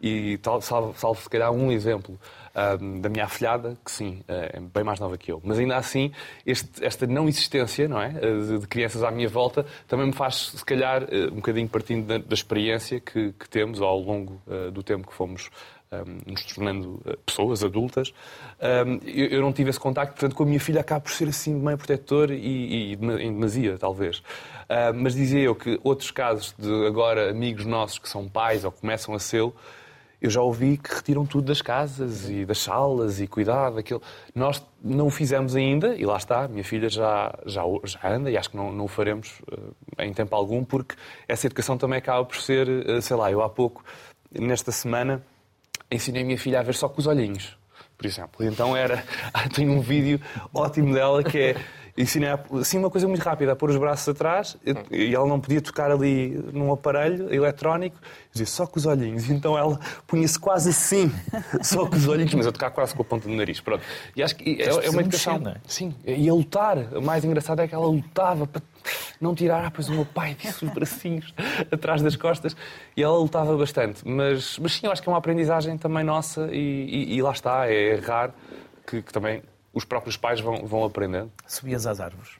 E 0.02 0.38
salvo, 0.62 0.94
salvo 0.96 1.20
se 1.22 1.28
calhar 1.30 1.52
um 1.52 1.70
exemplo 1.70 2.18
ahm, 2.54 3.00
da 3.00 3.08
minha 3.08 3.24
afilhada, 3.24 3.78
que 3.84 3.90
sim, 3.90 4.20
é 4.26 4.58
bem 4.58 4.82
mais 4.82 4.98
nova 4.98 5.16
que 5.16 5.30
eu. 5.30 5.40
Mas 5.44 5.60
ainda 5.60 5.76
assim, 5.76 6.10
este- 6.44 6.84
esta 6.84 7.06
não 7.06 7.28
existência 7.28 7.86
não 7.86 8.00
é, 8.02 8.08
de, 8.10 8.58
de 8.58 8.66
crianças 8.66 9.04
à 9.04 9.12
minha 9.12 9.28
volta 9.28 9.64
também 9.86 10.06
me 10.06 10.12
faz, 10.12 10.50
se 10.56 10.64
calhar, 10.64 11.04
eh, 11.08 11.26
um 11.30 11.36
bocadinho 11.36 11.68
partindo 11.68 12.04
da, 12.06 12.18
da 12.18 12.34
experiência 12.34 12.98
que, 12.98 13.32
que 13.32 13.48
temos 13.48 13.80
ao 13.80 13.96
longo 13.98 14.42
eh, 14.50 14.70
do 14.72 14.82
tempo 14.82 15.06
que 15.06 15.14
fomos 15.14 15.50
nos 16.26 16.42
tornando 16.44 17.00
uh, 17.04 17.16
pessoas 17.24 17.62
adultas, 17.62 18.12
eu, 19.04 19.40
não 19.40 19.52
tive 19.52 19.70
esse 19.70 19.80
contacto, 19.80 20.12
portanto, 20.12 20.36
com 20.36 20.44
a 20.44 20.46
minha 20.46 20.60
filha 20.60 20.80
acabo 20.80 21.04
por 21.04 21.12
ser 21.12 21.28
assim 21.28 21.54
mãe 21.54 21.76
protetor 21.76 22.30
e, 22.30 22.92
e 22.92 22.92
em 22.94 23.32
demasia, 23.32 23.76
talvez. 23.78 24.22
Mas 24.94 25.14
dizia 25.14 25.40
eu 25.40 25.54
que 25.54 25.80
outros 25.82 26.10
casos 26.10 26.54
de 26.56 26.86
agora 26.86 27.30
amigos 27.30 27.66
nossos 27.66 27.98
que 27.98 28.08
são 28.08 28.28
pais 28.28 28.64
ou 28.64 28.70
começam 28.70 29.14
a 29.14 29.18
ser, 29.18 29.52
eu 30.22 30.30
já 30.30 30.40
ouvi 30.40 30.76
que 30.76 30.94
retiram 30.94 31.26
tudo 31.26 31.46
das 31.46 31.60
casas 31.60 32.30
e 32.30 32.44
das 32.44 32.58
salas 32.58 33.20
e 33.20 33.26
cuidado, 33.26 33.78
aquilo. 33.78 34.00
Nós 34.32 34.64
não 34.80 35.08
o 35.08 35.10
fizemos 35.10 35.56
ainda, 35.56 35.96
e 35.96 36.06
lá 36.06 36.16
está, 36.16 36.46
minha 36.46 36.62
filha 36.62 36.88
já, 36.88 37.36
já, 37.44 37.62
já 37.82 38.08
anda 38.08 38.30
e 38.30 38.36
acho 38.36 38.50
que 38.50 38.56
não, 38.56 38.72
não 38.72 38.84
o 38.84 38.88
faremos 38.88 39.40
uh, 39.50 39.74
em 39.98 40.12
tempo 40.12 40.36
algum, 40.36 40.62
porque 40.64 40.94
essa 41.26 41.46
educação 41.46 41.76
também 41.76 41.98
acaba 41.98 42.24
por 42.24 42.36
ser, 42.36 42.68
uh, 42.68 43.02
sei 43.02 43.16
lá, 43.16 43.32
eu 43.32 43.42
há 43.42 43.48
pouco, 43.48 43.84
nesta 44.30 44.70
semana, 44.70 45.20
ensinei 45.92 46.22
a 46.22 46.24
minha 46.24 46.38
filha 46.38 46.60
a 46.60 46.62
ver 46.62 46.74
só 46.74 46.88
com 46.88 47.00
os 47.00 47.06
olhinhos, 47.06 47.56
por 47.96 48.06
exemplo. 48.06 48.44
E 48.44 48.48
Então 48.48 48.76
era. 48.76 49.04
Tenho 49.54 49.72
um 49.72 49.80
vídeo 49.80 50.20
ótimo 50.52 50.94
dela 50.94 51.22
que 51.22 51.38
é. 51.38 51.56
Ensinei 51.96 52.30
assim 52.60 52.78
uma 52.78 52.90
coisa 52.90 53.06
muito 53.06 53.22
rápida, 53.22 53.52
a 53.52 53.56
pôr 53.56 53.70
os 53.70 53.76
braços 53.76 54.08
atrás 54.08 54.56
e 54.90 55.14
ela 55.14 55.26
não 55.26 55.38
podia 55.38 55.60
tocar 55.60 55.90
ali 55.90 56.30
num 56.52 56.72
aparelho 56.72 57.32
eletrónico, 57.32 57.96
dizia 58.30 58.46
só 58.46 58.66
com 58.66 58.78
os 58.78 58.86
olhinhos. 58.86 59.28
Então 59.28 59.56
ela 59.58 59.78
punha-se 60.06 60.38
quase 60.38 60.70
assim, 60.70 61.12
só 61.62 61.86
com 61.86 61.96
os 61.96 62.08
olhinhos, 62.08 62.34
mas 62.34 62.46
a 62.46 62.52
tocar 62.52 62.70
quase 62.70 62.94
com 62.94 63.02
a 63.02 63.04
ponta 63.04 63.28
do 63.28 63.34
nariz. 63.34 63.60
Pronto. 63.60 63.82
E 64.16 64.22
acho 64.22 64.36
que 64.36 64.62
é, 64.62 64.68
é 64.68 64.90
uma 64.90 65.02
educação. 65.02 65.38
Mexer, 65.38 65.56
é? 65.56 65.60
Sim, 65.66 65.94
e 66.04 66.28
a 66.28 66.34
lutar. 66.34 66.78
O 66.94 67.02
mais 67.02 67.24
engraçado 67.24 67.60
é 67.60 67.68
que 67.68 67.74
ela 67.74 67.86
lutava 67.86 68.46
para 68.46 68.62
não 69.20 69.34
tirar. 69.34 69.66
Ah, 69.66 69.70
pois 69.70 69.88
o 69.88 69.92
meu 69.92 70.06
pai 70.06 70.34
disse 70.38 70.64
os 70.64 70.72
bracinhos 70.72 71.34
atrás 71.70 72.00
das 72.00 72.16
costas. 72.16 72.56
E 72.96 73.02
ela 73.02 73.16
lutava 73.16 73.56
bastante. 73.56 74.06
Mas, 74.06 74.58
mas 74.58 74.72
sim, 74.72 74.86
eu 74.86 74.92
acho 74.92 75.02
que 75.02 75.08
é 75.08 75.12
uma 75.12 75.18
aprendizagem 75.18 75.76
também 75.76 76.04
nossa 76.04 76.48
e, 76.50 77.10
e, 77.12 77.16
e 77.16 77.22
lá 77.22 77.32
está, 77.32 77.68
é 77.68 77.94
errar 77.94 78.32
que, 78.86 79.02
que 79.02 79.12
também 79.12 79.42
os 79.72 79.84
próprios 79.84 80.16
pais 80.16 80.40
vão, 80.40 80.66
vão 80.66 80.84
aprendendo. 80.84 81.30
Subias 81.46 81.86
às 81.86 82.00
árvores? 82.00 82.30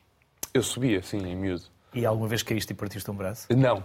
Eu 0.53 0.63
subia, 0.63 1.03
sim, 1.03 1.19
em 1.19 1.35
miúdo. 1.35 1.65
E 1.95 2.07
alguma 2.07 2.27
vez 2.27 2.43
caíste 2.43 2.73
e 2.73 2.77
partiste 2.77 3.11
um 3.11 3.15
braço? 3.15 3.47
Não. 3.55 3.83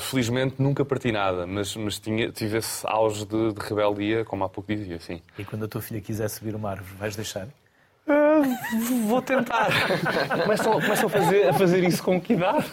Felizmente 0.00 0.56
nunca 0.60 0.84
parti 0.84 1.12
nada, 1.12 1.46
mas, 1.46 1.74
mas 1.76 1.98
tinha, 1.98 2.30
tive 2.30 2.58
esse 2.58 2.84
auge 2.86 3.24
de, 3.24 3.52
de, 3.52 3.60
rebeldia, 3.60 4.24
como 4.24 4.44
há 4.44 4.48
pouco 4.48 4.74
dizia, 4.74 4.98
sim. 4.98 5.20
E 5.38 5.44
quando 5.44 5.64
a 5.64 5.68
tua 5.68 5.80
filha 5.80 6.00
quiser 6.00 6.28
subir 6.28 6.54
uma 6.54 6.70
árvore, 6.70 6.94
vais 6.98 7.14
deixar? 7.14 7.46
Uh, 8.08 9.06
vou 9.06 9.20
tentar. 9.20 9.68
começam, 10.42 10.72
começam 10.80 11.06
a, 11.06 11.10
fazer, 11.10 11.48
a 11.48 11.52
fazer 11.52 11.84
isso 11.84 12.02
com 12.02 12.20
que 12.20 12.34
idade? 12.34 12.64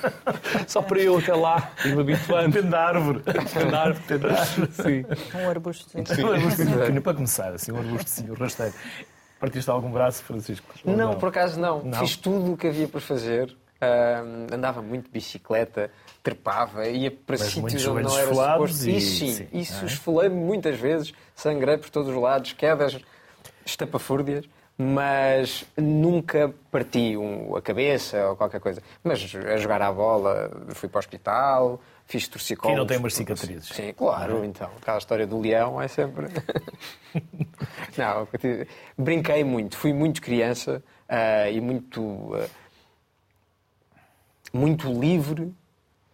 Só 0.68 0.82
para 0.82 1.00
eu 1.00 1.18
até 1.18 1.34
lá 1.34 1.72
ir 1.86 1.96
me 1.96 2.02
habituando. 2.02 2.50
Depende 2.50 2.70
da 2.70 2.88
árvore. 2.88 3.20
Depende 3.20 3.72
da 3.72 3.82
árvore. 3.82 4.04
Depende 4.08 4.34
da 4.34 4.40
árvore. 4.40 4.72
Sim. 4.74 5.06
Um 5.38 5.50
arbusto. 5.50 5.90
Sim. 5.90 6.24
Um 6.24 6.34
arbusto. 6.34 7.02
Para 7.02 7.14
começar, 7.16 7.54
assim, 7.54 7.72
um 7.72 7.78
arbusto, 7.78 8.10
sim, 8.10 8.30
o 8.30 8.36
rasteiro. 8.36 8.74
Partiste 9.44 9.70
algum 9.70 9.92
braço, 9.92 10.24
Francisco? 10.24 10.66
Não, 10.86 10.96
não, 10.96 11.16
por 11.16 11.28
acaso 11.28 11.60
não. 11.60 11.84
não. 11.84 12.00
Fiz 12.00 12.16
tudo 12.16 12.54
o 12.54 12.58
que 12.58 12.66
havia 12.66 12.88
para 12.88 13.02
fazer. 13.02 13.50
Uh, 13.50 14.56
andava 14.56 14.82
muito 14.82 15.08
de 15.08 15.12
bicicleta, 15.12 15.92
trepava, 16.24 16.88
ia 16.88 17.12
para 17.12 17.36
Mas 17.38 17.48
sítios 17.48 17.86
onde 17.86 18.04
não 18.04 18.18
era 18.18 18.34
suposto. 18.34 18.88
E... 18.88 18.96
Isso 18.96 19.20
sim, 19.20 19.34
sim 19.34 19.48
isso 19.52 19.84
é? 19.84 19.88
esfolei-me 19.88 20.38
muitas 20.38 20.80
vezes, 20.80 21.14
sangrei 21.36 21.78
por 21.78 21.90
todos 21.90 22.08
os 22.08 22.16
lados, 22.16 22.54
quedas 22.54 22.98
estapafúrdias, 23.66 24.46
mas 24.78 25.66
nunca 25.76 26.54
parti 26.72 27.18
um, 27.18 27.54
a 27.54 27.62
cabeça 27.62 28.26
ou 28.30 28.38
qualquer 28.38 28.62
coisa. 28.62 28.82
Mas 29.04 29.30
a 29.36 29.58
jogar 29.58 29.82
à 29.82 29.92
bola, 29.92 30.52
fui 30.70 30.88
para 30.88 31.00
o 31.00 31.02
hospital, 31.02 31.82
fiz 32.06 32.28
torcicolo. 32.28 32.74
E 32.74 32.78
não 32.78 32.86
tem 32.86 32.98
umas 32.98 33.14
cicatrizes. 33.14 33.70
Sim, 33.70 33.94
claro, 33.94 34.44
então. 34.44 34.70
Aquela 34.82 34.98
história 34.98 35.28
do 35.28 35.40
leão 35.40 35.82
é 35.82 35.88
sempre. 35.88 36.28
não, 37.98 38.28
brinquei 38.98 39.44
muito, 39.44 39.78
fui 39.78 39.94
muito 39.94 40.22
criança 40.22 40.84
uh, 41.10 41.52
e 41.52 41.60
muito. 41.60 42.02
Uh, 42.02 42.50
muito 44.54 44.88
livre 44.94 45.52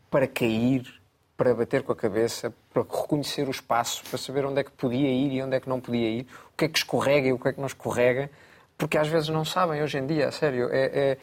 para 0.10 0.26
cair, 0.26 0.88
para 1.36 1.54
bater 1.54 1.84
com 1.84 1.92
a 1.92 1.96
cabeça, 1.96 2.54
para 2.74 2.84
reconhecer 2.84 3.48
o 3.48 3.52
espaço, 3.52 4.02
para 4.10 4.18
saber 4.18 4.46
onde 4.46 4.62
é 4.62 4.64
que 4.64 4.72
podia 4.72 5.10
ir 5.10 5.34
e 5.34 5.44
onde 5.44 5.58
é 5.58 5.60
que 5.60 5.68
não 5.68 5.82
podia 5.82 6.10
ir, 6.10 6.28
o 6.54 6.58
que 6.58 6.66
é 6.66 6.68
que 6.70 6.78
escorrega 6.78 7.28
e 7.28 7.34
o 7.34 7.38
que 7.38 7.50
é 7.50 7.54
que 7.54 7.60
não 7.60 7.68
escorrega, 7.68 8.32
porque 8.78 8.98
às 8.98 9.10
vezes 9.10 9.28
não 9.28 9.44
sabem 9.44 9.84
hoje 9.84 9.98
em 9.98 10.08
dia, 10.08 10.30
a 10.30 10.32
sério. 10.32 10.70
É, 10.72 10.86
é... 10.86 11.18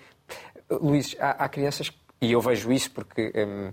Luís, 0.71 1.17
há, 1.19 1.45
há, 1.45 1.49
crianças, 1.49 1.91
e 2.21 2.33
eu 2.33 2.41
vejo 2.41 2.71
isso 2.71 2.91
porque. 2.91 3.33
Hum, 3.35 3.73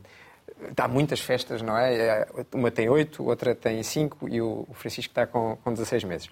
Há 0.78 0.88
muitas 0.88 1.20
festas, 1.20 1.62
não 1.62 1.78
é? 1.78 2.28
Uma 2.54 2.72
tem 2.72 2.90
oito, 2.90 3.24
outra 3.24 3.56
tem 3.56 3.82
cinco 3.84 4.28
e 4.28 4.42
o 4.42 4.68
Francisco 4.74 5.12
está 5.12 5.26
com, 5.26 5.58
com 5.64 5.74
16 5.74 6.04
meses. 6.04 6.30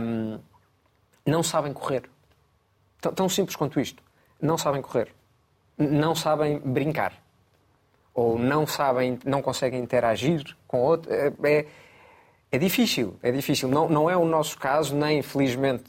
Um, 0.00 0.38
não 1.26 1.42
sabem 1.42 1.72
correr. 1.72 2.02
Tão, 3.00 3.12
tão 3.12 3.28
simples 3.28 3.56
quanto 3.56 3.80
isto. 3.80 4.02
Não 4.40 4.58
sabem 4.58 4.82
correr. 4.82 5.14
Não 5.76 6.14
sabem 6.14 6.58
brincar. 6.58 7.12
Ou 8.14 8.38
não 8.38 8.66
sabem, 8.66 9.18
não 9.24 9.40
conseguem 9.40 9.80
interagir 9.80 10.56
com 10.66 10.80
outro. 10.80 11.12
É, 11.12 11.32
é, 11.44 11.66
é 12.50 12.58
difícil, 12.58 13.16
é 13.22 13.30
difícil. 13.30 13.68
Não, 13.68 13.88
não 13.88 14.10
é 14.10 14.16
o 14.16 14.24
nosso 14.24 14.58
caso, 14.58 14.96
nem 14.96 15.18
infelizmente 15.18 15.84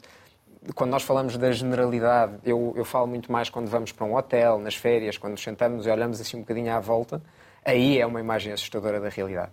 quando 0.74 0.90
nós 0.90 1.02
falamos 1.02 1.38
da 1.38 1.50
generalidade, 1.50 2.34
eu, 2.44 2.74
eu 2.76 2.84
falo 2.84 3.06
muito 3.06 3.32
mais 3.32 3.48
quando 3.48 3.68
vamos 3.68 3.92
para 3.92 4.04
um 4.04 4.14
hotel, 4.14 4.58
nas 4.58 4.74
férias, 4.74 5.16
quando 5.16 5.32
nos 5.32 5.42
sentamos 5.42 5.86
e 5.86 5.90
olhamos 5.90 6.20
assim 6.20 6.36
um 6.36 6.40
bocadinho 6.40 6.70
à 6.72 6.78
volta 6.78 7.22
aí 7.64 7.98
é 7.98 8.06
uma 8.06 8.20
imagem 8.20 8.52
assustadora 8.52 9.00
da 9.00 9.08
realidade. 9.08 9.52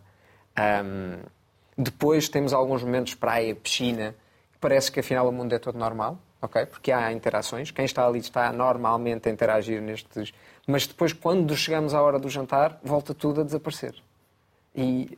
Um, 0.57 1.19
depois 1.77 2.27
temos 2.27 2.53
alguns 2.53 2.83
momentos 2.83 3.13
praia, 3.13 3.53
piscina, 3.55 4.15
que 4.51 4.57
parece 4.59 4.91
que 4.91 4.99
afinal 4.99 5.27
o 5.27 5.31
mundo 5.31 5.53
é 5.53 5.59
todo 5.59 5.77
normal, 5.77 6.17
ok? 6.41 6.65
Porque 6.65 6.91
há 6.91 7.11
interações. 7.11 7.69
Quem 7.69 7.85
está 7.85 8.07
ali 8.07 8.19
está 8.19 8.51
normalmente 8.51 9.29
a 9.29 9.31
interagir 9.31 9.81
nestes. 9.81 10.33
Mas 10.65 10.87
depois, 10.87 11.13
quando 11.13 11.55
chegamos 11.55 11.93
à 11.93 12.01
hora 12.01 12.17
do 12.17 12.29
jantar, 12.29 12.79
volta 12.83 13.13
tudo 13.13 13.41
a 13.41 13.43
desaparecer. 13.43 13.95
E 14.75 15.17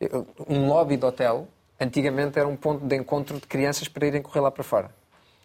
uh, 0.00 0.18
uh, 0.18 0.26
um 0.48 0.68
lobby 0.68 0.96
de 0.96 1.04
hotel, 1.04 1.48
antigamente 1.80 2.38
era 2.38 2.48
um 2.48 2.56
ponto 2.56 2.86
de 2.86 2.96
encontro 2.96 3.40
de 3.40 3.46
crianças 3.46 3.88
para 3.88 4.06
irem 4.06 4.22
correr 4.22 4.40
lá 4.40 4.50
para 4.50 4.62
fora. 4.62 4.90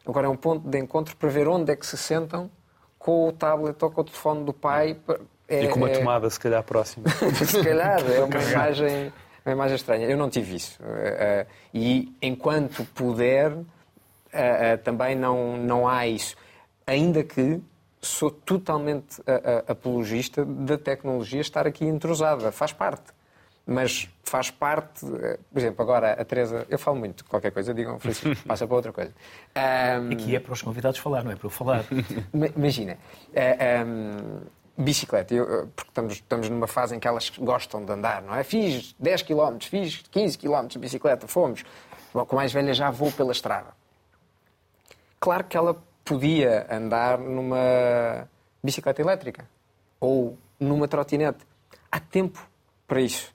Agora 0.05 0.27
é 0.27 0.29
um 0.29 0.35
ponto 0.35 0.67
de 0.67 0.77
encontro 0.79 1.15
para 1.15 1.29
ver 1.29 1.47
onde 1.47 1.71
é 1.71 1.75
que 1.75 1.85
se 1.85 1.97
sentam 1.97 2.49
com 2.97 3.27
o 3.27 3.31
tablet 3.31 3.81
ou 3.83 3.91
com 3.91 4.01
o 4.01 4.03
telefone 4.03 4.43
do 4.43 4.53
pai 4.53 4.97
é, 5.51 5.63
e 5.65 5.67
com 5.67 5.79
uma 5.79 5.89
é- 5.89 5.97
tomada, 5.97 6.29
se 6.29 6.39
calhar, 6.39 6.63
próxima. 6.63 7.05
se 7.45 7.61
calhar, 7.61 7.99
é 8.09 8.23
uma 8.23 8.41
imagem, 8.41 9.13
uma 9.45 9.51
imagem 9.51 9.75
estranha. 9.75 10.07
Eu 10.07 10.17
não 10.17 10.29
tive 10.29 10.55
isso. 10.55 10.81
Uh, 10.81 11.45
e 11.73 12.15
enquanto 12.21 12.85
puder, 12.95 13.51
uh, 13.51 13.65
também 14.83 15.13
não, 15.13 15.57
não 15.57 15.87
há 15.87 16.07
isso. 16.07 16.37
Ainda 16.87 17.21
que 17.23 17.61
sou 18.01 18.31
totalmente 18.31 19.21
apologista 19.67 20.43
da 20.43 20.75
tecnologia 20.75 21.39
estar 21.39 21.67
aqui 21.67 21.85
entrosada. 21.85 22.51
Faz 22.51 22.73
parte. 22.73 23.13
Mas 23.63 24.09
faz 24.23 24.49
parte, 24.49 25.05
por 25.05 25.59
exemplo, 25.59 25.83
agora 25.83 26.13
a 26.13 26.25
Teresa, 26.25 26.65
eu 26.67 26.79
falo 26.79 26.97
muito, 26.97 27.23
qualquer 27.25 27.51
coisa, 27.51 27.75
digam, 27.75 27.99
Francisco, 27.99 28.41
passa 28.47 28.65
para 28.65 28.75
outra 28.75 28.91
coisa. 28.91 29.13
Um, 29.55 30.11
Aqui 30.13 30.35
é 30.35 30.39
para 30.39 30.53
os 30.53 30.63
convidados 30.63 30.99
falar, 30.99 31.23
não 31.23 31.31
é 31.31 31.35
para 31.35 31.45
eu 31.45 31.51
falar. 31.51 31.85
Imagina, 32.57 32.97
um, 33.85 34.41
bicicleta, 34.77 35.33
eu, 35.33 35.67
porque 35.75 35.89
estamos, 35.89 36.13
estamos 36.13 36.49
numa 36.49 36.67
fase 36.67 36.95
em 36.95 36.99
que 36.99 37.07
elas 37.07 37.29
gostam 37.37 37.83
de 37.83 37.91
andar, 37.91 38.21
não 38.21 38.35
é? 38.35 38.43
Fiz 38.43 38.95
10 38.99 39.23
km, 39.23 39.57
fiz 39.61 40.03
15 40.11 40.37
km 40.37 40.67
de 40.67 40.79
bicicleta, 40.79 41.27
fomos. 41.27 41.63
Bom, 42.13 42.25
com 42.25 42.35
a 42.35 42.39
mais 42.39 42.51
velha 42.51 42.73
já 42.73 42.89
vou 42.89 43.11
pela 43.11 43.31
estrada. 43.31 43.73
Claro 45.19 45.43
que 45.43 45.55
ela 45.55 45.81
podia 46.03 46.67
andar 46.69 47.17
numa 47.17 48.27
bicicleta 48.63 49.01
elétrica 49.01 49.47
ou 49.99 50.37
numa 50.59 50.87
trotinete. 50.87 51.45
Há 51.91 51.99
tempo 51.99 52.45
para 52.87 53.01
isso. 53.01 53.33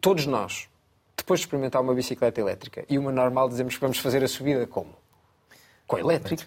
Todos 0.00 0.26
nós, 0.26 0.68
depois 1.16 1.40
de 1.40 1.46
experimentar 1.46 1.82
uma 1.82 1.94
bicicleta 1.94 2.40
elétrica 2.40 2.84
e 2.88 2.98
uma 2.98 3.12
normal, 3.12 3.48
dizemos 3.48 3.74
que 3.74 3.80
vamos 3.80 3.98
fazer 3.98 4.22
a 4.24 4.28
subida 4.28 4.66
como? 4.66 4.94
Com 5.86 5.98
elétrica. 5.98 6.46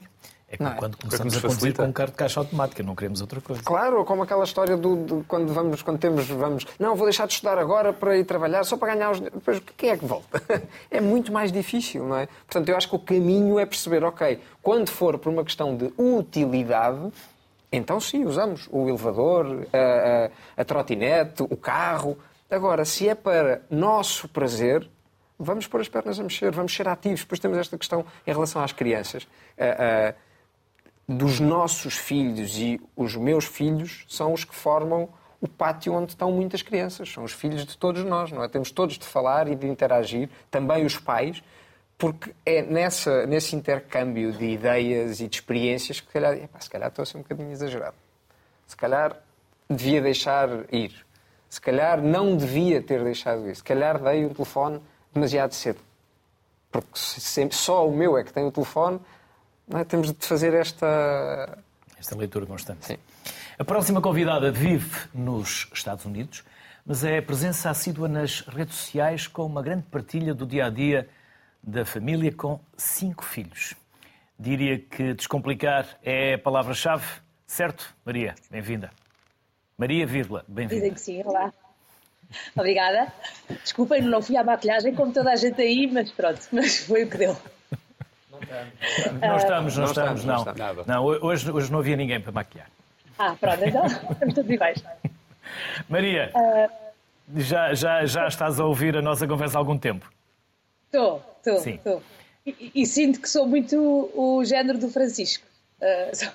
É 0.51 0.57
como 0.57 0.75
quando 0.75 0.97
começamos 0.97 1.37
a 1.37 1.41
conduzir 1.41 1.73
com 1.73 1.83
um 1.83 1.93
carro 1.93 2.11
de 2.11 2.17
caixa 2.17 2.41
automática, 2.41 2.83
não 2.83 2.93
queremos 2.93 3.21
outra 3.21 3.39
coisa. 3.39 3.63
Claro, 3.63 4.03
como 4.03 4.23
aquela 4.23 4.43
história 4.43 4.75
do, 4.75 4.97
do, 4.97 5.25
quando 5.25 5.53
vamos, 5.53 5.81
quando 5.81 5.97
temos, 5.97 6.27
vamos, 6.27 6.67
não, 6.77 6.93
vou 6.93 7.05
deixar 7.05 7.25
de 7.25 7.33
estudar 7.33 7.57
agora 7.57 7.93
para 7.93 8.17
ir 8.17 8.25
trabalhar 8.25 8.65
só 8.65 8.75
para 8.75 8.93
ganhar 8.93 9.11
os. 9.11 9.21
Depois, 9.21 9.61
quem 9.77 9.91
é 9.91 9.97
que 9.97 10.05
volta? 10.05 10.41
É 10.91 10.99
muito 10.99 11.31
mais 11.31 11.51
difícil, 11.53 12.05
não 12.05 12.17
é? 12.17 12.27
Portanto, 12.45 12.67
eu 12.67 12.75
acho 12.75 12.89
que 12.89 12.95
o 12.95 12.99
caminho 12.99 13.57
é 13.57 13.65
perceber, 13.65 14.03
ok, 14.03 14.39
quando 14.61 14.89
for 14.89 15.17
por 15.17 15.31
uma 15.31 15.43
questão 15.43 15.75
de 15.75 15.93
utilidade, 15.97 17.11
então 17.71 17.99
sim, 17.99 18.25
usamos 18.25 18.67
o 18.69 18.89
elevador, 18.89 19.65
a, 19.71 20.57
a, 20.57 20.61
a 20.61 20.65
trotinete, 20.65 21.43
o 21.43 21.55
carro. 21.55 22.17
Agora, 22.49 22.83
se 22.83 23.07
é 23.07 23.15
para 23.15 23.61
nosso 23.69 24.27
prazer, 24.27 24.89
vamos 25.39 25.65
pôr 25.65 25.79
as 25.79 25.87
pernas 25.87 26.19
a 26.19 26.23
mexer, 26.23 26.51
vamos 26.51 26.73
ser 26.73 26.87
ativos. 26.89 27.21
Depois 27.21 27.39
temos 27.39 27.57
esta 27.57 27.77
questão 27.77 28.05
em 28.27 28.31
relação 28.31 28.61
às 28.61 28.73
crianças. 28.73 29.23
Uh, 29.23 30.11
uh, 30.11 30.30
dos 31.11 31.39
nossos 31.39 31.95
filhos 31.95 32.57
e 32.57 32.79
os 32.95 33.15
meus 33.15 33.45
filhos 33.45 34.05
são 34.07 34.33
os 34.33 34.43
que 34.43 34.55
formam 34.55 35.09
o 35.39 35.47
pátio 35.47 35.93
onde 35.93 36.11
estão 36.11 36.31
muitas 36.31 36.61
crianças. 36.61 37.11
São 37.11 37.23
os 37.23 37.33
filhos 37.33 37.65
de 37.65 37.77
todos 37.77 38.03
nós, 38.03 38.31
não 38.31 38.43
é? 38.43 38.47
Temos 38.47 38.71
todos 38.71 38.97
de 38.97 39.05
falar 39.05 39.47
e 39.47 39.55
de 39.55 39.67
interagir, 39.67 40.29
também 40.49 40.85
os 40.85 40.97
pais, 40.97 41.43
porque 41.97 42.33
é 42.45 42.61
nessa, 42.61 43.25
nesse 43.25 43.55
intercâmbio 43.55 44.31
de 44.31 44.45
ideias 44.45 45.19
e 45.19 45.27
de 45.27 45.35
experiências 45.35 45.99
que, 45.99 46.07
se 46.07 46.13
calhar, 46.13 46.33
epá, 46.33 46.59
se 46.59 46.69
calhar 46.69 46.89
estou 46.89 47.03
a 47.03 47.05
ser 47.05 47.17
um 47.17 47.21
bocadinho 47.21 47.51
exagerado. 47.51 47.95
Se 48.67 48.77
calhar 48.77 49.17
devia 49.69 50.01
deixar 50.01 50.49
ir. 50.71 51.05
Se 51.49 51.59
calhar 51.59 52.01
não 52.01 52.37
devia 52.37 52.81
ter 52.81 53.03
deixado 53.03 53.49
ir. 53.49 53.55
Se 53.55 53.63
calhar 53.63 53.99
dei 53.99 54.25
o 54.25 54.29
telefone 54.29 54.81
demasiado 55.13 55.53
cedo. 55.53 55.79
Porque 56.71 56.89
sempre, 56.93 57.57
só 57.57 57.87
o 57.87 57.95
meu 57.95 58.17
é 58.17 58.23
que 58.23 58.31
tem 58.31 58.45
o 58.45 58.51
telefone, 58.51 58.99
é? 59.79 59.83
Temos 59.83 60.13
de 60.13 60.25
fazer 60.25 60.53
esta... 60.53 61.57
Esta 61.97 62.15
leitura 62.15 62.45
constante. 62.45 62.85
Sim. 62.85 62.97
A 63.59 63.63
próxima 63.63 64.01
convidada 64.01 64.51
vive 64.51 65.07
nos 65.13 65.69
Estados 65.71 66.05
Unidos, 66.05 66.43
mas 66.85 67.03
é 67.03 67.21
presença 67.21 67.69
assídua 67.69 68.07
nas 68.07 68.41
redes 68.41 68.75
sociais 68.75 69.27
com 69.27 69.45
uma 69.45 69.61
grande 69.61 69.83
partilha 69.83 70.33
do 70.33 70.45
dia 70.45 70.65
a 70.65 70.69
dia 70.69 71.07
da 71.61 71.85
família 71.85 72.31
com 72.31 72.59
cinco 72.75 73.23
filhos. 73.23 73.75
diria 74.41 74.79
que 74.79 75.13
descomplicar 75.13 75.85
é 76.01 76.33
a 76.33 76.39
palavra-chave, 76.39 77.05
certo? 77.45 77.95
Maria, 78.03 78.33
bem-vinda. 78.49 78.89
Maria, 79.77 80.07
vírgula, 80.07 80.43
bem-vinda. 80.47 80.81
Dizem 80.81 80.93
que 80.93 80.99
sim, 81.01 81.23
olá. 81.23 81.53
Obrigada. 82.55 83.13
Desculpem, 83.63 84.01
não 84.01 84.21
fui 84.21 84.35
à 84.37 84.43
maquilhagem 84.43 84.95
como 84.95 85.13
toda 85.13 85.31
a 85.31 85.35
gente 85.35 85.61
aí, 85.61 85.87
mas 85.91 86.11
pronto, 86.11 86.41
mas 86.51 86.79
foi 86.79 87.03
o 87.03 87.09
que 87.09 87.17
deu. 87.17 87.37
Não 89.21 89.37
estamos, 89.37 89.75
não, 89.77 89.83
Não 89.83 89.91
estamos, 89.91 90.25
não. 90.25 90.33
não 90.33 90.39
estamos. 90.39 90.59
Nada. 90.59 90.83
Não, 90.87 91.03
hoje, 91.05 91.51
hoje 91.51 91.71
não 91.71 91.79
havia 91.79 91.95
ninguém 91.95 92.19
para 92.19 92.31
maquiar. 92.31 92.67
Ah, 93.17 93.35
pronto, 93.39 93.63
então 93.63 93.85
estamos 94.11 94.33
todos 94.35 94.49
iguais. 94.51 94.83
Maria, 95.89 96.31
já, 97.35 97.73
já, 97.73 98.05
já 98.05 98.27
estás 98.27 98.59
a 98.59 98.65
ouvir 98.65 98.95
a 98.97 99.01
nossa 99.01 99.27
conversa 99.27 99.57
há 99.57 99.59
algum 99.59 99.77
tempo? 99.77 100.09
Estou, 100.85 101.23
estou, 101.37 101.59
Sim. 101.59 101.75
estou. 101.75 102.01
E, 102.45 102.71
e 102.75 102.85
sinto 102.85 103.21
que 103.21 103.29
sou 103.29 103.45
muito 103.47 103.75
o 104.15 104.43
género 104.43 104.77
do 104.79 104.89
Francisco. 104.89 105.45
Ah, 105.81 106.09
sou- 106.13 106.31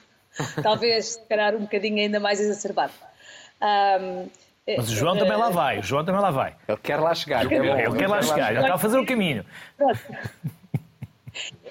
talvez, 0.62 1.06
se 1.14 1.20
calhar, 1.22 1.54
um 1.54 1.60
bocadinho 1.60 1.98
ainda 1.98 2.20
mais 2.20 2.38
exacerbado. 2.40 2.92
Ahm, 3.60 4.26
Mas 4.76 4.90
o 4.90 4.94
João 4.94 5.16
também 5.16 5.36
lá 5.36 5.48
vai, 5.48 5.78
o 5.78 5.82
João 5.82 6.04
também 6.04 6.20
lá 6.20 6.30
vai. 6.30 6.54
Ele 6.68 6.76
quer 6.78 7.00
lá 7.00 7.14
chegar. 7.14 7.46
que 7.48 7.54
é. 7.54 7.58
Ele 7.86 7.96
quer 7.96 8.06
lá 8.08 8.20
chegar, 8.20 8.52
já 8.52 8.60
está 8.60 8.74
a 8.74 8.78
fazer 8.78 8.98
o 8.98 9.06
caminho. 9.06 9.44
Pronto. 9.78 9.98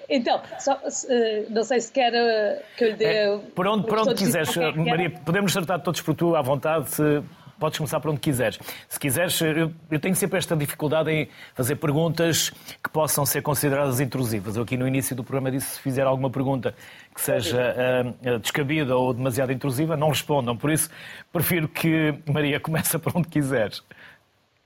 Então, 0.10 0.42
só, 0.60 0.80
se, 0.90 1.12
eh, 1.12 1.46
não 1.50 1.64
sei 1.64 1.82
se 1.82 1.92
quer 1.92 2.14
eh, 2.14 2.64
que 2.78 2.84
eu 2.84 2.90
lhe 2.90 2.96
dê. 2.96 3.06
É, 3.06 3.38
por 3.56 3.68
onde, 3.68 3.88
por 3.88 4.00
onde 4.00 4.16
quiseres, 4.16 4.50
que 4.54 4.60
Maria, 4.60 5.10
podemos 5.10 5.54
tratar 5.54 5.80
todos 5.80 6.02
por 6.02 6.14
tu 6.14 6.36
à 6.36 6.42
vontade. 6.42 6.90
Se, 6.92 7.24
podes 7.60 7.78
começar 7.78 8.00
por 8.00 8.12
onde 8.12 8.20
quiseres. 8.20 8.60
Se 8.88 9.00
quiseres, 9.00 9.40
eu, 9.42 9.72
eu 9.90 10.00
tenho 10.00 10.16
sempre 10.16 10.38
esta 10.38 10.56
dificuldade 10.56 11.12
em 11.12 11.30
fazer 11.54 11.76
perguntas 11.78 12.50
que 12.84 12.90
possam 12.90 13.26
ser 13.26 13.42
consideradas 13.42 14.00
intrusivas. 14.00 14.56
Eu 14.56 14.64
aqui 14.64 14.78
no 14.78 14.88
início 14.88 15.16
do 15.16 15.24
programa 15.24 15.52
disse 15.52 15.76
se 15.76 15.82
fizer 15.82 16.04
alguma 16.04 16.30
pergunta 16.30 16.76
que 17.14 17.22
seja 17.22 17.76
ah, 17.78 18.38
descabida 18.38 18.96
ou 18.96 19.14
demasiado 19.14 19.52
intrusiva, 19.52 19.96
não 19.96 20.10
respondam. 20.10 20.56
Por 20.58 20.72
isso, 20.72 20.90
prefiro 21.32 21.68
que 21.68 22.14
Maria 22.32 22.60
comece 22.62 22.98
por 23.00 23.16
onde 23.16 23.28
quiseres. 23.28 23.82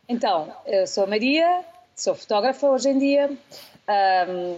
Então, 0.07 0.51
eu 0.65 0.87
sou 0.87 1.03
a 1.03 1.07
Maria, 1.07 1.61
sou 1.95 2.15
fotógrafa 2.15 2.67
hoje 2.67 2.89
em 2.89 2.97
dia. 2.97 3.29
Ahm, 3.87 4.57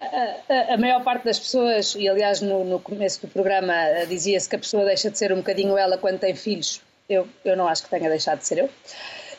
a, 0.00 0.74
a- 0.74 0.76
maior 0.78 1.02
parte 1.02 1.24
das 1.24 1.38
pessoas, 1.38 1.94
e 1.94 2.08
aliás 2.08 2.40
no, 2.40 2.64
no 2.64 2.78
começo 2.80 3.20
do 3.20 3.28
programa 3.28 3.74
eh, 3.74 4.06
dizia-se 4.06 4.48
que 4.48 4.56
a 4.56 4.58
pessoa 4.58 4.84
deixa 4.84 5.10
de 5.10 5.18
ser 5.18 5.32
um 5.32 5.36
bocadinho 5.36 5.76
ela 5.76 5.98
quando 5.98 6.18
tem 6.18 6.34
filhos. 6.34 6.80
Eu, 7.08 7.26
eu 7.44 7.56
não 7.56 7.66
acho 7.66 7.82
que 7.84 7.90
tenha 7.90 8.08
deixado 8.08 8.38
de 8.38 8.46
ser 8.46 8.58
eu. 8.58 8.70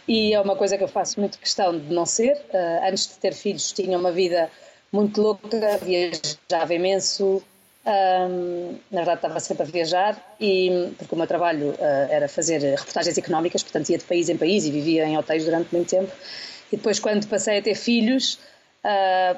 E 0.08 0.34
é 0.34 0.42
uma 0.42 0.56
coisa 0.56 0.78
que 0.78 0.84
eu 0.84 0.88
faço 0.88 1.20
muito 1.20 1.38
questão 1.40 1.78
de 1.78 1.94
não 1.94 2.06
ser. 2.06 2.36
Ah, 2.54 2.90
antes 2.90 3.08
de 3.08 3.14
ter 3.20 3.34
filhos 3.34 3.72
tinha 3.72 3.98
uma 3.98 4.12
vida 4.12 4.50
muito 4.92 5.22
louca, 5.22 5.78
viajava 5.78 6.74
imenso, 6.74 7.44
Ahm, 7.86 8.78
na 8.92 8.98
verdade, 9.02 9.18
estava 9.20 9.40
sempre 9.40 9.64
a 9.64 9.66
viajar, 9.66 10.36
e, 10.40 10.92
porque 10.98 11.16
o 11.16 11.18
meu 11.18 11.26
trabalho 11.26 11.74
ah, 11.80 12.08
era 12.10 12.28
fazer 12.28 12.60
reportagens 12.62 13.18
económicas, 13.18 13.64
portanto, 13.64 13.90
ia 13.90 13.98
de 13.98 14.04
país 14.04 14.30
em 14.30 14.38
país 14.38 14.66
e 14.66 14.72
vivia 14.72 15.06
em 15.06 15.18
hotéis 15.18 15.46
durante 15.46 15.74
muito 15.74 15.90
tempo. 15.90 16.12
E 16.72 16.78
depois, 16.78 17.00
quando 17.00 17.26
passei 17.28 17.58
a 17.60 17.62
ter 17.62 17.76
filhos, 17.76 18.38
ah, 18.84 19.36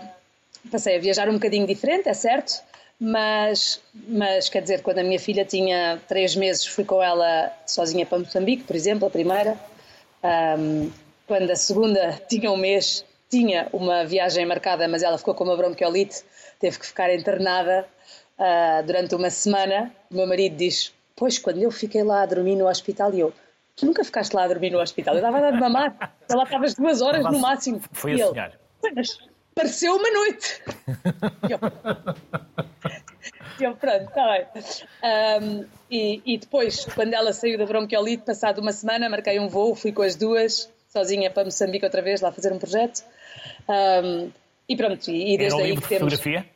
passei 0.69 0.97
a 0.97 0.99
viajar 0.99 1.29
um 1.29 1.33
bocadinho 1.33 1.65
diferente, 1.65 2.07
é 2.07 2.13
certo, 2.13 2.61
mas, 2.99 3.81
mas 4.07 4.47
quer 4.47 4.61
dizer, 4.61 4.83
quando 4.83 4.99
a 4.99 5.03
minha 5.03 5.19
filha 5.19 5.43
tinha 5.43 5.99
três 6.07 6.35
meses, 6.35 6.67
fui 6.67 6.85
com 6.85 7.01
ela 7.01 7.51
sozinha 7.65 8.05
para 8.05 8.19
Moçambique, 8.19 8.63
por 8.63 8.75
exemplo, 8.75 9.07
a 9.07 9.09
primeira. 9.09 9.57
Ahm, 10.21 10.91
quando 11.25 11.49
a 11.49 11.55
segunda 11.55 12.21
tinha 12.29 12.51
um 12.51 12.57
mês, 12.57 13.03
tinha 13.27 13.67
uma 13.73 14.05
viagem 14.05 14.45
marcada, 14.45 14.87
mas 14.87 15.01
ela 15.01 15.17
ficou 15.17 15.33
com 15.33 15.45
uma 15.45 15.57
bronquiolite, 15.57 16.23
teve 16.59 16.77
que 16.77 16.85
ficar 16.85 17.11
internada 17.11 17.87
ah, 18.37 18.83
durante 18.85 19.15
uma 19.15 19.31
semana. 19.31 19.91
O 20.11 20.15
meu 20.17 20.27
marido 20.27 20.55
diz: 20.57 20.93
Pois, 21.15 21.39
quando 21.39 21.57
eu 21.57 21.71
fiquei 21.71 22.03
lá 22.03 22.21
a 22.21 22.25
dormir 22.27 22.55
no 22.55 22.67
hospital, 22.67 23.13
e 23.13 23.21
eu, 23.21 23.33
tu 23.75 23.85
nunca 23.85 24.03
ficaste 24.03 24.33
lá 24.33 24.43
a 24.43 24.47
dormir 24.47 24.69
no 24.69 24.79
hospital? 24.79 25.15
Eu 25.15 25.19
estava 25.19 25.37
a 25.37 25.41
dar 25.41 25.51
de 25.53 25.59
mamar, 25.59 26.15
eu 26.29 26.37
lá 26.37 26.43
estavas 26.43 26.75
duas 26.75 27.01
horas 27.01 27.23
no 27.23 27.39
máximo. 27.39 27.81
Foi 27.93 28.21
a 28.21 28.27
sonhar. 28.27 28.59
Mas 28.95 29.17
pareceu 29.55 29.95
uma 29.95 30.09
noite. 30.11 30.61
E 31.47 31.51
eu, 31.51 31.59
e 33.59 33.63
eu, 33.63 33.75
pronto, 33.75 34.03
está 34.05 34.27
bem. 34.31 34.63
Ahm, 35.03 35.65
e, 35.89 36.21
e 36.25 36.37
depois, 36.37 36.85
quando 36.95 37.13
ela 37.13 37.33
saiu 37.33 37.57
da 37.57 37.65
bronquiolite, 37.65 38.23
passado 38.23 38.59
uma 38.59 38.71
semana, 38.71 39.09
marquei 39.09 39.39
um 39.39 39.47
voo, 39.47 39.75
fui 39.75 39.91
com 39.91 40.01
as 40.01 40.15
duas, 40.15 40.69
sozinha 40.89 41.29
para 41.29 41.45
Moçambique 41.45 41.85
outra 41.85 42.01
vez, 42.01 42.21
lá 42.21 42.31
fazer 42.31 42.51
um 42.51 42.59
projeto. 42.59 43.03
Ahm, 43.67 44.29
e 44.67 44.75
pronto, 44.75 45.09
e, 45.11 45.31
e 45.31 45.33
Era 45.35 45.37
desde 45.37 45.55
um 45.55 45.63
aí 45.63 45.69
livro 45.71 45.81
que 45.81 45.87
de 45.89 45.99
temos. 45.99 46.13
fotografia? 46.13 46.49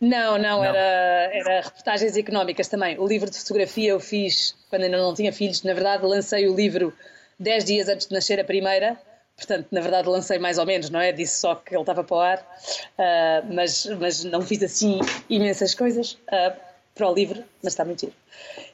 Não, 0.00 0.36
não, 0.36 0.58
Não. 0.58 0.64
Era, 0.64 1.30
era 1.32 1.60
reportagens 1.62 2.16
económicas 2.16 2.68
também. 2.68 2.98
O 2.98 3.06
livro 3.06 3.30
de 3.30 3.38
fotografia 3.38 3.90
eu 3.90 4.00
fiz 4.00 4.54
quando 4.68 4.82
ainda 4.82 4.98
não 4.98 5.14
tinha 5.14 5.32
filhos. 5.32 5.62
Na 5.62 5.72
verdade, 5.72 6.04
lancei 6.04 6.46
o 6.46 6.54
livro 6.54 6.92
10 7.38 7.64
dias 7.64 7.88
antes 7.88 8.06
de 8.08 8.12
nascer 8.12 8.38
a 8.38 8.44
primeira. 8.44 8.98
Portanto, 9.36 9.66
na 9.72 9.80
verdade, 9.80 10.08
lancei 10.08 10.38
mais 10.38 10.58
ou 10.58 10.66
menos, 10.66 10.90
não 10.90 11.00
é? 11.00 11.10
Disse 11.12 11.40
só 11.40 11.54
que 11.56 11.74
ele 11.74 11.82
estava 11.82 12.04
para 12.04 12.16
o 12.16 12.20
ar. 12.20 12.58
Ah, 12.98 13.42
mas, 13.52 13.86
mas 13.98 14.24
não 14.24 14.40
fiz 14.42 14.62
assim 14.62 15.00
imensas 15.28 15.74
coisas 15.74 16.16
ah, 16.30 16.54
para 16.94 17.08
o 17.10 17.14
livro, 17.14 17.42
mas 17.62 17.72
está 17.72 17.84
muito 17.84 18.00
giro. 18.02 18.12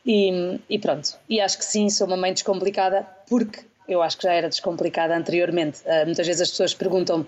E, 0.04 0.60
e 0.68 0.78
pronto. 0.78 1.16
E 1.28 1.40
acho 1.40 1.58
que 1.58 1.64
sim, 1.64 1.88
sou 1.88 2.06
uma 2.06 2.16
mãe 2.16 2.32
descomplicada, 2.32 3.06
porque 3.28 3.60
eu 3.88 4.02
acho 4.02 4.16
que 4.18 4.24
já 4.24 4.32
era 4.32 4.48
descomplicada 4.48 5.16
anteriormente. 5.16 5.80
Ah, 5.86 6.04
muitas 6.04 6.26
vezes 6.26 6.42
as 6.42 6.50
pessoas 6.50 6.74
perguntam-me 6.74 7.26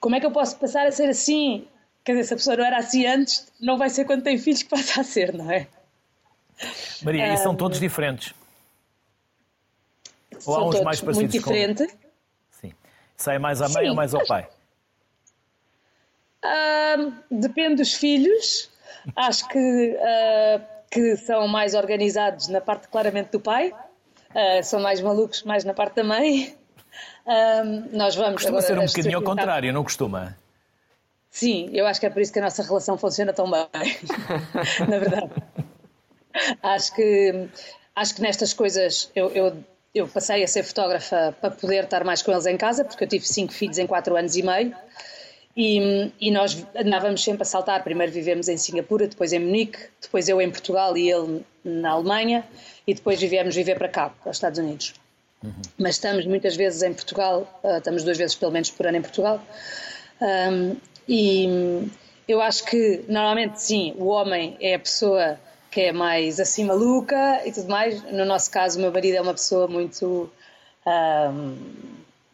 como 0.00 0.16
é 0.16 0.20
que 0.20 0.26
eu 0.26 0.30
posso 0.32 0.56
passar 0.56 0.86
a 0.86 0.90
ser 0.92 1.08
assim? 1.08 1.66
Quer 2.04 2.12
dizer, 2.12 2.24
se 2.24 2.34
a 2.34 2.36
pessoa 2.36 2.56
não 2.56 2.64
era 2.64 2.78
assim 2.78 3.06
antes, 3.06 3.46
não 3.60 3.76
vai 3.78 3.90
ser 3.90 4.04
quando 4.04 4.22
tem 4.22 4.36
filhos 4.38 4.62
que 4.62 4.68
passa 4.70 5.00
a 5.00 5.04
ser, 5.04 5.32
não 5.32 5.50
é? 5.50 5.66
Maria, 7.02 7.34
e 7.34 7.36
são 7.36 7.54
todos 7.54 7.78
diferentes? 7.78 8.34
Ou 10.44 10.56
há 10.56 10.64
uns 10.68 10.80
mais 10.80 11.00
muito 11.02 11.14
parecidos 11.16 11.44
com- 11.44 11.52
diferentes. 11.52 11.90
Sim. 11.90 12.07
Sai 13.18 13.38
mais 13.38 13.60
à 13.60 13.68
mãe 13.68 13.84
Sim. 13.84 13.90
ou 13.90 13.96
mais 13.96 14.14
ao 14.14 14.24
pai? 14.26 14.48
Depende 17.30 17.76
dos 17.76 17.94
filhos. 17.94 18.70
Acho 19.16 19.46
que, 19.48 19.96
ah, 20.00 20.60
que 20.90 21.16
são 21.16 21.46
mais 21.48 21.74
organizados 21.74 22.48
na 22.48 22.60
parte 22.60 22.88
claramente 22.88 23.30
do 23.32 23.40
pai. 23.40 23.74
Ah, 24.34 24.62
são 24.62 24.80
mais 24.80 25.00
malucos 25.00 25.42
mais 25.42 25.64
na 25.64 25.74
parte 25.74 25.96
da 25.96 26.04
mãe. 26.04 26.56
Nós 27.92 28.14
vamos 28.14 28.42
Costuma 28.42 28.62
ser 28.62 28.78
um 28.78 28.86
bocadinho 28.86 29.18
ao 29.18 29.22
contrário, 29.22 29.72
não 29.72 29.84
costuma? 29.84 30.36
Sim, 31.30 31.70
eu 31.72 31.86
acho 31.86 32.00
que 32.00 32.06
é 32.06 32.10
por 32.10 32.22
isso 32.22 32.32
que 32.32 32.38
a 32.38 32.42
nossa 32.42 32.62
relação 32.62 32.96
funciona 32.96 33.32
tão 33.32 33.50
bem. 33.50 33.68
Na 34.88 34.98
verdade. 34.98 35.30
Acho 36.62 36.94
que, 36.94 37.48
acho 37.96 38.14
que 38.14 38.22
nestas 38.22 38.52
coisas 38.52 39.10
eu, 39.16 39.28
eu, 39.30 39.64
eu 39.94 40.06
passei 40.06 40.42
a 40.44 40.46
ser 40.46 40.62
fotógrafa 40.62 41.34
para 41.40 41.50
poder 41.50 41.84
estar 41.84 42.04
mais 42.04 42.22
com 42.22 42.32
eles 42.32 42.46
em 42.46 42.56
casa, 42.56 42.84
porque 42.84 43.04
eu 43.04 43.08
tive 43.08 43.26
cinco 43.26 43.52
filhos 43.52 43.78
em 43.78 43.86
quatro 43.86 44.16
anos 44.16 44.36
e 44.36 44.42
meio. 44.42 44.74
E, 45.56 46.12
e 46.20 46.30
nós 46.30 46.64
andávamos 46.76 47.24
sempre 47.24 47.42
a 47.42 47.44
saltar. 47.44 47.82
Primeiro 47.82 48.12
vivemos 48.12 48.48
em 48.48 48.56
Singapura, 48.56 49.08
depois 49.08 49.32
em 49.32 49.40
Munique, 49.40 49.78
depois 50.00 50.28
eu 50.28 50.40
em 50.40 50.50
Portugal 50.50 50.96
e 50.96 51.10
ele 51.10 51.44
na 51.64 51.90
Alemanha, 51.90 52.44
e 52.86 52.94
depois 52.94 53.20
viemos 53.20 53.56
viver 53.56 53.76
para 53.76 53.88
cá, 53.88 54.10
para 54.10 54.30
os 54.30 54.36
Estados 54.36 54.58
Unidos. 54.58 54.94
Mas 55.76 55.96
estamos 55.96 56.26
muitas 56.26 56.56
vezes 56.56 56.82
em 56.82 56.92
Portugal, 56.92 57.60
ah, 57.64 57.78
estamos 57.78 58.04
duas 58.04 58.18
vezes 58.18 58.34
pelo 58.34 58.52
menos 58.52 58.70
por 58.70 58.86
ano 58.86 58.98
em 58.98 59.02
Portugal. 59.02 59.42
Um, 60.20 60.76
e 61.08 61.88
eu 62.26 62.40
acho 62.40 62.64
que 62.64 63.04
normalmente 63.08 63.62
sim, 63.62 63.94
o 63.96 64.06
homem 64.06 64.56
é 64.60 64.74
a 64.74 64.78
pessoa 64.78 65.38
que 65.70 65.82
é 65.82 65.92
mais 65.92 66.40
assim 66.40 66.64
maluca 66.64 67.42
e 67.46 67.52
tudo 67.52 67.68
mais. 67.68 68.02
No 68.12 68.24
nosso 68.24 68.50
caso, 68.50 68.78
o 68.78 68.82
meu 68.82 68.92
marido 68.92 69.16
é 69.16 69.20
uma 69.20 69.34
pessoa 69.34 69.68
muito. 69.68 70.30
um, 70.86 71.56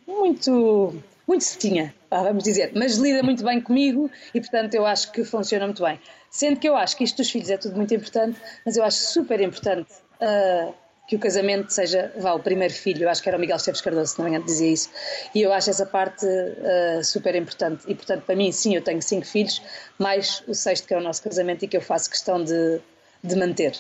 muito. 0.07 0.95
muito 1.27 1.45
sequinha, 1.45 1.95
vá, 2.11 2.23
vamos 2.23 2.45
dizer, 2.45 2.73
mas 2.75 2.97
lida 2.97 3.23
muito 3.23 3.45
bem 3.45 3.61
comigo 3.61 4.11
e 4.35 4.41
portanto 4.41 4.75
eu 4.75 4.87
acho 4.87 5.11
que 5.13 5.25
funciona 5.25 5.67
muito 5.67 5.83
bem. 5.83 5.99
Sendo 6.31 6.59
que 6.59 6.69
eu 6.69 6.77
acho 6.77 6.97
que 6.97 7.05
isto 7.05 7.17
dos 7.17 7.31
filhos 7.31 7.51
é 7.51 7.57
tudo 7.57 7.77
muito 7.77 7.95
importante, 7.95 8.39
mas 8.65 8.77
eu 8.77 8.85
acho 8.85 8.99
super 8.99 9.41
importante. 9.41 9.89
ah, 10.21 10.73
que 11.07 11.17
o 11.17 11.19
casamento 11.19 11.71
seja, 11.71 12.11
vá, 12.17 12.33
o 12.33 12.41
primeiro 12.41 12.73
filho, 12.73 13.05
eu 13.05 13.11
acho 13.11 13.23
que 13.23 13.29
era 13.29 13.37
o 13.37 13.41
Miguel 13.41 13.57
Esteves 13.57 13.81
Cardoso, 13.81 14.13
se 14.13 14.19
não 14.19 14.25
me 14.25 14.31
engano, 14.31 14.47
dizia 14.47 14.71
isso, 14.71 14.91
e 15.35 15.43
eu 15.43 15.53
acho 15.53 15.69
essa 15.69 15.85
parte 15.85 16.27
ah, 16.27 17.03
super 17.03 17.35
importante, 17.35 17.85
e 17.87 17.95
portanto 17.95 18.23
para 18.23 18.35
mim 18.35 18.51
sim, 18.51 18.75
eu 18.75 18.83
tenho 18.83 19.03
cinco 19.03 19.27
filhos, 19.27 19.61
mais 19.99 20.43
o 20.49 20.55
sexto 20.55 20.89
que 20.89 20.95
é 20.95 20.97
o 20.97 21.03
nosso 21.03 21.23
casamento 21.23 21.65
e 21.65 21.69
que 21.69 21.77
eu 21.77 21.83
faço 21.83 22.09
questão 22.09 22.43
de, 22.43 22.81
de 23.25 23.37
manter. 23.37 23.77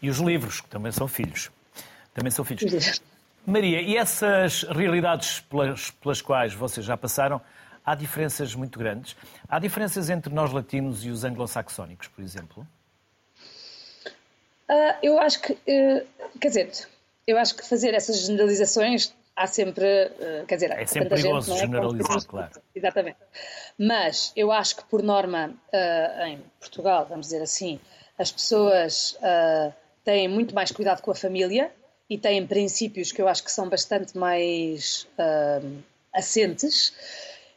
E 0.00 0.08
os 0.08 0.18
livros, 0.18 0.60
que 0.60 0.68
também 0.68 0.92
são 0.92 1.08
filhos. 1.08 1.50
Também 2.14 2.30
são 2.30 2.44
filhos. 2.44 3.00
Maria, 3.44 3.80
e 3.80 3.96
essas 3.96 4.62
realidades 4.62 5.40
pelas, 5.40 5.90
pelas 5.90 6.22
quais 6.22 6.54
vocês 6.54 6.84
já 6.84 6.96
passaram, 6.96 7.40
há 7.84 7.94
diferenças 7.94 8.54
muito 8.54 8.78
grandes? 8.78 9.16
Há 9.48 9.58
diferenças 9.58 10.10
entre 10.10 10.32
nós 10.32 10.52
latinos 10.52 11.04
e 11.04 11.10
os 11.10 11.24
anglo-saxónicos, 11.24 12.08
por 12.08 12.22
exemplo? 12.22 12.66
Ah, 14.68 14.98
eu 15.02 15.18
acho 15.20 15.40
que, 15.40 15.56
eh, 15.66 16.04
quer 16.40 16.48
dizer, 16.48 16.70
eu 17.26 17.38
acho 17.38 17.56
que 17.56 17.64
fazer 17.68 17.94
essas 17.94 18.26
generalizações 18.26 19.14
há 19.36 19.46
sempre, 19.46 19.84
uh, 19.84 20.46
quer 20.46 20.54
dizer, 20.54 20.70
é 20.70 20.86
sempre 20.86 21.10
perigoso 21.10 21.52
gente, 21.52 21.58
é? 21.58 21.66
generalizar, 21.66 22.24
claro. 22.24 22.50
Exatamente. 22.74 23.18
Mas 23.78 24.32
eu 24.34 24.50
acho 24.50 24.76
que 24.76 24.84
por 24.84 25.02
norma 25.02 25.50
uh, 25.50 26.26
em 26.26 26.42
Portugal, 26.58 27.06
vamos 27.06 27.26
dizer 27.26 27.42
assim, 27.42 27.78
as 28.18 28.30
pessoas 28.32 29.16
uh, 29.20 29.72
têm 30.04 30.28
muito 30.28 30.54
mais 30.54 30.70
cuidado 30.70 31.02
com 31.02 31.10
a 31.10 31.14
família 31.14 31.70
e 32.08 32.16
têm 32.16 32.46
princípios 32.46 33.12
que 33.12 33.20
eu 33.20 33.28
acho 33.28 33.42
que 33.42 33.50
são 33.50 33.68
bastante 33.68 34.16
mais 34.16 35.08
assentes. 36.12 36.92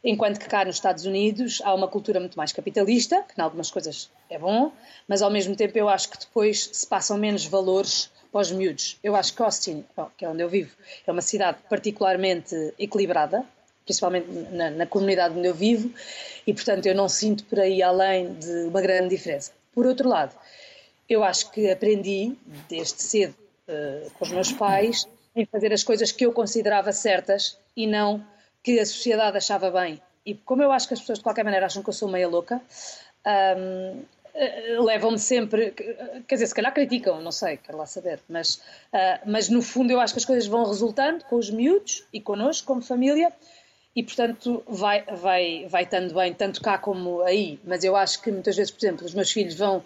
Enquanto 0.03 0.39
que 0.39 0.47
cá 0.47 0.63
nos 0.63 0.75
Estados 0.75 1.05
Unidos 1.05 1.61
há 1.63 1.73
uma 1.73 1.87
cultura 1.87 2.19
muito 2.19 2.37
mais 2.37 2.51
capitalista, 2.51 3.23
que 3.23 3.39
em 3.39 3.43
algumas 3.43 3.69
coisas 3.69 4.09
é 4.29 4.39
bom, 4.39 4.71
mas 5.07 5.21
ao 5.21 5.29
mesmo 5.29 5.55
tempo 5.55 5.77
eu 5.77 5.89
acho 5.89 6.09
que 6.09 6.17
depois 6.17 6.69
se 6.71 6.87
passam 6.87 7.17
menos 7.17 7.45
valores 7.45 8.09
para 8.31 8.41
os 8.41 8.51
miúdos. 8.51 8.97
Eu 9.03 9.15
acho 9.15 9.33
que 9.33 9.41
Austin, 9.41 9.83
que 10.17 10.23
é 10.23 10.29
onde 10.29 10.41
eu 10.41 10.49
vivo, 10.49 10.73
é 11.05 11.11
uma 11.11 11.21
cidade 11.21 11.57
particularmente 11.69 12.55
equilibrada, 12.79 13.43
principalmente 13.83 14.27
na, 14.51 14.69
na, 14.69 14.85
comunidade 14.85 15.37
onde 15.37 15.47
eu 15.47 15.53
vivo, 15.53 15.91
e 16.45 16.53
portanto 16.53 16.85
eu 16.85 16.95
não 16.95 17.09
sinto 17.09 17.43
por 17.45 17.59
aí 17.59 17.81
além 17.81 18.33
de 18.35 18.67
uma 18.67 18.81
grande 18.81 19.09
diferença. 19.09 19.51
Por 19.73 19.86
outro 19.86 20.08
lado, 20.10 20.36
eu 21.08 21.23
acho 21.23 21.51
que 21.51 21.69
aprendi 21.69 22.36
desde 22.67 23.01
cedo 23.01 23.36
uh, 23.67 24.12
com 24.12 24.25
os 24.25 24.32
meus 24.32 24.51
pais 24.51 25.08
em 25.36 25.45
fazer 25.45 25.71
as 25.73 25.84
coisas 25.84 26.12
que 26.12 26.25
eu 26.25 26.34
considerava 26.34 26.91
certas 26.91 27.58
e 27.75 27.88
não 27.88 28.25
que 28.63 28.79
a 28.79 28.86
sociedade 28.86 29.38
achava 29.38 29.71
bem. 29.71 30.01
E 30.25 30.36
como 30.36 30.62
eu 30.62 30.71
acho 30.71 30.88
que 30.88 30.93
as 30.93 30.99
pessoas 30.99 31.19
de 31.19 31.23
qualquer 31.23 31.43
maneira 31.43 31.65
acham 31.65 31.82
que 31.82 31.89
eu 31.89 31.93
sou 31.93 32.10
meia 32.10 32.27
louca, 32.27 32.62
um, 33.58 34.03
eh, 34.34 34.77
levam-me 34.79 35.17
sempre, 35.17 35.71
quer 35.71 36.36
dizer, 36.36 36.47
se 36.47 36.53
calhar 36.53 36.73
criticam, 36.73 37.21
não 37.21 37.32
sei, 37.32 37.58
quero 37.58 37.77
lá 37.77 37.86
saber, 37.86 38.19
mas, 38.29 38.55
uh, 38.93 39.19
mas 39.25 39.49
no 39.49 39.62
fundo 39.62 39.91
eu 39.91 39.99
acho 39.99 40.13
que 40.13 40.19
as 40.19 40.25
coisas 40.25 40.45
vão 40.45 40.65
resultando 40.65 41.25
com 41.25 41.36
os 41.36 41.49
miúdos 41.49 42.05
e 42.13 42.21
connosco, 42.21 42.67
como 42.67 42.82
família, 42.82 43.34
e 43.95 44.04
portanto 44.04 44.63
vai, 44.67 45.04
vai, 45.04 45.67
vai 45.67 45.84
estando 45.84 46.13
bem, 46.13 46.34
tanto 46.34 46.62
cá 46.62 46.78
como 46.78 47.21
aí. 47.21 47.60
Mas 47.63 47.84
eu 47.84 47.95
acho 47.95 48.21
que 48.21 48.32
muitas 48.32 48.56
vezes, 48.56 48.71
por 48.71 48.80
exemplo, 48.86 49.06
os 49.06 49.13
meus 49.13 49.32
filhos 49.32 49.56
vão 49.56 49.84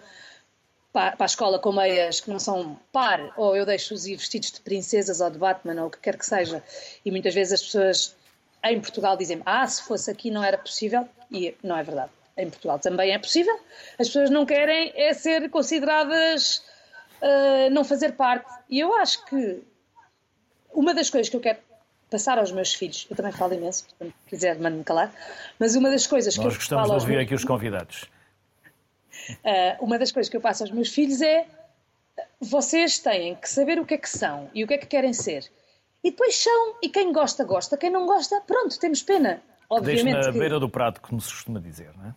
para, 0.92 1.16
a 1.18 1.24
escola 1.24 1.58
com 1.58 1.72
meias 1.72 2.20
que 2.20 2.30
não 2.30 2.38
são 2.38 2.78
par, 2.92 3.32
ou 3.36 3.56
eu 3.56 3.66
deixo-os 3.66 4.06
ir 4.06 4.16
vestidos 4.16 4.52
de 4.52 4.60
princesas 4.60 5.20
ou 5.20 5.30
de 5.30 5.38
Batman 5.38 5.80
ou 5.82 5.88
o 5.88 5.90
que 5.90 5.98
quer 5.98 6.16
que 6.16 6.24
seja, 6.24 6.62
e 7.04 7.10
muitas 7.10 7.34
vezes 7.34 7.54
as 7.54 7.62
pessoas 7.62 8.16
em 8.62 8.80
Portugal 8.80 9.16
dizem 9.16 9.42
ah, 9.44 9.66
se 9.66 9.82
fosse 9.82 10.10
aqui 10.10 10.30
não 10.30 10.42
era 10.42 10.56
possível, 10.56 11.08
e 11.30 11.54
não 11.62 11.76
é 11.76 11.82
verdade. 11.82 12.10
Em 12.36 12.48
Portugal 12.48 12.78
também 12.78 13.12
é 13.12 13.18
possível. 13.18 13.58
As 13.98 14.08
pessoas 14.08 14.30
não 14.30 14.44
querem 14.44 14.92
é 14.96 15.12
ser 15.14 15.48
consideradas 15.50 16.62
uh, 17.20 17.70
não 17.70 17.84
fazer 17.84 18.12
parte. 18.12 18.50
E 18.68 18.80
eu 18.80 18.94
acho 18.96 19.24
que 19.26 19.62
uma 20.72 20.92
das 20.92 21.10
coisas 21.10 21.28
que 21.28 21.36
eu 21.36 21.40
quero 21.40 21.58
passar 22.14 22.38
aos 22.38 22.52
meus 22.52 22.72
filhos, 22.72 23.08
eu 23.10 23.16
também 23.16 23.32
falo 23.32 23.54
imenso, 23.54 23.86
portanto, 23.86 24.14
quiser, 24.28 24.56
mande-me 24.56 24.84
calar, 24.84 25.12
mas 25.58 25.74
uma 25.74 25.90
das 25.90 26.06
coisas 26.06 26.36
Nós 26.36 26.44
que 26.44 26.48
eu 26.48 26.54
gostamos 26.54 26.86
falo 26.86 27.00
de 27.00 27.04
ouvir 27.04 27.18
aqui 27.18 27.34
os 27.34 27.44
convidados. 27.44 28.04
Uh, 29.40 29.82
uma 29.84 29.98
das 29.98 30.12
coisas 30.12 30.30
que 30.30 30.36
eu 30.36 30.40
passo 30.40 30.62
aos 30.62 30.70
meus 30.70 30.90
filhos 30.90 31.20
é 31.20 31.44
vocês 32.40 33.00
têm 33.00 33.34
que 33.34 33.48
saber 33.48 33.80
o 33.80 33.84
que 33.84 33.94
é 33.94 33.98
que 33.98 34.08
são 34.08 34.48
e 34.54 34.62
o 34.62 34.66
que 34.68 34.74
é 34.74 34.78
que 34.78 34.86
querem 34.86 35.12
ser. 35.12 35.50
E 36.04 36.12
depois 36.12 36.36
são, 36.36 36.76
e 36.80 36.88
quem 36.88 37.12
gosta, 37.12 37.42
gosta, 37.42 37.76
quem 37.76 37.90
não 37.90 38.06
gosta, 38.06 38.40
pronto, 38.46 38.78
temos 38.78 39.02
pena. 39.02 39.42
Obviamente 39.68 40.04
Deixe 40.04 40.28
na 40.28 40.32
que... 40.32 40.38
beira 40.38 40.60
do 40.60 40.68
prato, 40.68 41.00
como 41.00 41.20
se 41.20 41.30
costuma 41.30 41.58
dizer, 41.58 41.90
não 41.96 42.10
é? 42.10 42.14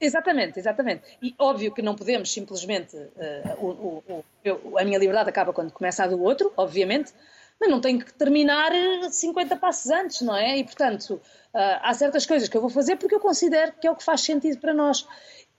Exatamente, 0.00 0.58
exatamente. 0.58 1.02
E 1.22 1.34
óbvio 1.38 1.72
que 1.72 1.82
não 1.82 1.94
podemos 1.94 2.32
simplesmente. 2.32 2.96
Uh, 2.96 3.64
o, 3.64 4.04
o, 4.08 4.24
o, 4.64 4.78
a 4.78 4.84
minha 4.84 4.98
liberdade 4.98 5.28
acaba 5.28 5.52
quando 5.52 5.70
começa 5.70 6.02
a 6.02 6.06
do 6.08 6.20
outro, 6.20 6.52
obviamente, 6.56 7.12
mas 7.60 7.70
não 7.70 7.80
tenho 7.80 7.98
que 7.98 8.12
terminar 8.14 8.70
50 9.10 9.56
passos 9.56 9.90
antes, 9.90 10.20
não 10.20 10.36
é? 10.36 10.58
E 10.58 10.64
portanto, 10.64 11.14
uh, 11.54 11.78
há 11.82 11.92
certas 11.94 12.24
coisas 12.24 12.48
que 12.48 12.56
eu 12.56 12.60
vou 12.60 12.70
fazer 12.70 12.96
porque 12.96 13.14
eu 13.14 13.20
considero 13.20 13.72
que 13.80 13.86
é 13.86 13.90
o 13.90 13.96
que 13.96 14.04
faz 14.04 14.20
sentido 14.20 14.58
para 14.58 14.72
nós. 14.72 15.06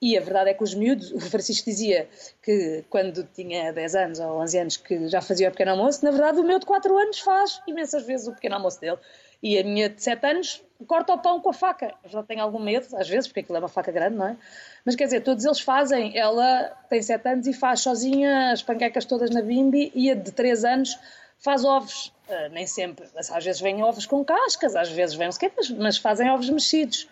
E 0.01 0.17
a 0.17 0.21
verdade 0.21 0.51
é 0.51 0.53
que 0.53 0.63
os 0.63 0.73
miúdos, 0.73 1.11
o 1.13 1.19
Francisco 1.19 1.69
dizia 1.69 2.07
que 2.41 2.85
quando 2.89 3.23
tinha 3.33 3.73
10 3.73 3.95
anos 3.95 4.19
ou 4.19 4.39
11 4.41 4.57
anos 4.57 4.77
que 4.77 5.07
já 5.09 5.21
fazia 5.21 5.49
o 5.49 5.51
pequeno 5.51 5.71
almoço, 5.71 6.03
na 6.05 6.11
verdade 6.11 6.39
o 6.39 6.43
meu 6.43 6.57
de 6.57 6.65
4 6.65 6.97
anos 6.97 7.19
faz 7.19 7.61
imensas 7.67 8.05
vezes 8.05 8.27
o 8.27 8.33
pequeno 8.33 8.55
almoço 8.55 8.79
dele. 8.79 8.97
E 9.41 9.57
a 9.57 9.63
minha 9.63 9.89
de 9.89 10.01
7 10.01 10.25
anos 10.25 10.63
corta 10.85 11.13
o 11.13 11.17
pão 11.17 11.39
com 11.39 11.49
a 11.49 11.53
faca. 11.53 11.93
Já 12.05 12.21
tenho 12.23 12.41
algum 12.41 12.59
medo, 12.59 12.87
às 12.97 13.07
vezes, 13.07 13.27
porque 13.27 13.39
aquilo 13.39 13.57
é 13.57 13.59
uma 13.59 13.69
faca 13.69 13.89
grande, 13.89 14.17
não 14.17 14.27
é? 14.27 14.37
Mas 14.85 14.95
quer 14.95 15.05
dizer, 15.05 15.21
todos 15.21 15.45
eles 15.45 15.61
fazem. 15.61 16.17
Ela 16.17 16.73
tem 16.89 17.01
7 17.01 17.27
anos 17.27 17.47
e 17.47 17.53
faz 17.53 17.79
sozinha 17.79 18.51
as 18.51 18.61
panquecas 18.61 19.05
todas 19.05 19.29
na 19.29 19.41
bimbi 19.41 19.93
e 19.95 20.11
a 20.11 20.13
de 20.13 20.31
3 20.31 20.65
anos 20.65 20.99
faz 21.39 21.63
ovos. 21.63 22.13
Uh, 22.27 22.49
nem 22.51 22.67
sempre. 22.67 23.07
Às 23.15 23.43
vezes 23.43 23.59
vêm 23.59 23.81
ovos 23.81 24.05
com 24.05 24.23
cascas, 24.23 24.75
às 24.75 24.89
vezes 24.91 25.15
vêm 25.15 25.29
mas, 25.55 25.69
mas 25.71 25.97
fazem 25.97 26.29
ovos 26.29 26.49
mexidos. 26.49 27.07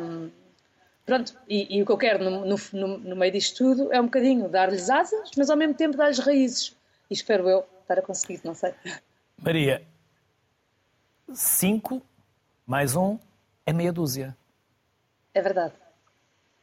Um, 0.00 0.30
pronto, 1.06 1.36
e, 1.48 1.78
e, 1.78 1.82
o 1.82 1.86
que 1.86 1.92
eu 1.92 1.98
quero 1.98 2.24
no, 2.24 2.44
no, 2.44 2.98
no 2.98 3.16
meio 3.16 3.32
disto 3.32 3.58
tudo 3.58 3.92
é 3.92 4.00
um 4.00 4.06
bocadinho 4.06 4.48
dar-lhes 4.48 4.90
asas, 4.90 5.30
mas 5.36 5.48
ao 5.48 5.56
mesmo 5.56 5.74
tempo 5.74 5.96
dar-lhes 5.96 6.18
raízes. 6.18 6.74
E 7.08 7.14
espero 7.14 7.48
eu 7.48 7.64
estar 7.82 7.98
a 7.98 8.02
conseguir, 8.02 8.40
não 8.42 8.54
sei. 8.54 8.74
Maria, 9.40 9.82
cinco 11.34 12.02
mais 12.66 12.96
um 12.96 13.18
é 13.66 13.72
meia 13.72 13.92
dúzia. 13.92 14.36
É 15.34 15.40
verdade. 15.40 15.74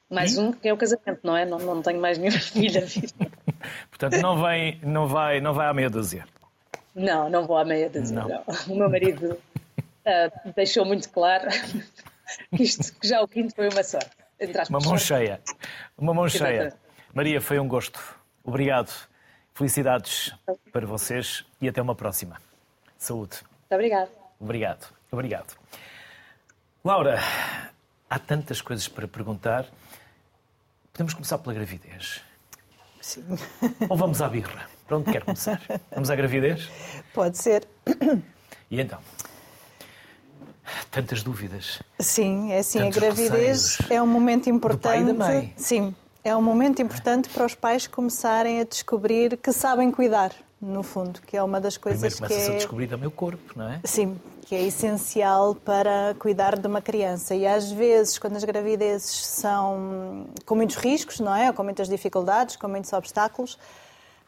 Mais 0.09 0.33
e? 0.33 0.39
um 0.39 0.51
que 0.51 0.67
é 0.67 0.73
o 0.73 0.77
casamento, 0.77 1.19
não 1.23 1.37
é? 1.37 1.45
Não, 1.45 1.59
não 1.59 1.81
tenho 1.81 2.01
mais 2.01 2.17
nenhuma 2.17 2.39
filha. 2.41 2.83
Portanto, 3.89 4.19
não, 4.21 4.41
vem, 4.41 4.79
não, 4.81 5.07
vai, 5.07 5.39
não 5.39 5.53
vai 5.53 5.67
à 5.67 5.73
meia 5.73 5.89
dúzia. 5.89 6.25
Não, 6.95 7.29
não 7.29 7.45
vou 7.45 7.57
à 7.57 7.65
meia 7.65 7.89
dúzia. 7.89 8.15
Não. 8.15 8.27
não. 8.27 8.43
O 8.67 8.75
meu 8.75 8.89
marido 8.89 9.31
uh, 9.33 10.53
deixou 10.55 10.85
muito 10.85 11.09
claro 11.09 11.49
que 12.55 12.63
isto 12.63 12.93
que 12.99 13.07
já 13.07 13.21
o 13.21 13.27
quinto 13.27 13.55
foi 13.55 13.69
uma 13.69 13.83
sorte. 13.83 14.11
Uma 14.69 14.79
mão 14.79 14.97
cheia. 14.97 15.41
Uma 15.97 16.13
mão 16.13 16.29
cheia. 16.29 16.73
Maria, 17.13 17.41
foi 17.41 17.59
um 17.59 17.67
gosto. 17.67 17.99
Obrigado. 18.43 18.91
Felicidades 19.53 20.33
para 20.71 20.87
vocês 20.87 21.45
e 21.61 21.67
até 21.67 21.81
uma 21.81 21.93
próxima. 21.93 22.37
Saúde. 22.97 23.37
Muito 23.41 23.73
obrigada. 23.73 24.09
Obrigado, 24.39 24.87
obrigado. 25.11 25.57
Laura, 26.83 27.19
há 28.09 28.17
tantas 28.19 28.61
coisas 28.61 28.87
para 28.87 29.05
perguntar. 29.07 29.65
Podemos 30.93 31.13
começar 31.13 31.37
pela 31.39 31.53
gravidez? 31.53 32.21
Sim. 33.01 33.25
Ou 33.89 33.97
vamos 33.97 34.21
à 34.21 34.29
birra? 34.29 34.69
Para 34.89 34.97
onde 34.97 35.11
quer 35.11 35.23
começar? 35.23 35.61
Vamos 35.93 36.09
à 36.09 36.15
gravidez? 36.15 36.67
Pode 37.13 37.37
ser. 37.37 37.67
E 38.71 38.81
então? 38.81 38.97
Tantas 40.89 41.21
dúvidas. 41.21 41.79
Sim, 41.99 42.51
é 42.51 42.57
assim, 42.57 42.79
a 42.79 42.89
gravidez 42.89 43.75
receios. 43.75 43.91
é 43.91 44.01
um 44.01 44.07
momento 44.07 44.49
importante. 44.49 45.03
Do 45.03 45.15
pai 45.15 45.29
e 45.29 45.37
da 45.37 45.41
mãe. 45.41 45.53
Sim, 45.55 45.95
é 46.23 46.35
um 46.35 46.41
momento 46.41 46.81
importante 46.81 47.29
para 47.29 47.45
os 47.45 47.53
pais 47.53 47.85
começarem 47.85 48.61
a 48.61 48.63
descobrir 48.63 49.37
que 49.37 49.53
sabem 49.53 49.91
cuidar 49.91 50.31
no 50.59 50.81
fundo, 50.81 51.21
que 51.21 51.37
é 51.37 51.43
uma 51.43 51.61
das 51.61 51.77
coisas 51.77 52.15
Primeiro 52.15 52.43
que 52.43 52.51
é... 52.51 52.53
a 52.53 52.57
descobrir 52.57 52.87
também 52.87 53.07
o 53.07 53.11
corpo, 53.11 53.53
não 53.55 53.69
é? 53.69 53.79
Sim, 53.83 54.19
que 54.41 54.55
é 54.55 54.63
essencial 54.63 55.53
para 55.53 56.15
cuidar 56.17 56.57
de 56.57 56.65
uma 56.65 56.81
criança. 56.81 57.35
E 57.35 57.45
às 57.45 57.71
vezes, 57.71 58.17
quando 58.17 58.37
as 58.37 58.43
gravidezes 58.43 59.23
são 59.27 60.25
com 60.47 60.55
muitos 60.55 60.77
riscos, 60.77 61.19
não 61.19 61.35
é? 61.35 61.47
Ou 61.47 61.53
com 61.53 61.63
muitas 61.63 61.87
dificuldades, 61.87 62.55
com 62.55 62.67
muitos 62.67 62.91
obstáculos, 62.91 63.55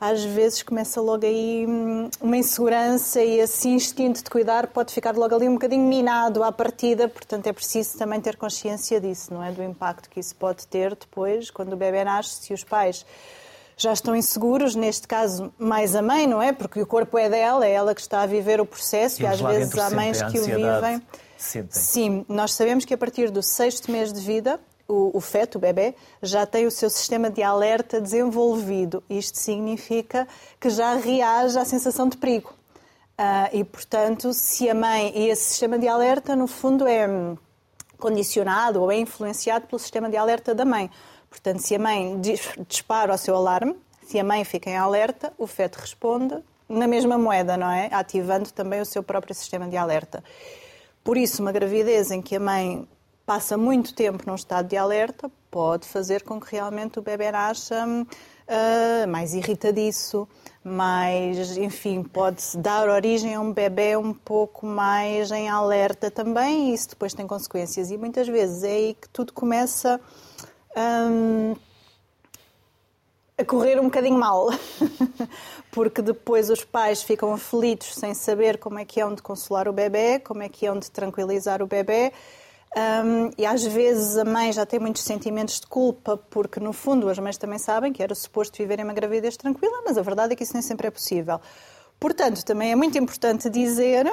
às 0.01 0.23
vezes 0.23 0.63
começa 0.63 0.99
logo 0.99 1.23
aí 1.23 1.63
hum, 1.67 2.09
uma 2.19 2.35
insegurança 2.35 3.21
e 3.21 3.37
esse 3.37 3.69
instinto 3.69 4.23
de 4.23 4.29
cuidar 4.31 4.65
pode 4.65 4.91
ficar 4.91 5.15
logo 5.15 5.35
ali 5.35 5.47
um 5.47 5.53
bocadinho 5.53 5.87
minado 5.87 6.43
à 6.43 6.51
partida, 6.51 7.07
portanto 7.07 7.45
é 7.45 7.53
preciso 7.53 7.99
também 7.99 8.19
ter 8.19 8.35
consciência 8.35 8.99
disso, 8.99 9.31
não 9.31 9.43
é? 9.43 9.51
Do 9.51 9.61
impacto 9.61 10.09
que 10.09 10.19
isso 10.19 10.35
pode 10.35 10.65
ter 10.65 10.95
depois, 10.95 11.51
quando 11.51 11.73
o 11.73 11.75
bebê 11.77 12.03
nasce, 12.03 12.41
se 12.41 12.51
os 12.51 12.63
pais 12.63 13.05
já 13.77 13.93
estão 13.93 14.15
inseguros, 14.15 14.73
neste 14.73 15.07
caso 15.07 15.53
mais 15.59 15.95
a 15.95 16.01
mãe, 16.01 16.25
não 16.25 16.41
é? 16.41 16.51
Porque 16.51 16.81
o 16.81 16.87
corpo 16.87 17.15
é 17.19 17.29
dela, 17.29 17.63
é 17.67 17.71
ela 17.71 17.93
que 17.93 18.01
está 18.01 18.23
a 18.23 18.25
viver 18.25 18.59
o 18.59 18.65
processo 18.65 19.21
e, 19.21 19.23
e 19.23 19.27
às 19.27 19.39
vezes 19.39 19.77
há 19.77 19.91
mães 19.91 20.19
que 20.19 20.39
o 20.39 20.43
vivem. 20.43 21.01
Sentem. 21.37 21.69
Sim, 21.71 22.25
nós 22.27 22.53
sabemos 22.53 22.85
que 22.85 22.93
a 22.93 22.97
partir 22.97 23.29
do 23.29 23.43
sexto 23.43 23.91
mês 23.91 24.11
de 24.11 24.19
vida, 24.19 24.59
o, 24.91 25.11
o 25.17 25.21
feto, 25.21 25.55
o 25.55 25.59
bebê, 25.59 25.95
já 26.21 26.45
tem 26.45 26.65
o 26.65 26.71
seu 26.71 26.89
sistema 26.89 27.29
de 27.29 27.41
alerta 27.41 28.01
desenvolvido. 28.01 29.01
Isto 29.09 29.39
significa 29.39 30.27
que 30.59 30.69
já 30.69 30.95
reage 30.95 31.57
à 31.57 31.63
sensação 31.63 32.09
de 32.09 32.17
perigo. 32.17 32.53
Uh, 33.17 33.55
e, 33.55 33.63
portanto, 33.63 34.33
se 34.33 34.69
a 34.69 34.75
mãe. 34.75 35.13
E 35.15 35.29
esse 35.29 35.43
sistema 35.43 35.79
de 35.79 35.87
alerta, 35.87 36.35
no 36.35 36.47
fundo, 36.47 36.87
é 36.87 37.07
condicionado 37.97 38.81
ou 38.81 38.91
é 38.91 38.97
influenciado 38.97 39.67
pelo 39.67 39.79
sistema 39.79 40.09
de 40.09 40.17
alerta 40.17 40.53
da 40.53 40.65
mãe. 40.65 40.89
Portanto, 41.29 41.59
se 41.59 41.75
a 41.75 41.79
mãe 41.79 42.19
dispara 42.67 43.13
o 43.13 43.17
seu 43.17 43.35
alarme, 43.35 43.75
se 44.03 44.19
a 44.19 44.23
mãe 44.23 44.43
fica 44.43 44.69
em 44.69 44.75
alerta, 44.75 45.31
o 45.37 45.47
feto 45.47 45.77
responde 45.77 46.35
na 46.67 46.87
mesma 46.87 47.17
moeda, 47.17 47.55
não 47.55 47.69
é? 47.71 47.89
Ativando 47.91 48.51
também 48.51 48.81
o 48.81 48.85
seu 48.85 49.03
próprio 49.03 49.35
sistema 49.35 49.67
de 49.67 49.77
alerta. 49.77 50.23
Por 51.03 51.17
isso, 51.17 51.41
uma 51.41 51.51
gravidez 51.51 52.11
em 52.11 52.21
que 52.21 52.35
a 52.35 52.39
mãe 52.39 52.87
passa 53.25 53.57
muito 53.57 53.93
tempo 53.93 54.23
num 54.27 54.35
estado 54.35 54.67
de 54.67 54.77
alerta 54.77 55.31
pode 55.51 55.85
fazer 55.85 56.23
com 56.23 56.39
que 56.39 56.49
realmente 56.53 56.97
o 56.97 57.01
bebê 57.01 57.29
nasça 57.29 57.85
uh, 57.85 59.07
mais 59.09 59.33
irritadiço, 59.33 60.27
mais, 60.63 61.57
enfim, 61.57 62.01
pode 62.01 62.41
dar 62.57 62.87
origem 62.87 63.35
a 63.35 63.41
um 63.41 63.51
bebê 63.51 63.97
um 63.97 64.13
pouco 64.13 64.65
mais 64.65 65.29
em 65.29 65.49
alerta 65.49 66.09
também, 66.09 66.69
e 66.69 66.73
isso 66.73 66.91
depois 66.91 67.13
tem 67.13 67.27
consequências. 67.27 67.91
E 67.91 67.97
muitas 67.97 68.27
vezes 68.29 68.63
é 68.63 68.71
aí 68.71 68.93
que 68.99 69.09
tudo 69.09 69.33
começa 69.33 69.99
um, 71.11 71.55
a 73.37 73.43
correr 73.43 73.77
um 73.77 73.85
bocadinho 73.85 74.17
mal, 74.17 74.47
porque 75.69 76.01
depois 76.01 76.49
os 76.49 76.63
pais 76.63 77.03
ficam 77.03 77.33
aflitos 77.33 77.95
sem 77.95 78.13
saber 78.13 78.57
como 78.57 78.79
é 78.79 78.85
que 78.85 79.01
é 79.01 79.05
onde 79.05 79.21
consolar 79.21 79.67
o 79.67 79.73
bebê, 79.73 80.19
como 80.19 80.41
é 80.43 80.47
que 80.47 80.65
é 80.65 80.71
onde 80.71 80.89
tranquilizar 80.89 81.61
o 81.61 81.67
bebê. 81.67 82.13
Um, 82.73 83.31
e 83.37 83.45
às 83.45 83.65
vezes 83.65 84.17
a 84.17 84.23
mãe 84.23 84.53
já 84.53 84.65
tem 84.65 84.79
muitos 84.79 85.03
sentimentos 85.03 85.59
de 85.59 85.67
culpa, 85.67 86.15
porque 86.15 86.57
no 86.59 86.71
fundo 86.71 87.09
as 87.09 87.19
mães 87.19 87.37
também 87.37 87.59
sabem 87.59 87.91
que 87.91 88.01
era 88.01 88.15
suposto 88.15 88.57
viverem 88.57 88.85
uma 88.85 88.93
gravidez 88.93 89.35
tranquila, 89.35 89.81
mas 89.85 89.97
a 89.97 90.01
verdade 90.01 90.33
é 90.33 90.35
que 90.35 90.43
isso 90.43 90.53
nem 90.53 90.61
sempre 90.61 90.87
é 90.87 90.91
possível. 90.91 91.41
Portanto, 91.99 92.43
também 92.45 92.71
é 92.71 92.75
muito 92.75 92.97
importante 92.97 93.49
dizer 93.49 94.05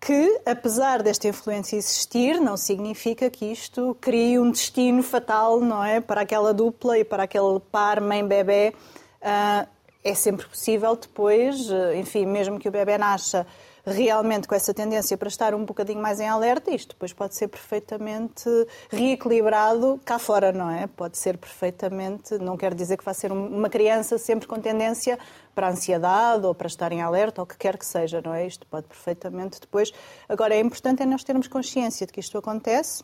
que, 0.00 0.40
apesar 0.44 1.00
desta 1.00 1.28
influência 1.28 1.76
existir, 1.76 2.40
não 2.40 2.56
significa 2.56 3.30
que 3.30 3.46
isto 3.52 3.96
crie 4.00 4.36
um 4.36 4.50
destino 4.50 5.00
fatal, 5.00 5.60
não 5.60 5.82
é? 5.82 6.00
Para 6.00 6.22
aquela 6.22 6.52
dupla 6.52 6.98
e 6.98 7.04
para 7.04 7.22
aquele 7.22 7.60
par 7.70 8.00
mãe-bebê. 8.00 8.74
Uh, 9.22 9.68
é 10.04 10.14
sempre 10.14 10.46
possível 10.46 10.96
depois, 10.96 11.56
enfim, 11.94 12.26
mesmo 12.26 12.58
que 12.58 12.68
o 12.68 12.72
bebê 12.72 12.98
nasça 12.98 13.46
realmente 13.84 14.46
com 14.46 14.54
essa 14.54 14.72
tendência 14.72 15.16
para 15.16 15.28
estar 15.28 15.54
um 15.54 15.64
bocadinho 15.64 16.00
mais 16.00 16.20
em 16.20 16.28
alerta, 16.28 16.70
isto 16.70 16.90
depois 16.90 17.12
pode 17.12 17.34
ser 17.34 17.48
perfeitamente 17.48 18.48
reequilibrado 18.90 20.00
cá 20.04 20.18
fora, 20.18 20.52
não 20.52 20.70
é? 20.70 20.86
Pode 20.86 21.18
ser 21.18 21.36
perfeitamente, 21.36 22.38
não 22.38 22.56
quer 22.56 22.74
dizer 22.74 22.96
que 22.96 23.04
vai 23.04 23.14
ser 23.14 23.32
uma 23.32 23.68
criança 23.68 24.18
sempre 24.18 24.46
com 24.46 24.60
tendência 24.60 25.18
para 25.54 25.66
a 25.66 25.70
ansiedade 25.70 26.46
ou 26.46 26.54
para 26.54 26.66
estar 26.66 26.92
em 26.92 27.02
alerta 27.02 27.40
ou 27.40 27.44
o 27.44 27.46
que 27.46 27.56
quer 27.56 27.76
que 27.76 27.84
seja, 27.84 28.22
não 28.24 28.32
é? 28.32 28.46
Isto 28.46 28.66
pode 28.66 28.86
perfeitamente 28.86 29.60
depois. 29.60 29.92
Agora, 30.28 30.54
é 30.54 30.60
importante 30.60 31.02
é 31.02 31.06
nós 31.06 31.24
termos 31.24 31.48
consciência 31.48 32.06
de 32.06 32.12
que 32.12 32.20
isto 32.20 32.38
acontece 32.38 33.02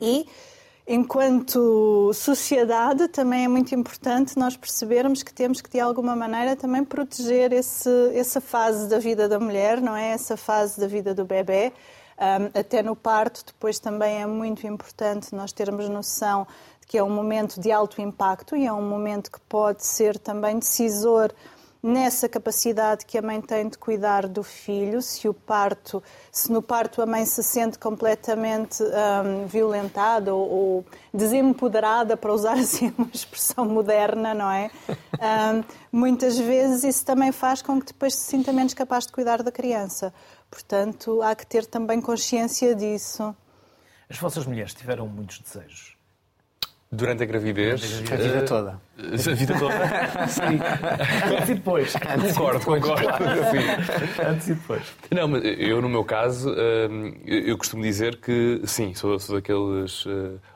e 0.00 0.26
enquanto 0.86 2.12
sociedade, 2.12 3.08
também 3.08 3.44
é 3.44 3.48
muito 3.48 3.74
importante 3.74 4.38
nós 4.38 4.56
percebermos 4.56 5.22
que 5.22 5.32
temos 5.32 5.60
que, 5.60 5.70
de 5.70 5.80
alguma 5.80 6.14
maneira, 6.14 6.54
também 6.54 6.84
proteger 6.84 7.52
esse, 7.52 7.90
essa 8.14 8.40
fase 8.40 8.88
da 8.88 8.98
vida 8.98 9.28
da 9.28 9.40
mulher, 9.40 9.80
não 9.80 9.96
é? 9.96 10.10
Essa 10.10 10.36
fase 10.36 10.78
da 10.78 10.86
vida 10.86 11.14
do 11.14 11.24
bebê. 11.24 11.72
Um, 12.16 12.60
até 12.60 12.82
no 12.82 12.94
parto, 12.94 13.44
depois 13.46 13.78
também 13.78 14.22
é 14.22 14.26
muito 14.26 14.66
importante 14.66 15.34
nós 15.34 15.52
termos 15.52 15.88
noção 15.88 16.46
de 16.80 16.86
que 16.86 16.98
é 16.98 17.02
um 17.02 17.10
momento 17.10 17.60
de 17.60 17.72
alto 17.72 18.00
impacto 18.00 18.54
e 18.54 18.66
é 18.66 18.72
um 18.72 18.88
momento 18.88 19.32
que 19.32 19.40
pode 19.40 19.84
ser 19.84 20.18
também 20.18 20.58
decisor 20.58 21.32
nessa 21.84 22.30
capacidade 22.30 23.04
que 23.04 23.18
a 23.18 23.20
mãe 23.20 23.42
tem 23.42 23.68
de 23.68 23.76
cuidar 23.76 24.26
do 24.26 24.42
filho, 24.42 25.02
se 25.02 25.28
o 25.28 25.34
parto, 25.34 26.02
se 26.32 26.50
no 26.50 26.62
parto 26.62 27.02
a 27.02 27.06
mãe 27.06 27.26
se 27.26 27.42
sente 27.42 27.78
completamente 27.78 28.82
um, 28.82 29.46
violentada 29.46 30.34
ou, 30.34 30.50
ou, 30.50 30.86
desempoderada, 31.12 32.16
para 32.16 32.32
usar 32.32 32.56
assim 32.56 32.90
uma 32.96 33.10
expressão 33.12 33.66
moderna, 33.66 34.32
não 34.32 34.50
é? 34.50 34.70
Um, 34.88 35.62
muitas 35.92 36.38
vezes 36.38 36.84
isso 36.84 37.04
também 37.04 37.30
faz 37.30 37.60
com 37.60 37.78
que 37.78 37.88
depois 37.88 38.14
se 38.14 38.30
sinta 38.30 38.50
menos 38.50 38.72
capaz 38.72 39.06
de 39.06 39.12
cuidar 39.12 39.42
da 39.42 39.52
criança. 39.52 40.14
Portanto, 40.50 41.20
há 41.20 41.34
que 41.34 41.46
ter 41.46 41.66
também 41.66 42.00
consciência 42.00 42.74
disso. 42.74 43.36
As 44.08 44.16
vossas 44.16 44.46
mulheres 44.46 44.72
tiveram 44.72 45.06
muitos 45.06 45.38
desejos? 45.38 45.93
Durante 46.94 47.22
a 47.22 47.26
gravidez. 47.26 48.00
Durante 48.00 48.12
a, 48.12 48.16
vida 48.16 48.42
toda. 48.42 48.80
A 48.98 49.34
vida 49.34 49.58
toda? 49.58 49.74
Sim. 50.28 50.60
Antes 51.36 51.48
e 51.48 51.54
depois. 51.54 51.92
Concordo, 51.94 52.64
concordo. 52.64 53.06
Sim. 53.50 54.22
Antes 54.26 54.48
e 54.48 54.54
depois. 54.54 54.82
Não, 55.10 55.28
mas 55.28 55.42
eu, 55.44 55.82
no 55.82 55.88
meu 55.88 56.04
caso, 56.04 56.50
hum, 56.50 57.14
eu 57.26 57.56
costumo 57.58 57.82
dizer 57.82 58.16
que, 58.16 58.62
sim, 58.64 58.94
sou, 58.94 59.18
sou 59.18 59.36
daqueles 59.36 60.06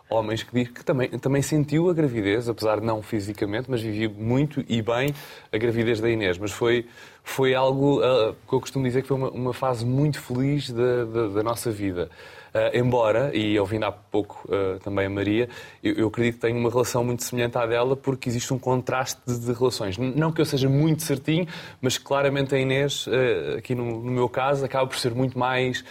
homens 0.09 0.43
que 0.43 0.53
diz 0.53 0.69
que 0.69 0.85
também, 0.85 1.09
também 1.11 1.43
sentiu 1.43 1.91
a 1.91 1.95
gravidez, 1.95 2.49
apesar 2.49 2.81
de 2.81 2.87
não 2.87 3.03
fisicamente, 3.03 3.71
mas 3.71 3.83
vivia 3.83 4.09
muito 4.09 4.65
e 4.69 4.81
bem 4.81 5.15
a 5.53 5.59
gravidez 5.59 6.01
da 6.01 6.09
Inês. 6.09 6.39
Mas 6.39 6.53
foi, 6.53 6.87
foi 7.23 7.55
algo 7.55 8.01
uh, 8.01 8.35
que 8.49 8.55
eu 8.55 8.61
costumo 8.61 8.85
dizer 8.85 9.03
que 9.03 9.09
foi 9.09 9.17
uma, 9.17 9.31
uma 9.31 9.53
fase 9.53 9.85
muito 9.85 10.21
feliz 10.21 10.71
da, 10.71 11.05
da, 11.05 11.29
da 11.29 11.43
nossa 11.43 11.71
vida. 11.71 12.11
Uh, 12.49 12.77
embora, 12.77 13.31
e 13.35 13.59
ouvindo 13.59 13.85
há 13.85 13.93
pouco 13.93 14.49
uh, 14.49 14.79
também 14.81 15.07
a 15.07 15.11
Maria, 15.11 15.49
eu, 15.83 15.95
eu, 15.95 16.09
acredito 16.09 16.37
que 16.37 16.41
tenho 16.41 16.59
uma 16.59 16.71
relação 16.71 17.05
muito 17.05 17.23
semelhante 17.23 17.59
à 17.59 17.67
dela 17.67 17.95
porque 17.95 18.29
existe 18.29 18.55
um 18.55 18.59
contraste 18.59 19.21
de, 19.27 19.39
de 19.39 19.53
relações. 19.53 19.99
Não 19.99 20.33
que 20.33 20.41
eu 20.41 20.47
seja 20.47 20.69
muito 20.69 21.03
certinho, 21.03 21.47
mas 21.81 21.99
claramente 21.99 22.55
a 22.55 22.59
Inês, 22.59 23.07
uh, 23.07 23.59
aqui 23.59 23.75
no, 23.75 24.03
no, 24.03 24.11
meu 24.11 24.29
caso, 24.31 24.65
acaba 24.65 24.87
por 24.87 24.97
ser 24.97 25.15
muito 25.15 25.39
mais 25.39 25.85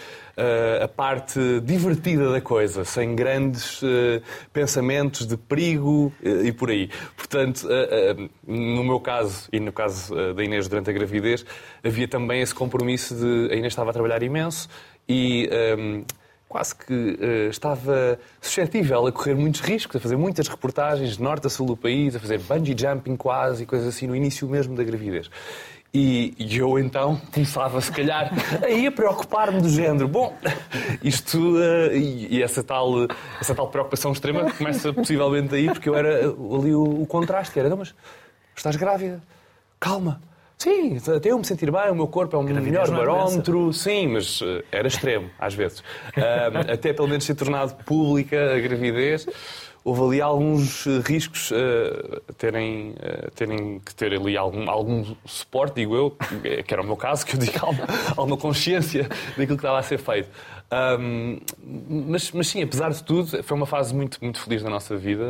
a 0.80 0.86
parte 0.86 1.40
divertida 1.62 2.30
da 2.30 2.40
coisa, 2.40 2.84
sem 2.84 3.16
grandes 3.16 3.80
pensamentos 4.52 5.26
de 5.26 5.36
perigo 5.36 6.12
e 6.22 6.52
por 6.52 6.70
aí. 6.70 6.88
Portanto, 7.16 7.66
no 8.46 8.84
meu 8.84 9.00
caso 9.00 9.48
e 9.52 9.58
no 9.58 9.72
caso 9.72 10.14
da 10.34 10.44
Inês 10.44 10.68
durante 10.68 10.90
a 10.90 10.92
gravidez, 10.92 11.44
havia 11.84 12.06
também 12.06 12.40
esse 12.40 12.54
compromisso 12.54 13.16
de 13.16 13.52
a 13.52 13.56
Inês 13.56 13.72
estava 13.72 13.90
a 13.90 13.92
trabalhar 13.92 14.22
imenso 14.22 14.68
e 15.08 15.48
um, 15.76 16.04
quase 16.48 16.74
que 16.74 16.92
uh, 16.92 17.50
estava 17.50 18.18
suscetível 18.40 19.06
a 19.06 19.12
correr 19.12 19.34
muitos 19.34 19.60
riscos, 19.60 19.96
a 19.96 20.00
fazer 20.00 20.16
muitas 20.16 20.48
reportagens 20.48 21.16
de 21.16 21.22
norte 21.22 21.46
a 21.46 21.50
sul 21.50 21.66
do 21.66 21.76
país, 21.76 22.16
a 22.16 22.20
fazer 22.20 22.38
bungee 22.38 22.74
jumping 22.76 23.16
quase 23.16 23.64
e 23.64 23.66
coisas 23.66 23.88
assim 23.88 24.06
no 24.06 24.16
início 24.16 24.48
mesmo 24.48 24.74
da 24.74 24.82
gravidez. 24.82 25.30
E, 25.92 26.34
e 26.38 26.58
eu 26.58 26.78
então 26.78 27.20
começava, 27.32 27.80
se 27.80 27.92
calhar, 27.92 28.30
aí 28.62 28.86
a 28.86 28.92
preocupar-me 28.92 29.60
do 29.60 29.68
género. 29.68 30.08
Bom, 30.08 30.36
isto. 31.02 31.38
Uh, 31.38 31.92
e, 31.92 32.36
e, 32.36 32.42
essa, 32.42 32.62
tal, 32.62 33.06
essa 33.40 33.54
tal 33.54 33.68
preocupação 33.68 34.12
extrema 34.12 34.50
começa 34.50 34.92
possivelmente 34.92 35.54
aí, 35.54 35.66
porque 35.66 35.88
eu 35.88 35.94
era 35.94 36.20
ali 36.26 36.74
o, 36.74 37.02
o 37.02 37.06
contraste, 37.06 37.58
era, 37.58 37.68
não, 37.68 37.78
mas 37.78 37.94
estás 38.54 38.76
grávida, 38.76 39.22
calma, 39.78 40.20
Sim, 40.58 40.96
até 41.16 41.30
eu 41.30 41.38
me 41.38 41.44
sentir 41.44 41.70
bem, 41.70 41.88
o 41.88 41.94
meu 41.94 42.08
corpo 42.08 42.34
é 42.34 42.38
um 42.40 42.42
melhor 42.42 42.88
é 42.88 42.90
barómetro. 42.90 43.72
Sim, 43.72 44.08
mas 44.08 44.40
uh, 44.40 44.60
era 44.72 44.88
extremo, 44.88 45.30
às 45.38 45.54
vezes. 45.54 45.78
Uh, 45.78 46.72
até 46.72 46.92
pelo 46.92 47.06
menos 47.06 47.24
ser 47.24 47.36
tornado 47.36 47.76
pública 47.84 48.56
a 48.56 48.58
gravidez, 48.58 49.24
houve 49.84 50.02
ali 50.02 50.20
alguns 50.20 50.84
eh, 50.86 51.00
riscos 51.04 51.52
uh, 51.52 52.20
terem, 52.36 52.94
terem 53.36 53.78
que 53.78 53.94
ter 53.94 54.12
ali 54.12 54.36
algum, 54.36 54.68
algum 54.68 55.14
suporte, 55.24 55.76
digo 55.76 55.94
eu, 55.94 56.10
que 56.66 56.74
era 56.74 56.82
o 56.82 56.84
meu 56.84 56.96
caso, 56.96 57.24
que 57.24 57.36
eu 57.36 57.38
digo 57.38 57.64
alguma, 57.64 57.86
alguma 58.16 58.36
consciência 58.36 59.04
daquilo 59.04 59.46
que 59.46 59.54
estava 59.54 59.78
a 59.78 59.82
ser 59.82 59.98
feito. 59.98 60.28
Um, 61.00 61.38
mas, 61.88 62.32
mas 62.32 62.48
sim, 62.48 62.62
apesar 62.62 62.90
de 62.90 63.02
tudo, 63.02 63.42
foi 63.42 63.56
uma 63.56 63.64
fase 63.64 63.94
muito, 63.94 64.18
muito 64.20 64.40
feliz 64.40 64.62
da 64.62 64.68
nossa 64.68 64.96
vida 64.96 65.24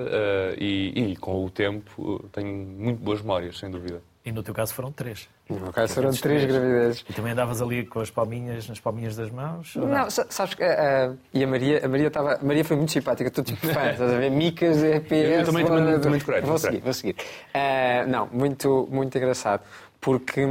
e, 0.58 1.12
e 1.12 1.16
com 1.16 1.44
o 1.44 1.50
tempo 1.50 2.24
tenho 2.32 2.48
muito 2.48 3.00
boas 3.00 3.20
memórias, 3.20 3.58
sem 3.58 3.70
dúvida. 3.70 4.02
E 4.28 4.32
no 4.32 4.42
teu 4.42 4.52
caso 4.52 4.74
foram 4.74 4.92
três. 4.92 5.26
No 5.48 5.58
meu 5.58 5.72
caso 5.72 5.94
foram 5.94 6.10
três 6.10 6.44
gravidezes. 6.44 7.02
E 7.08 7.14
também 7.14 7.32
andavas 7.32 7.62
ali 7.62 7.86
com 7.86 8.00
as 8.00 8.10
palminhas, 8.10 8.68
nas 8.68 8.78
palminhas 8.78 9.16
das 9.16 9.30
mãos? 9.30 9.74
Não, 9.74 9.88
não? 9.88 10.10
sabes 10.10 10.52
que. 10.52 10.62
Uh, 10.62 11.16
e 11.32 11.42
a 11.42 11.46
Maria, 11.46 11.80
a 11.82 11.88
Maria 11.88 12.08
estava. 12.08 12.38
Maria 12.42 12.62
foi 12.62 12.76
muito 12.76 12.92
simpática, 12.92 13.26
estou 13.26 13.42
tipo 13.42 13.66
fã, 13.66 13.90
estás 13.90 14.12
a 14.12 14.18
ver? 14.18 14.30
Micas, 14.30 14.82
EPS. 14.82 15.12
Eu 15.12 15.44
também, 15.46 15.64
vou, 15.64 15.76
também, 15.78 16.00
também 16.00 16.18
decorei. 16.18 16.42
Vou 16.42 16.58
seguir, 16.58 16.80
vou 16.80 16.92
seguir. 16.92 17.16
Uh, 17.54 18.06
não, 18.06 18.28
muito, 18.30 18.86
muito 18.90 19.16
engraçado. 19.16 19.62
Porque 19.98 20.46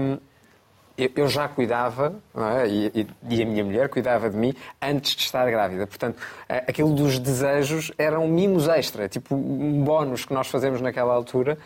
eu 1.15 1.27
já 1.27 1.47
cuidava, 1.47 2.15
é? 2.35 2.67
e, 2.67 3.07
e, 3.29 3.43
a 3.43 3.45
minha 3.45 3.63
mulher 3.63 3.89
cuidava 3.89 4.27
de 4.27 4.35
mim 4.35 4.55
antes 4.81 5.15
de 5.15 5.21
estar 5.21 5.47
grávida. 5.51 5.85
Portanto, 5.85 6.19
aquilo 6.49 6.91
dos 6.95 7.19
desejos 7.19 7.91
eram 7.95 8.27
mimos 8.27 8.67
extra, 8.67 9.07
tipo 9.07 9.35
um 9.35 9.83
bónus 9.83 10.25
que 10.25 10.33
nós 10.33 10.47
fazemos 10.47 10.81
naquela 10.81 11.13
altura, 11.13 11.59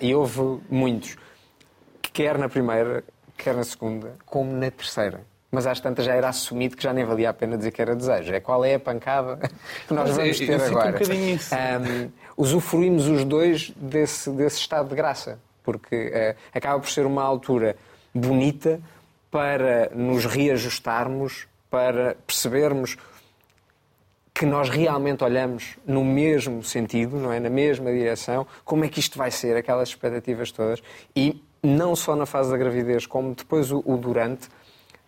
e 0.00 0.14
houve 0.14 0.58
muitos 0.70 1.18
quer 2.12 2.38
na 2.38 2.48
primeira, 2.48 3.04
quer 3.36 3.54
na 3.54 3.64
segunda, 3.64 4.14
como 4.26 4.52
na 4.52 4.70
terceira. 4.70 5.20
Mas 5.50 5.66
às 5.66 5.80
tantas 5.80 6.04
já 6.04 6.14
era 6.14 6.28
assumido 6.28 6.76
que 6.76 6.82
já 6.82 6.92
nem 6.92 7.04
valia 7.04 7.30
a 7.30 7.34
pena 7.34 7.56
dizer 7.58 7.72
que 7.72 7.82
era 7.82 7.96
desejo. 7.96 8.32
É 8.32 8.38
qual 8.38 8.64
é 8.64 8.74
a 8.74 8.80
pancada 8.80 9.36
que 9.86 9.92
nós 9.92 10.10
vamos 10.14 10.38
ter 10.38 10.62
agora. 10.62 10.96
Um 10.96 11.34
isso. 11.34 11.54
Um, 11.54 12.10
usufruímos 12.36 13.08
os 13.08 13.24
dois 13.24 13.70
desse, 13.70 14.30
desse 14.30 14.58
estado 14.58 14.88
de 14.88 14.94
graça, 14.94 15.40
porque 15.64 15.96
uh, 15.96 16.40
acaba 16.54 16.78
por 16.78 16.88
ser 16.88 17.04
uma 17.04 17.22
altura 17.22 17.76
bonita 18.14 18.80
para 19.30 19.90
nos 19.94 20.24
reajustarmos, 20.24 21.48
para 21.68 22.16
percebermos 22.26 22.96
que 24.32 24.46
nós 24.46 24.68
realmente 24.68 25.22
olhamos 25.22 25.76
no 25.86 26.04
mesmo 26.04 26.62
sentido, 26.62 27.16
não 27.16 27.32
é, 27.32 27.38
na 27.38 27.50
mesma 27.50 27.92
direção, 27.92 28.46
como 28.64 28.84
é 28.84 28.88
que 28.88 28.98
isto 28.98 29.18
vai 29.18 29.30
ser, 29.30 29.56
aquelas 29.56 29.90
expectativas 29.90 30.50
todas, 30.50 30.82
e 31.14 31.42
não 31.62 31.94
só 31.94 32.16
na 32.16 32.26
fase 32.26 32.50
da 32.50 32.56
gravidez, 32.56 33.06
como 33.06 33.34
depois 33.34 33.70
o, 33.70 33.82
o 33.84 33.96
durante, 33.96 34.48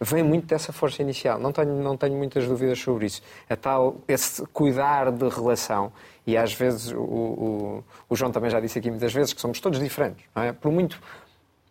vem 0.01 0.23
muito 0.23 0.47
dessa 0.47 0.73
força 0.73 1.01
inicial. 1.01 1.39
Não 1.39 1.53
tenho, 1.53 1.75
não 1.83 1.97
tenho 1.97 2.17
muitas 2.17 2.47
dúvidas 2.47 2.79
sobre 2.79 3.07
isso. 3.07 3.23
A 3.49 3.57
tal, 3.57 3.99
esse 4.09 4.45
cuidar 4.49 5.11
de 5.13 5.29
relação. 5.29 5.93
E 6.27 6.37
às 6.37 6.53
vezes, 6.53 6.93
o, 6.93 7.01
o, 7.01 7.85
o 8.09 8.17
João 8.17 8.33
também 8.33 8.51
já 8.51 8.61
disse 8.61 8.79
aqui 8.79 8.91
muitas 8.91 9.13
vezes 9.13 9.33
que 9.33 9.41
somos 9.41 9.61
todos 9.61 9.79
diferentes. 9.79 10.25
É? 10.35 10.53
Por 10.53 10.73
muito 10.73 11.01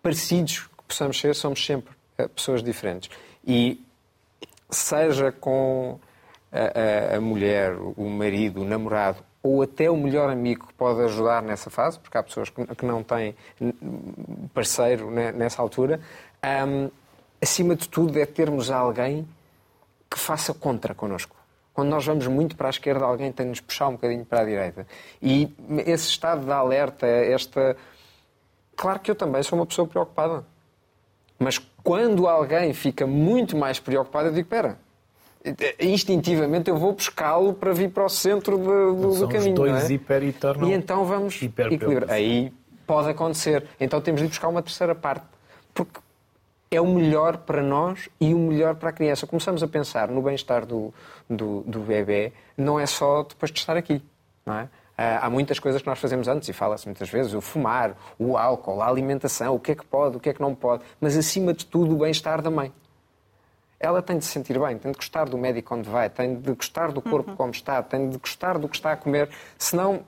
parecidos 0.01 0.67
que 0.77 0.83
possamos 0.87 1.19
ser, 1.19 1.35
somos 1.35 1.63
sempre 1.63 1.93
eh, 2.17 2.27
pessoas 2.27 2.63
diferentes. 2.63 3.09
E 3.45 3.83
seja 4.69 5.31
com 5.31 5.99
a, 6.51 7.13
a, 7.13 7.17
a 7.17 7.21
mulher, 7.21 7.75
o 7.75 8.09
marido, 8.09 8.61
o 8.61 8.65
namorado 8.65 9.23
ou 9.43 9.61
até 9.61 9.89
o 9.89 9.97
melhor 9.97 10.29
amigo 10.29 10.67
que 10.67 10.73
pode 10.73 11.01
ajudar 11.01 11.41
nessa 11.41 11.69
fase, 11.69 11.99
porque 11.99 12.17
há 12.17 12.23
pessoas 12.23 12.49
que 12.49 12.85
não 12.85 13.03
têm 13.03 13.35
parceiro 14.53 15.09
nessa 15.09 15.61
altura, 15.61 15.99
um, 16.67 16.89
acima 17.41 17.75
de 17.75 17.89
tudo 17.89 18.19
é 18.19 18.25
termos 18.25 18.69
alguém 18.69 19.27
que 20.09 20.19
faça 20.19 20.53
contra 20.53 20.93
connosco. 20.93 21.35
Quando 21.73 21.89
nós 21.89 22.05
vamos 22.05 22.27
muito 22.27 22.55
para 22.55 22.67
a 22.67 22.69
esquerda, 22.69 23.05
alguém 23.05 23.31
tem 23.31 23.45
de 23.45 23.49
nos 23.51 23.61
puxar 23.61 23.87
um 23.87 23.93
bocadinho 23.93 24.25
para 24.25 24.41
a 24.41 24.45
direita. 24.45 24.85
E 25.21 25.53
esse 25.85 26.09
estado 26.09 26.45
de 26.45 26.51
alerta, 26.51 27.07
esta. 27.07 27.77
Claro 28.75 28.99
que 28.99 29.09
eu 29.09 29.15
também 29.15 29.41
sou 29.41 29.57
uma 29.57 29.65
pessoa 29.65 29.87
preocupada. 29.87 30.45
Mas 31.39 31.57
quando 31.81 32.27
alguém 32.27 32.73
fica 32.73 33.07
muito 33.07 33.55
mais 33.55 33.79
preocupado, 33.79 34.27
eu 34.27 34.33
digo: 34.33 34.45
espera, 34.45 34.77
instintivamente 35.79 36.69
eu 36.69 36.77
vou 36.77 36.93
buscá-lo 36.93 37.53
para 37.53 37.73
vir 37.73 37.89
para 37.89 38.05
o 38.05 38.09
centro 38.09 38.57
de, 38.57 38.63
do, 38.63 39.19
do 39.19 39.27
caminho. 39.27 39.55
dois 39.55 39.89
é? 39.89 39.93
hiper 39.93 40.23
e 40.23 40.31
E 40.67 40.73
então 40.73 41.03
vamos 41.05 41.41
equilibrar. 41.41 42.11
Aí 42.11 42.53
pode 42.85 43.09
acontecer. 43.09 43.65
Então 43.79 43.99
temos 44.01 44.21
de 44.21 44.27
buscar 44.27 44.47
uma 44.47 44.61
terceira 44.61 44.93
parte. 44.93 45.25
Porque 45.73 45.99
é 46.69 46.79
o 46.79 46.87
melhor 46.87 47.37
para 47.37 47.61
nós 47.61 48.07
e 48.19 48.33
o 48.33 48.37
melhor 48.37 48.75
para 48.75 48.89
a 48.89 48.93
criança. 48.93 49.25
Começamos 49.25 49.63
a 49.63 49.67
pensar 49.67 50.07
no 50.07 50.21
bem-estar 50.21 50.65
do, 50.65 50.93
do, 51.29 51.61
do 51.61 51.79
bebê, 51.79 52.31
não 52.55 52.79
é 52.79 52.85
só 52.85 53.23
depois 53.23 53.51
de 53.51 53.59
estar 53.59 53.75
aqui. 53.75 54.01
Não 54.45 54.55
é? 54.55 54.69
Ah, 54.97 55.25
há 55.25 55.29
muitas 55.29 55.59
coisas 55.59 55.81
que 55.81 55.87
nós 55.87 55.99
fazemos 55.99 56.27
antes, 56.27 56.47
e 56.47 56.53
fala-se 56.53 56.85
muitas 56.85 57.09
vezes, 57.09 57.33
o 57.33 57.41
fumar, 57.41 57.95
o 58.19 58.37
álcool, 58.37 58.81
a 58.81 58.87
alimentação, 58.87 59.55
o 59.55 59.59
que 59.59 59.71
é 59.71 59.75
que 59.75 59.85
pode, 59.85 60.17
o 60.17 60.19
que 60.19 60.29
é 60.29 60.33
que 60.33 60.41
não 60.41 60.53
pode, 60.53 60.83
mas 60.99 61.17
acima 61.17 61.53
de 61.53 61.65
tudo 61.65 61.95
o 61.95 61.99
bem-estar 61.99 62.41
da 62.41 62.51
mãe 62.51 62.71
ela 63.81 64.01
tem 64.01 64.17
de 64.17 64.25
se 64.25 64.31
sentir 64.31 64.59
bem, 64.59 64.77
tem 64.77 64.91
de 64.91 64.97
gostar 64.97 65.25
do 65.25 65.37
médico 65.37 65.75
onde 65.75 65.89
vai, 65.89 66.09
tem 66.09 66.39
de 66.39 66.53
gostar 66.53 66.91
do 66.91 67.01
corpo 67.01 67.31
uhum. 67.31 67.35
como 67.35 67.51
está, 67.51 67.81
tem 67.81 68.09
de 68.09 68.17
gostar 68.17 68.59
do 68.59 68.69
que 68.69 68.75
está 68.75 68.91
a 68.91 68.95
comer, 68.95 69.29
senão 69.57 70.03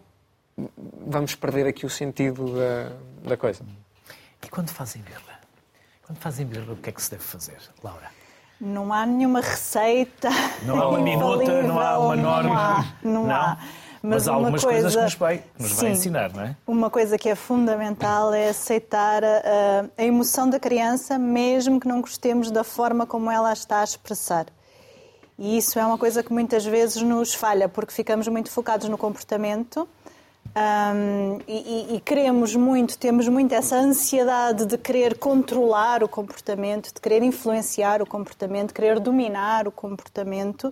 vamos 1.06 1.34
perder 1.34 1.66
aqui 1.66 1.86
o 1.86 1.90
sentido 1.90 2.54
da, 2.56 3.30
da 3.30 3.38
coisa. 3.38 3.66
E 4.44 4.48
quando 4.48 4.70
fazem 4.70 5.02
birra? 5.02 5.40
Quando 6.06 6.20
fazem 6.20 6.46
birra, 6.46 6.74
o 6.74 6.76
que 6.76 6.90
é 6.90 6.94
que 6.94 7.02
se 7.02 7.10
deve 7.12 7.24
fazer, 7.24 7.58
Laura? 7.84 8.12
Não 8.62 8.94
há 8.94 9.06
nenhuma 9.06 9.42
receita. 9.42 10.30
Não 10.62 10.80
há 10.80 10.90
uma 10.90 11.00
minuta, 11.02 11.64
não 11.64 11.80
há 11.80 11.98
uma 11.98 12.16
norma. 12.16 12.50
Não 12.50 12.58
há. 12.58 12.86
Não, 13.04 13.24
não? 13.28 13.36
há. 13.36 13.58
Mas, 14.06 14.12
Mas 14.12 14.28
há 14.28 14.34
algumas 14.34 14.62
coisa, 14.62 14.82
coisas 14.82 14.96
que 14.96 15.02
nos 15.02 15.16
vai, 15.16 15.44
nos 15.58 15.72
sim, 15.72 15.76
vai 15.78 15.92
ensinar, 15.92 16.34
não 16.34 16.44
é? 16.44 16.58
Uma 16.68 16.90
coisa 16.90 17.18
que 17.18 17.30
é 17.30 17.36
fundamental 17.36 18.34
é 18.34 18.50
aceitar 18.50 19.24
a, 19.24 19.86
a 19.98 20.04
emoção 20.04 20.50
da 20.50 20.60
criança, 20.60 21.18
mesmo 21.18 21.80
que 21.80 21.88
não 21.88 22.02
gostemos 22.02 22.52
da 22.52 22.66
forma 22.66 23.06
como 23.06 23.32
ela 23.32 23.54
está 23.54 23.80
a 23.80 23.84
expressar. 23.86 24.48
E 25.40 25.58
isso 25.58 25.80
é 25.80 25.86
uma 25.86 25.98
coisa 25.98 26.22
que 26.22 26.34
muitas 26.34 26.66
vezes 26.66 27.02
nos 27.02 27.34
falha, 27.34 27.70
porque 27.70 27.94
ficamos 27.94 28.28
muito 28.28 28.52
focados 28.52 28.90
no 28.90 28.98
comportamento 28.98 29.88
um, 30.56 31.40
e, 31.48 31.96
e, 31.96 32.00
queremos 32.02 32.56
muito, 32.56 32.96
temos 32.98 33.28
muito 33.28 33.56
essa 33.56 33.76
ansiedade 33.76 34.66
de 34.68 34.78
querer 34.78 35.18
controlar 35.18 36.04
o 36.04 36.08
comportamento, 36.08 36.94
de 36.94 37.02
querer 37.02 37.24
influenciar 37.24 38.04
o 38.04 38.06
comportamento, 38.06 38.68
de 38.68 38.74
querer 38.76 39.00
dominar 39.00 39.68
o 39.68 39.72
comportamento 39.72 40.72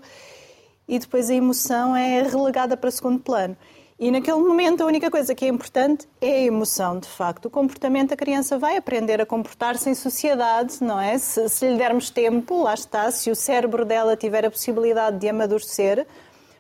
e 0.92 1.00
depois 1.00 1.30
a 1.30 1.34
emoção 1.34 1.96
é 1.96 2.22
relegada 2.22 2.76
para 2.76 2.92
segundo 2.92 3.18
plano. 3.18 3.56
E 3.98 4.12
naquele 4.12 4.40
momento 4.40 4.82
a 4.82 4.86
única 4.86 5.10
coisa 5.10 5.34
que 5.34 5.46
é 5.46 5.48
importante 5.48 6.06
é 6.20 6.34
a 6.34 6.40
emoção, 6.42 7.00
de 7.00 7.08
facto. 7.08 7.46
O 7.46 7.50
comportamento, 7.50 8.14
a 8.14 8.18
criança 8.18 8.60
vai 8.60 8.76
aprender 8.76 9.22
a 9.22 9.26
comportar-se 9.26 9.90
em 9.90 9.96
sociedade, 9.96 10.84
não 10.84 11.00
é? 11.00 11.18
Se, 11.18 11.48
se, 11.48 11.70
lhe 11.70 11.78
dermos 11.78 12.10
tempo, 12.10 12.64
lá 12.64 12.74
está, 12.74 13.10
se 13.10 13.32
o 13.32 13.36
cérebro 13.36 13.86
dela 13.86 14.18
tiver 14.18 14.46
a 14.46 14.52
possibilidade 14.52 15.18
de 15.18 15.30
amadurecer, 15.30 16.06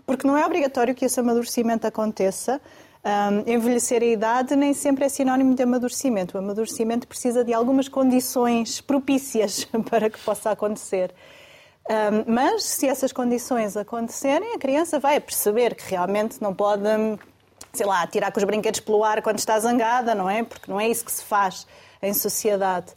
porque 0.05 0.25
não 0.25 0.38
é 0.38 0.45
obrigatório 0.45 0.95
que 0.95 1.03
esse 1.03 1.19
amadurecimento 1.19 1.86
aconteça. 1.86 2.61
Um, 3.03 3.51
envelhecer 3.51 4.01
a 4.01 4.05
idade 4.05 4.55
nem 4.55 4.73
sempre 4.73 5.03
é 5.03 5.09
sinónimo 5.09 5.55
de 5.55 5.63
amadurecimento. 5.63 6.38
O 6.38 6.39
amadurecimento 6.39 7.05
precisa 7.05 7.43
de 7.43 7.53
algumas 7.53 7.89
condições 7.89 8.79
propícias 8.79 9.67
para 9.89 10.09
que 10.09 10.19
possa 10.19 10.51
acontecer. 10.51 11.13
Um, 11.92 12.32
mas 12.34 12.64
se 12.64 12.88
essas 12.88 13.12
condições 13.12 13.76
acontecerem, 13.76 14.56
a 14.56 14.58
criança 14.58 14.98
vai 14.98 15.20
perceber 15.20 15.76
que 15.76 15.89
realmente 15.89 16.42
não 16.42 16.54
pode, 16.54 16.84
sei 17.74 17.86
lá, 17.86 18.08
tirar 18.08 18.32
com 18.32 18.39
os 18.39 18.46
brinquedos 18.46 18.80
pelo 18.80 19.04
ar 19.04 19.22
quando 19.22 19.39
está 19.39 19.60
zangada, 19.60 20.16
não 20.16 20.30
é? 20.30 20.42
Porque 20.42 20.72
não 20.72 20.80
é 20.80 20.88
isso 20.88 21.04
que 21.04 21.12
se 21.12 21.22
faz 21.22 21.68
em 22.02 22.14
sociedade. 22.14 22.94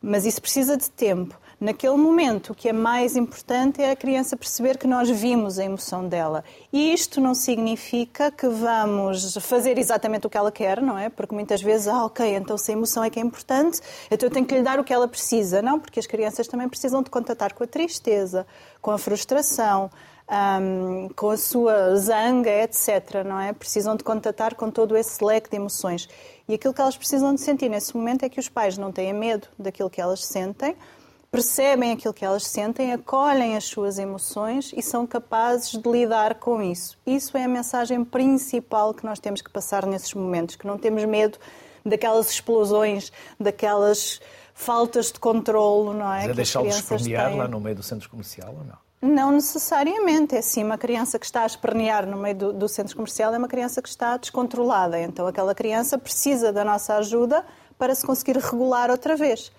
Mas 0.00 0.24
isso 0.24 0.40
precisa 0.40 0.78
de 0.78 0.90
tempo. 0.90 1.38
Naquele 1.62 1.96
momento, 1.96 2.50
o 2.50 2.54
que 2.56 2.68
é 2.68 2.72
mais 2.72 3.14
importante 3.14 3.80
é 3.80 3.92
a 3.92 3.94
criança 3.94 4.36
perceber 4.36 4.76
que 4.76 4.84
nós 4.88 5.08
vimos 5.08 5.60
a 5.60 5.64
emoção 5.64 6.08
dela. 6.08 6.42
E 6.72 6.92
isto 6.92 7.20
não 7.20 7.36
significa 7.36 8.32
que 8.32 8.48
vamos 8.48 9.36
fazer 9.36 9.78
exatamente 9.78 10.26
o 10.26 10.30
que 10.30 10.36
ela 10.36 10.50
quer, 10.50 10.82
não 10.82 10.98
é? 10.98 11.08
Porque 11.08 11.32
muitas 11.32 11.62
vezes, 11.62 11.86
ah, 11.86 12.04
ok, 12.04 12.34
então 12.34 12.58
se 12.58 12.72
a 12.72 12.74
emoção 12.74 13.04
é 13.04 13.10
que 13.10 13.20
é 13.20 13.22
importante, 13.22 13.80
então 14.10 14.26
eu 14.26 14.32
tenho 14.32 14.44
que 14.44 14.56
lhe 14.56 14.62
dar 14.62 14.80
o 14.80 14.82
que 14.82 14.92
ela 14.92 15.06
precisa. 15.06 15.62
Não, 15.62 15.78
porque 15.78 16.00
as 16.00 16.06
crianças 16.08 16.48
também 16.48 16.68
precisam 16.68 17.00
de 17.00 17.10
contatar 17.10 17.54
com 17.54 17.62
a 17.62 17.66
tristeza, 17.68 18.44
com 18.80 18.90
a 18.90 18.98
frustração, 18.98 19.88
um, 20.28 21.10
com 21.14 21.30
a 21.30 21.36
sua 21.36 21.94
zanga, 21.94 22.50
etc. 22.50 23.22
Não 23.24 23.38
é? 23.38 23.52
Precisam 23.52 23.94
de 23.94 24.02
contatar 24.02 24.56
com 24.56 24.68
todo 24.68 24.96
esse 24.96 25.24
leque 25.24 25.48
de 25.48 25.58
emoções. 25.58 26.08
E 26.48 26.54
aquilo 26.54 26.74
que 26.74 26.80
elas 26.80 26.96
precisam 26.96 27.32
de 27.32 27.40
sentir 27.40 27.68
nesse 27.68 27.96
momento 27.96 28.24
é 28.24 28.28
que 28.28 28.40
os 28.40 28.48
pais 28.48 28.76
não 28.76 28.90
tenham 28.90 29.16
medo 29.16 29.46
daquilo 29.56 29.88
que 29.88 30.00
elas 30.00 30.24
sentem, 30.24 30.74
percebem 31.32 31.92
aquilo 31.92 32.12
que 32.12 32.26
elas 32.26 32.46
sentem, 32.46 32.92
acolhem 32.92 33.56
as 33.56 33.64
suas 33.64 33.98
emoções 33.98 34.70
e 34.76 34.82
são 34.82 35.06
capazes 35.06 35.70
de 35.70 35.90
lidar 35.90 36.34
com 36.34 36.60
isso. 36.60 36.98
Isso 37.06 37.34
é 37.38 37.44
a 37.44 37.48
mensagem 37.48 38.04
principal 38.04 38.92
que 38.92 39.02
nós 39.02 39.18
temos 39.18 39.40
que 39.40 39.50
passar 39.50 39.86
nesses 39.86 40.12
momentos, 40.12 40.56
que 40.56 40.66
não 40.66 40.76
temos 40.76 41.02
medo 41.06 41.38
daquelas 41.86 42.30
explosões, 42.30 43.10
daquelas 43.40 44.20
faltas 44.52 45.10
de 45.10 45.18
controlo, 45.18 45.94
não 45.94 46.12
é? 46.12 46.20
Mas 46.20 46.28
é 46.28 46.34
deixá-los 46.34 46.76
espernear 46.76 47.34
lá 47.34 47.48
no 47.48 47.58
meio 47.58 47.76
do 47.76 47.82
centro 47.82 48.10
comercial 48.10 48.54
ou 48.54 48.64
não? 48.64 48.76
Não 49.00 49.32
necessariamente. 49.32 50.36
É 50.36 50.40
assim, 50.40 50.62
uma 50.62 50.76
criança 50.76 51.18
que 51.18 51.24
está 51.24 51.44
a 51.44 51.46
espernear 51.46 52.06
no 52.06 52.18
meio 52.18 52.36
do, 52.36 52.52
do 52.52 52.68
centro 52.68 52.94
comercial 52.94 53.34
é 53.34 53.38
uma 53.38 53.48
criança 53.48 53.80
que 53.80 53.88
está 53.88 54.18
descontrolada. 54.18 55.00
Então 55.00 55.26
aquela 55.26 55.54
criança 55.54 55.96
precisa 55.96 56.52
da 56.52 56.62
nossa 56.62 56.94
ajuda 56.96 57.42
para 57.78 57.94
se 57.94 58.04
conseguir 58.04 58.36
regular 58.36 58.90
outra 58.90 59.16
vez 59.16 59.50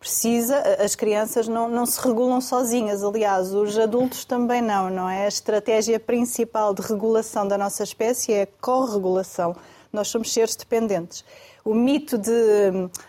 precisa, 0.00 0.58
as 0.82 0.96
crianças 0.96 1.46
não, 1.46 1.68
não 1.68 1.84
se 1.84 2.00
regulam 2.00 2.40
sozinhas, 2.40 3.04
aliás, 3.04 3.52
os 3.52 3.78
adultos 3.78 4.24
também 4.24 4.62
não, 4.62 4.88
não 4.88 5.08
é? 5.08 5.26
A 5.26 5.28
estratégia 5.28 6.00
principal 6.00 6.72
de 6.72 6.80
regulação 6.80 7.46
da 7.46 7.58
nossa 7.58 7.84
espécie 7.84 8.32
é 8.32 8.42
a 8.42 8.48
corregulação. 8.60 9.54
Nós 9.92 10.08
somos 10.08 10.32
seres 10.32 10.56
dependentes. 10.56 11.22
O 11.62 11.74
mito 11.74 12.16
de, 12.16 12.32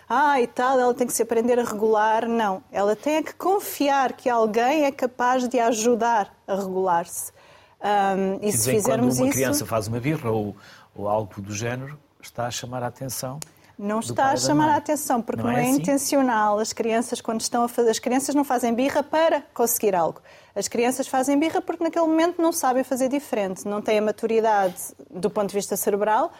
ah, 0.10 0.42
e 0.42 0.48
tal, 0.48 0.78
ela 0.78 0.94
tem 0.94 1.08
que 1.08 1.14
se 1.14 1.24
aprender 1.24 1.58
a 1.58 1.64
regular, 1.64 2.28
não. 2.28 2.62
Ela 2.70 2.94
tem 2.94 3.24
que 3.24 3.34
confiar 3.36 4.12
que 4.12 4.30
alguém 4.30 4.84
é 4.84 4.92
capaz 4.92 5.48
de 5.48 5.58
ajudar 5.60 6.36
a 6.46 6.56
regular-se. 6.56 7.32
Um, 7.82 8.46
e 8.46 8.52
se 8.52 8.70
fizermos 8.70 9.16
quando 9.16 9.20
uma 9.20 9.28
isso... 9.30 9.38
criança 9.38 9.66
faz 9.66 9.88
uma 9.88 10.00
birra 10.00 10.30
ou, 10.30 10.56
ou 10.94 11.08
algo 11.08 11.42
do 11.42 11.56
género, 11.56 11.98
está 12.22 12.48
a 12.48 12.52
chamar 12.52 12.84
a 12.84 12.88
atenção 12.88 13.39
não 13.78 14.00
está 14.00 14.32
a 14.32 14.38
chamar 14.38 14.70
a 14.70 14.76
atenção, 14.76 15.22
porque 15.22 15.42
não, 15.42 15.52
não 15.52 15.58
é, 15.58 15.66
é 15.66 15.70
assim? 15.70 15.82
intencional. 15.82 16.60
As 16.60 16.72
crianças, 16.74 17.22
quando 17.22 17.42
estão 17.42 17.64
a 17.64 17.68
fazer. 17.68 17.90
As 17.90 18.00
crianças 18.00 18.36
não 18.36 18.44
fazem 18.44 18.74
birra 18.74 19.04
para 19.04 19.42
conseguir 19.54 19.96
algo. 19.96 20.22
As 20.56 20.68
crianças 20.68 21.08
fazem 21.08 21.38
birra 21.40 21.62
porque 21.62 21.84
naquele 21.84 22.06
momento 22.06 22.42
não 22.42 22.52
sabem 22.52 22.84
fazer 22.84 23.10
diferente, 23.10 23.68
não 23.68 23.82
têm 23.82 24.00
a 24.00 24.02
maturidade 24.02 24.76
do 25.10 25.30
ponto 25.30 25.50
de 25.50 25.56
vista 25.56 25.76
cerebral 25.78 26.32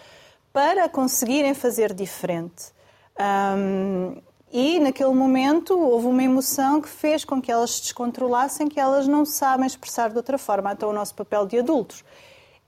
para 0.52 0.90
conseguirem 0.90 1.54
fazer 1.54 1.94
diferente. 1.94 2.74
Um, 3.20 4.22
e 4.52 4.80
naquele 4.80 5.14
momento 5.14 5.80
houve 5.80 6.08
uma 6.08 6.24
emoção 6.24 6.82
que 6.82 6.90
fez 6.90 7.24
com 7.24 7.42
que 7.42 7.50
elas 7.50 7.72
se 7.72 7.82
descontrolassem, 7.84 8.68
que 8.68 8.80
elas 8.80 9.08
não 9.08 9.26
sabem 9.26 9.66
expressar 9.66 10.10
de 10.10 10.18
outra 10.18 10.38
forma. 10.38 10.74
Então, 10.74 10.90
o 10.90 10.94
nosso 10.94 11.16
papel 11.16 11.46
de 11.46 11.60
adultos 11.60 12.04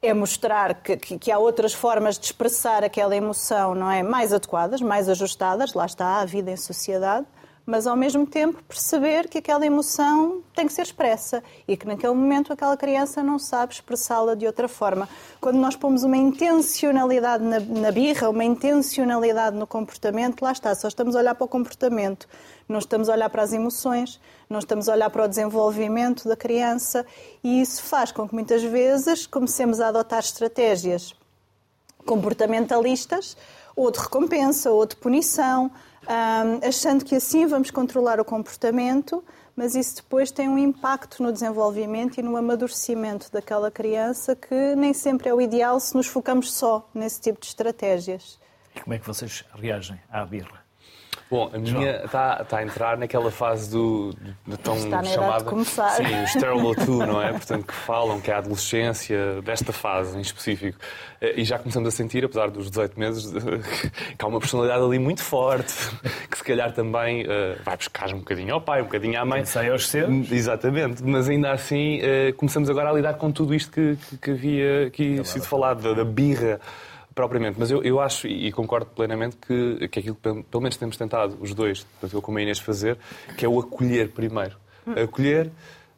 é 0.03 0.13
mostrar 0.13 0.75
que, 0.75 0.97
que, 0.97 1.17
que, 1.17 1.31
há 1.31 1.39
outras 1.39 1.73
formas 1.73 2.19
de 2.19 2.25
expressar 2.25 2.83
aquela 2.83 3.15
emoção, 3.15 3.73
não 3.73 3.89
é? 3.89 4.03
Mais 4.03 4.33
adequadas, 4.33 4.81
mais 4.81 5.07
ajustadas, 5.07 5.73
lá 5.73 5.85
está 5.85 6.19
a 6.19 6.25
vida 6.25 6.51
em 6.51 6.57
sociedade, 6.57 7.25
mas 7.65 7.87
ao 7.87 7.95
mesmo 7.95 8.27
tempo 8.27 8.61
perceber 8.63 9.29
que 9.29 9.37
aquela 9.37 9.65
emoção 9.65 10.43
tem 10.53 10.67
que 10.67 10.73
ser 10.73 10.81
expressa 10.81 11.41
e 11.65 11.77
que 11.77 11.87
naquele 11.87 12.13
momento 12.13 12.51
aquela 12.51 12.75
criança 12.75 13.23
não 13.23 13.39
sabe 13.39 13.73
expressá-la 13.73 14.35
de 14.35 14.45
outra 14.45 14.67
forma. 14.67 15.07
Quando 15.39 15.55
nós 15.55 15.75
pomos 15.75 16.03
uma 16.03 16.17
intencionalidade 16.17 17.43
na, 17.43 17.61
na 17.61 17.91
birra, 17.91 18.29
uma 18.29 18.43
intencionalidade 18.43 19.55
no 19.55 19.65
comportamento, 19.65 20.41
lá 20.41 20.51
está, 20.51 20.75
só 20.75 20.89
estamos 20.89 21.15
a 21.15 21.19
olhar 21.19 21.35
para 21.35 21.45
o 21.45 21.47
comportamento, 21.47 22.27
não 22.67 22.79
estamos 22.79 23.09
a 23.09 23.13
olhar 23.13 23.29
para 23.29 23.43
as 23.43 23.53
emoções, 23.53 24.19
não 24.49 24.59
estamos 24.59 24.89
a 24.89 24.93
olhar 24.93 25.09
para 25.09 25.25
o 25.25 25.27
desenvolvimento 25.27 26.27
da 26.27 26.35
criança 26.35 27.05
e 27.43 27.61
isso 27.61 27.83
faz 27.83 28.11
com 28.11 28.27
que 28.27 28.33
muitas 28.33 28.63
vezes 28.63 29.25
comecemos 29.27 29.79
a 29.79 29.89
adotar 29.89 30.19
estratégias 30.19 31.13
comportamentalistas 32.05 33.37
ou 33.75 33.89
de 33.89 33.99
recompensa 33.99 34.71
ou 34.71 34.85
de 34.85 34.95
punição 34.95 35.71
achando 36.61 37.05
que 37.05 37.15
assim 37.15 37.45
vamos 37.45 37.71
controlar 37.71 38.19
o 38.19 38.25
comportamento, 38.25 39.23
mas 39.55 39.75
isso 39.75 39.97
depois 39.97 40.31
tem 40.31 40.49
um 40.49 40.57
impacto 40.57 41.21
no 41.21 41.31
desenvolvimento 41.31 42.17
e 42.17 42.21
no 42.21 42.35
amadurecimento 42.35 43.31
daquela 43.31 43.71
criança 43.71 44.35
que 44.35 44.75
nem 44.75 44.93
sempre 44.93 45.29
é 45.29 45.33
o 45.33 45.41
ideal 45.41 45.79
se 45.79 45.95
nos 45.95 46.07
focamos 46.07 46.51
só 46.51 46.89
nesse 46.93 47.21
tipo 47.21 47.39
de 47.39 47.47
estratégias. 47.47 48.39
E 48.75 48.81
como 48.81 48.93
é 48.95 48.99
que 48.99 49.05
vocês 49.05 49.45
reagem 49.53 49.99
à 50.09 50.25
birra? 50.25 50.62
Bom, 51.33 51.49
a 51.51 51.57
minha 51.57 52.05
está 52.05 52.43
tá 52.43 52.57
a 52.59 52.63
entrar 52.63 52.95
naquela 52.95 53.31
fase 53.31 53.71
do, 53.71 54.13
do 54.45 54.55
tão 54.57 54.75
Está 54.75 54.97
na 54.97 55.03
chamada. 55.03 55.25
idade 55.29 55.43
de 55.45 55.49
começar. 55.49 55.89
Sim, 55.89 56.23
os 56.23 56.33
Terrible 56.33 56.75
Two, 56.85 57.05
não 57.07 57.19
é? 57.19 57.31
Portanto, 57.31 57.65
que 57.65 57.73
falam 57.73 58.21
que 58.21 58.29
é 58.29 58.35
a 58.35 58.37
adolescência 58.37 59.41
desta 59.41 59.73
fase 59.73 60.15
em 60.15 60.21
específico. 60.21 60.77
Eh, 61.19 61.41
E 61.41 61.43
já 61.43 61.57
começamos 61.57 61.87
a 61.87 61.91
sentir, 61.91 62.23
apesar 62.23 62.51
dos 62.51 62.69
18 62.69 62.99
meses, 62.99 63.31
que 64.15 64.23
há 64.23 64.27
uma 64.27 64.39
personalidade 64.39 64.83
ali 64.83 64.99
muito 64.99 65.23
forte, 65.23 65.73
que 66.29 66.37
se 66.37 66.43
calhar 66.43 66.71
também 66.71 67.25
eh, 67.27 67.57
vai 67.65 67.77
buscar 67.77 68.13
um 68.13 68.19
bocadinho 68.19 68.53
ao 68.53 68.61
pai, 68.61 68.81
um 68.81 68.85
bocadinho 68.85 69.19
à 69.19 69.25
mãe. 69.25 69.43
Sai 69.43 69.69
aos 69.71 69.89
seus. 69.89 70.31
Exatamente, 70.31 71.03
mas 71.03 71.27
ainda 71.27 71.51
assim 71.51 71.99
eh, 72.03 72.31
começamos 72.37 72.69
agora 72.69 72.91
a 72.91 72.93
lidar 72.93 73.15
com 73.15 73.31
tudo 73.31 73.55
isto 73.55 73.71
que, 73.71 73.97
que, 74.11 74.17
que 74.17 74.31
havia 74.31 74.85
aqui 74.87 75.23
sido 75.25 75.45
falado, 75.45 75.81
da, 75.81 75.93
da 75.93 76.05
birra 76.05 76.59
propriamente. 77.15 77.59
Mas 77.59 77.69
eu, 77.71 77.83
eu 77.83 77.99
acho 77.99 78.27
e 78.27 78.51
concordo 78.51 78.87
plenamente 78.87 79.37
que, 79.37 79.87
que 79.87 79.99
aquilo 79.99 80.15
que 80.15 80.21
pelo 80.43 80.61
menos 80.61 80.77
temos 80.77 80.97
tentado, 80.97 81.37
os 81.39 81.53
dois, 81.53 81.85
tanto 82.01 82.15
eu 82.15 82.21
como 82.21 82.37
a 82.37 82.41
Inês, 82.41 82.59
fazer, 82.59 82.97
que 83.37 83.45
é 83.45 83.49
o 83.49 83.59
acolher 83.59 84.09
primeiro. 84.11 84.55
Acolher, 85.01 85.49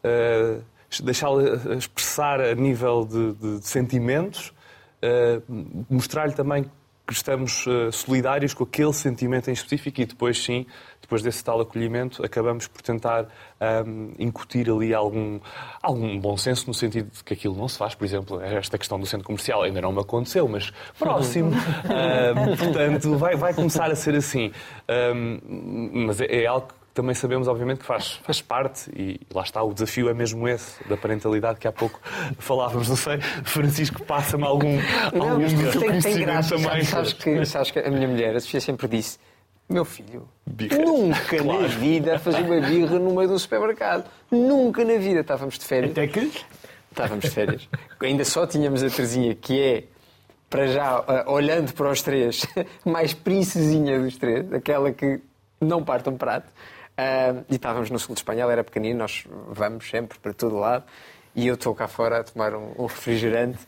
eh, 0.04 0.58
deixá-la 1.04 1.76
expressar 1.76 2.40
a 2.40 2.54
nível 2.56 3.06
de, 3.06 3.34
de- 3.34 3.60
de 3.60 3.68
sentimentos, 3.68 4.54
eh, 5.02 5.42
mostrar-lhe 5.90 6.34
também 6.34 6.66
que 7.06 7.14
estamos 7.14 7.66
eh, 7.68 7.92
solidários 7.92 8.54
com 8.54 8.64
aquele 8.64 8.94
sentimento 8.94 9.50
em 9.50 9.54
específico 9.54 10.02
e 10.02 10.06
depois 10.06 10.44
sim, 10.44 10.66
depois 11.02 11.22
desse 11.22 11.44
tal 11.44 11.62
acolhimento, 11.62 12.26
acabamos 12.26 12.68
por 12.68 12.82
tentar 12.82 13.28
ahm, 13.60 14.14
incutir 14.18 14.70
ali 14.70 14.94
algum, 14.94 15.40
algum 15.82 16.20
bom 16.20 16.36
senso 16.36 16.66
no 16.68 16.74
sentido 16.74 17.12
de 17.12 17.24
que 17.24 17.34
aquilo 17.34 17.56
não 17.56 17.68
se 17.68 17.78
faz, 17.78 17.94
por 17.94 18.06
exemplo, 18.06 18.42
esta 18.42 18.78
questão 18.78 19.00
do 19.00 19.06
centro 19.06 19.26
comercial 19.26 19.62
ainda 19.62 19.80
não 19.82 19.92
me 19.92 20.02
aconteceu, 20.02 20.48
mas 20.48 20.72
próximo. 20.98 21.52
Ahm, 21.86 22.58
portanto, 22.58 23.18
vai, 23.18 23.36
vai 23.36 23.54
começar 23.54 23.92
a 23.92 23.96
ser 23.96 24.16
assim. 24.16 24.52
Ahm, 24.88 25.40
mas 26.08 26.20
é, 26.22 26.44
é 26.44 26.46
algo 26.48 26.68
que 26.68 26.85
também 26.96 27.14
sabemos, 27.14 27.48
obviamente, 27.50 27.80
que 27.80 27.86
faz, 27.86 28.14
faz 28.24 28.42
parte 28.42 28.90
e 28.96 29.20
lá 29.34 29.44
está, 29.44 29.62
o 29.62 29.74
desafio 29.74 30.10
é 30.10 30.14
mesmo 30.14 30.48
esse, 30.48 30.82
da 30.88 30.96
parentalidade 30.96 31.60
que 31.60 31.68
há 31.68 31.72
pouco 31.72 32.00
falávamos. 32.40 32.88
Não 32.88 32.96
sei, 32.96 33.20
Francisco, 33.44 34.02
passa-me 34.06 34.46
algum, 34.46 34.80
algum 35.20 35.46
do 35.46 35.72
teu 35.72 35.82
tem, 35.82 36.00
tem 36.00 36.18
graça. 36.20 36.56
também. 36.56 36.84
Sabes 36.86 37.12
que, 37.14 37.46
sabes 37.46 37.70
que 37.72 37.80
a 37.80 37.92
minha 37.92 38.08
mulher, 38.08 38.34
a 38.36 38.40
Sofia, 38.40 38.62
sempre 38.62 38.88
disse: 38.88 39.20
Meu 39.70 39.84
filho, 39.84 40.28
Birra. 40.46 40.78
nunca 40.78 41.38
na 41.38 41.44
Claro. 41.44 41.68
vida 41.68 42.18
fazer 42.18 42.42
uma 42.42 42.62
birra 42.62 42.98
no 42.98 43.14
meio 43.14 43.28
de 43.28 43.34
um 43.34 43.40
supermercado. 43.40 44.10
Nunca 44.32 44.86
na 44.86 44.98
vida. 44.98 45.20
Estávamos 45.20 45.60
de 45.60 45.66
férias. 45.66 45.92
Até 45.92 46.08
que. 46.08 46.32
Estávamos 46.90 47.26
de 47.26 47.30
férias. 47.32 47.70
Ainda 48.00 48.24
só 48.24 48.48
tínhamos 48.48 48.82
a 48.82 48.90
Terezinha, 48.90 49.36
que 49.36 49.62
é, 49.62 49.84
para 50.50 50.66
já, 50.68 51.04
ah, 51.06 51.26
olhando 51.28 51.74
para 51.74 51.90
os 51.92 52.02
três, 52.02 52.48
mais 52.86 53.14
princesinha 53.14 54.00
dos 54.00 54.16
três, 54.18 54.52
aquela 54.54 54.94
que 54.94 55.20
não 55.60 55.84
parte 55.84 56.08
um 56.08 56.16
prato. 56.16 56.48
E 57.50 57.56
estávamos 57.56 57.90
no 57.90 58.00
sul 58.00 58.16
de 58.16 58.20
Espanha, 58.20 58.44
ela 58.44 58.52
era 58.52 58.64
pequenina, 58.64 59.00
nós 59.00 59.26
vamos 59.50 59.90
sempre 59.90 60.18
para 60.20 60.34
todo 60.34 60.56
lado. 60.58 60.86
E 61.36 61.48
eu 61.48 61.56
estou 61.56 61.76
cá 61.76 61.88
fora 61.88 62.20
a 62.20 62.24
tomar 62.24 62.56
um, 62.56 62.74
um 62.78 62.86
refrigerante 62.86 63.60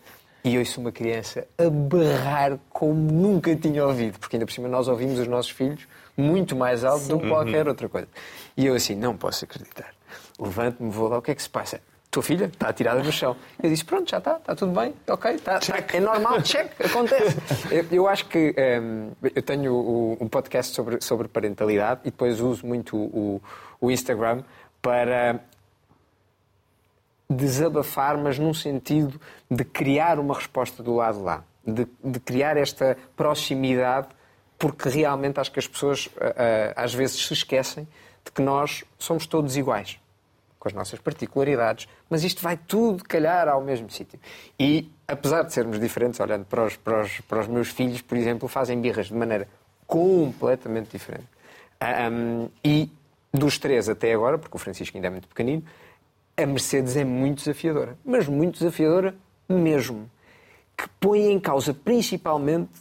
e 0.44 0.58
ouço 0.58 0.80
uma 0.80 0.92
criança 0.92 1.46
a 1.58 1.70
berrar 1.70 2.58
como 2.70 2.96
nunca 3.12 3.54
tinha 3.56 3.86
ouvido, 3.86 4.18
porque 4.20 4.38
ainda 4.38 4.46
por 4.46 4.54
cima 4.54 4.70
nós 4.70 4.88
ouvimos 4.88 5.20
os 5.20 5.28
nossos 5.28 5.52
filhos 5.52 5.86
muito 6.16 6.56
mais 6.56 6.86
alto 6.86 7.08
do 7.08 7.20
que 7.20 7.28
qualquer 7.28 7.68
outra 7.68 7.90
coisa. 7.90 8.08
E 8.56 8.66
eu 8.66 8.74
assim, 8.74 8.96
não 8.96 9.18
posso 9.18 9.44
acreditar. 9.44 9.94
Levanto-me, 10.40 10.90
vou 10.90 11.10
lá, 11.10 11.18
o 11.18 11.22
que 11.22 11.32
é 11.32 11.36
que 11.36 11.44
se 11.44 11.50
passa? 11.50 11.82
Tua 12.10 12.24
filha 12.24 12.46
está 12.46 12.70
atirada 12.70 13.04
no 13.04 13.12
chão. 13.12 13.36
Eu 13.62 13.70
disse, 13.70 13.84
pronto, 13.84 14.10
já 14.10 14.18
está, 14.20 14.38
está 14.38 14.56
tudo 14.56 14.72
bem, 14.72 14.94
ok, 15.08 15.32
está, 15.36 15.58
está- 15.58 15.78
é 15.94 16.00
normal, 16.00 16.42
check, 16.42 16.72
acontece. 16.84 17.38
Eu, 17.70 17.86
eu 17.92 18.08
acho 18.08 18.26
que 18.28 18.56
hum, 18.82 19.12
eu 19.36 19.42
tenho 19.44 19.74
o- 19.74 20.18
um 20.20 20.28
podcast 20.28 20.74
sobre, 20.74 21.02
sobre 21.02 21.28
parentalidade 21.28 22.02
e 22.06 22.12
depois 22.12 22.40
uso 22.40 22.66
muito 22.66 22.96
o, 22.98 23.42
o 23.82 23.92
Instagram 23.92 24.42
para 24.82 25.42
desabafar, 27.30 28.18
mas 28.18 28.40
num 28.40 28.54
sentido 28.54 29.20
de 29.52 29.64
criar 29.66 30.18
uma 30.20 30.34
resposta 30.34 30.82
do 30.82 30.96
lado 30.96 31.22
lá, 31.22 31.44
de, 31.66 31.86
de 32.04 32.20
criar 32.20 32.56
esta 32.56 32.98
proximidade, 33.16 34.08
porque 34.58 34.88
realmente 34.90 35.40
acho 35.40 35.52
que 35.52 35.60
as 35.60 35.68
pessoas 35.68 36.10
ah, 36.22 36.74
às 36.76 36.94
vezes 36.94 37.28
se 37.28 37.34
esquecem 37.34 37.88
de 38.24 38.32
que 38.32 38.42
nós 38.42 38.84
somos 38.98 39.26
todos 39.28 39.58
iguais, 39.58 40.00
com 40.68 40.70
as 40.70 40.74
nossas 40.74 41.00
particularidades, 41.00 41.88
mas 42.10 42.24
isto 42.24 42.42
vai 42.42 42.58
tudo 42.58 43.04
calhar 43.04 43.48
ao 43.48 43.62
mesmo 43.62 43.90
sítio. 43.90 44.20
E 44.60 44.92
apesar 45.08 45.44
de 45.44 45.54
sermos 45.54 45.80
diferentes, 45.80 46.20
olhando 46.20 46.46
para 46.46 46.66
os, 46.66 46.76
para 46.76 47.02
os, 47.02 47.22
para 47.22 47.40
os 47.40 47.48
meus 47.48 47.70
filhos, 47.70 48.02
por 48.02 48.18
exemplo, 48.18 48.48
fazem 48.48 48.80
birras 48.80 49.08
de 49.08 49.14
maneira 49.14 49.48
completamente 49.86 50.92
diferente. 50.92 51.28
Ah, 51.80 52.10
hum, 52.12 52.50
e 52.64 52.90
dos 53.32 53.58
três 53.58 53.88
até 53.88 54.14
agora, 54.14 54.38
porque 54.38 54.56
o 54.56 54.60
Francisco 54.60 54.98
ainda 54.98 55.08
é 55.08 55.12
muito 55.12 55.28
pequenino, 55.28 55.64
a 56.36 56.46
Mercedes 56.46 56.96
é 56.96 57.06
muito 57.06 57.40
desafiadora, 57.40 57.98
mas 58.04 58.28
muito 58.28 58.60
desafiadora 58.60 59.16
mesmo, 59.48 60.10
que 60.76 60.88
põe 61.00 61.32
em 61.32 61.40
causa 61.40 61.74
principalmente 61.74 62.72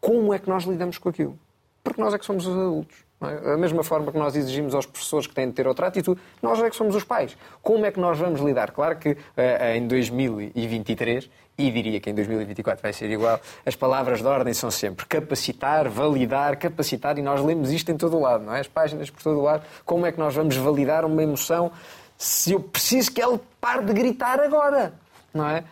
como 0.00 0.32
é 0.32 0.38
que 0.38 0.48
nós 0.48 0.64
lidamos 0.64 0.98
com 0.98 1.08
aquilo. 1.08 1.38
Porque 1.82 2.00
nós 2.00 2.14
é 2.14 2.18
que 2.18 2.24
somos 2.24 2.46
os 2.46 2.56
adultos. 2.56 3.07
É? 3.20 3.40
Da 3.40 3.56
mesma 3.56 3.82
forma 3.82 4.12
que 4.12 4.18
nós 4.18 4.36
exigimos 4.36 4.74
aos 4.74 4.86
professores 4.86 5.26
que 5.26 5.34
têm 5.34 5.48
de 5.48 5.52
ter 5.52 5.66
outra 5.66 5.88
atitude, 5.88 6.20
nós 6.40 6.60
é 6.60 6.70
que 6.70 6.76
somos 6.76 6.94
os 6.94 7.02
pais. 7.02 7.36
Como 7.62 7.84
é 7.84 7.90
que 7.90 7.98
nós 7.98 8.18
vamos 8.18 8.40
lidar? 8.40 8.70
Claro 8.70 8.96
que 8.96 9.16
eh, 9.36 9.76
em 9.76 9.88
2023, 9.88 11.28
e 11.58 11.70
diria 11.70 12.00
que 12.00 12.10
em 12.10 12.14
2024 12.14 12.80
vai 12.80 12.92
ser 12.92 13.10
igual, 13.10 13.40
as 13.66 13.74
palavras 13.74 14.20
de 14.20 14.26
ordem 14.26 14.54
são 14.54 14.70
sempre 14.70 15.04
capacitar, 15.06 15.88
validar, 15.88 16.56
capacitar, 16.56 17.18
e 17.18 17.22
nós 17.22 17.42
lemos 17.42 17.72
isto 17.72 17.90
em 17.90 17.96
todo 17.96 18.16
o 18.16 18.20
lado, 18.20 18.44
não 18.44 18.54
é? 18.54 18.60
As 18.60 18.68
páginas 18.68 19.10
por 19.10 19.22
todo 19.22 19.40
o 19.40 19.42
lado. 19.42 19.64
Como 19.84 20.06
é 20.06 20.12
que 20.12 20.18
nós 20.18 20.34
vamos 20.34 20.56
validar 20.56 21.04
uma 21.04 21.22
emoção 21.22 21.72
se 22.16 22.52
eu 22.52 22.60
preciso 22.60 23.12
que 23.12 23.20
ela 23.20 23.40
pare 23.60 23.84
de 23.84 23.92
gritar 23.92 24.38
agora? 24.40 24.92
Não 25.34 25.48
é? 25.48 25.64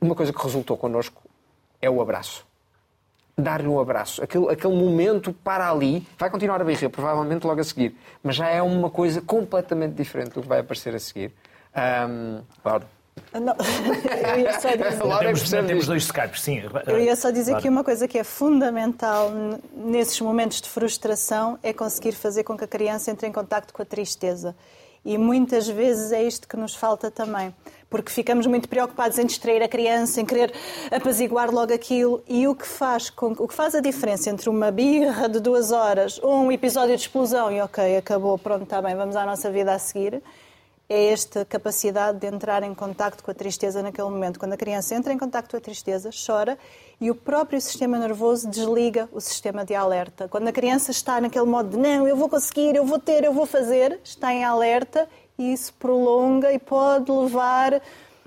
Uma 0.00 0.14
coisa 0.14 0.32
que 0.32 0.42
resultou 0.42 0.76
connosco 0.76 1.22
é 1.80 1.88
o 1.88 2.02
abraço 2.02 2.51
dar-lhe 3.36 3.66
um 3.68 3.80
abraço. 3.80 4.22
Aquele, 4.22 4.50
aquele 4.50 4.74
momento 4.74 5.32
para 5.32 5.70
ali, 5.70 6.06
vai 6.18 6.28
continuar 6.30 6.60
a 6.60 6.64
birra, 6.64 6.88
provavelmente 6.90 7.46
logo 7.46 7.60
a 7.60 7.64
seguir, 7.64 7.96
mas 8.22 8.36
já 8.36 8.48
é 8.48 8.60
uma 8.62 8.90
coisa 8.90 9.20
completamente 9.20 9.94
diferente 9.94 10.30
do 10.32 10.42
que 10.42 10.48
vai 10.48 10.60
aparecer 10.60 10.94
a 10.94 10.98
seguir. 10.98 11.32
Laura. 12.64 12.86
Não, 13.34 13.54
eu 14.34 14.40
ia 14.40 14.58
só 14.58 14.70
dizer. 14.70 15.02
Laura 15.04 15.24
Temos, 15.26 15.50
temos 15.50 15.86
dois 15.86 16.04
Skypes, 16.04 16.40
sim. 16.40 16.62
Eu 16.86 16.98
ia 16.98 17.14
só 17.16 17.30
dizer 17.30 17.52
Claro. 17.52 17.62
que 17.62 17.68
uma 17.68 17.84
coisa 17.84 18.08
que 18.08 18.18
é 18.18 18.24
fundamental 18.24 19.30
nesses 19.74 20.18
momentos 20.20 20.60
de 20.62 20.68
frustração 20.68 21.58
é 21.62 21.72
conseguir 21.72 22.12
fazer 22.12 22.42
com 22.44 22.56
que 22.56 22.64
a 22.64 22.68
criança 22.68 23.10
entre 23.10 23.26
em 23.26 23.32
contacto 23.32 23.72
com 23.72 23.82
a 23.82 23.84
tristeza. 23.84 24.54
E 25.04 25.18
muitas 25.18 25.68
vezes 25.68 26.12
é 26.12 26.22
isto 26.22 26.46
que 26.46 26.56
nos 26.56 26.74
falta 26.74 27.10
também. 27.10 27.54
Porque 27.92 28.10
ficamos 28.10 28.46
muito 28.46 28.70
preocupados 28.70 29.18
em 29.18 29.26
distrair 29.26 29.62
a 29.62 29.68
criança, 29.68 30.20
em 30.20 30.24
querer 30.24 30.52
apaziguar 30.90 31.50
logo 31.50 31.72
aquilo. 31.72 32.24
E 32.26 32.48
o 32.48 32.54
que 32.54 32.66
faz, 32.66 33.10
com, 33.10 33.32
o 33.38 33.46
que 33.46 33.54
faz 33.54 33.74
a 33.74 33.80
diferença 33.80 34.30
entre 34.30 34.48
uma 34.48 34.70
birra 34.70 35.28
de 35.28 35.38
duas 35.38 35.70
horas 35.70 36.18
ou 36.22 36.34
um 36.34 36.50
episódio 36.50 36.96
de 36.96 37.02
explosão 37.02 37.52
e 37.52 37.60
ok, 37.60 37.98
acabou, 37.98 38.38
pronto, 38.38 38.64
está 38.64 38.80
bem, 38.80 38.96
vamos 38.96 39.14
à 39.14 39.26
nossa 39.26 39.50
vida 39.50 39.74
a 39.74 39.78
seguir, 39.78 40.22
é 40.88 41.06
esta 41.06 41.44
capacidade 41.44 42.18
de 42.18 42.26
entrar 42.26 42.62
em 42.62 42.74
contacto 42.74 43.24
com 43.24 43.30
a 43.30 43.34
tristeza 43.34 43.82
naquele 43.82 44.08
momento. 44.08 44.38
Quando 44.38 44.52
a 44.52 44.56
criança 44.58 44.94
entra 44.94 45.12
em 45.12 45.18
contacto 45.18 45.52
com 45.52 45.56
a 45.56 45.60
tristeza, 45.60 46.10
chora 46.26 46.58
e 47.00 47.10
o 47.10 47.14
próprio 47.14 47.60
sistema 47.60 47.98
nervoso 47.98 48.48
desliga 48.48 49.08
o 49.10 49.20
sistema 49.20 49.64
de 49.64 49.74
alerta. 49.74 50.28
Quando 50.28 50.48
a 50.48 50.52
criança 50.52 50.90
está 50.90 51.20
naquele 51.20 51.46
modo 51.46 51.70
de 51.70 51.76
não, 51.78 52.06
eu 52.06 52.16
vou 52.16 52.28
conseguir, 52.28 52.76
eu 52.76 52.84
vou 52.84 52.98
ter, 52.98 53.24
eu 53.24 53.32
vou 53.32 53.46
fazer, 53.46 54.00
está 54.04 54.34
em 54.34 54.44
alerta 54.44 55.08
e 55.42 55.52
isso 55.52 55.74
prolonga 55.74 56.52
e 56.52 56.58
pode 56.58 57.10
levar. 57.10 57.82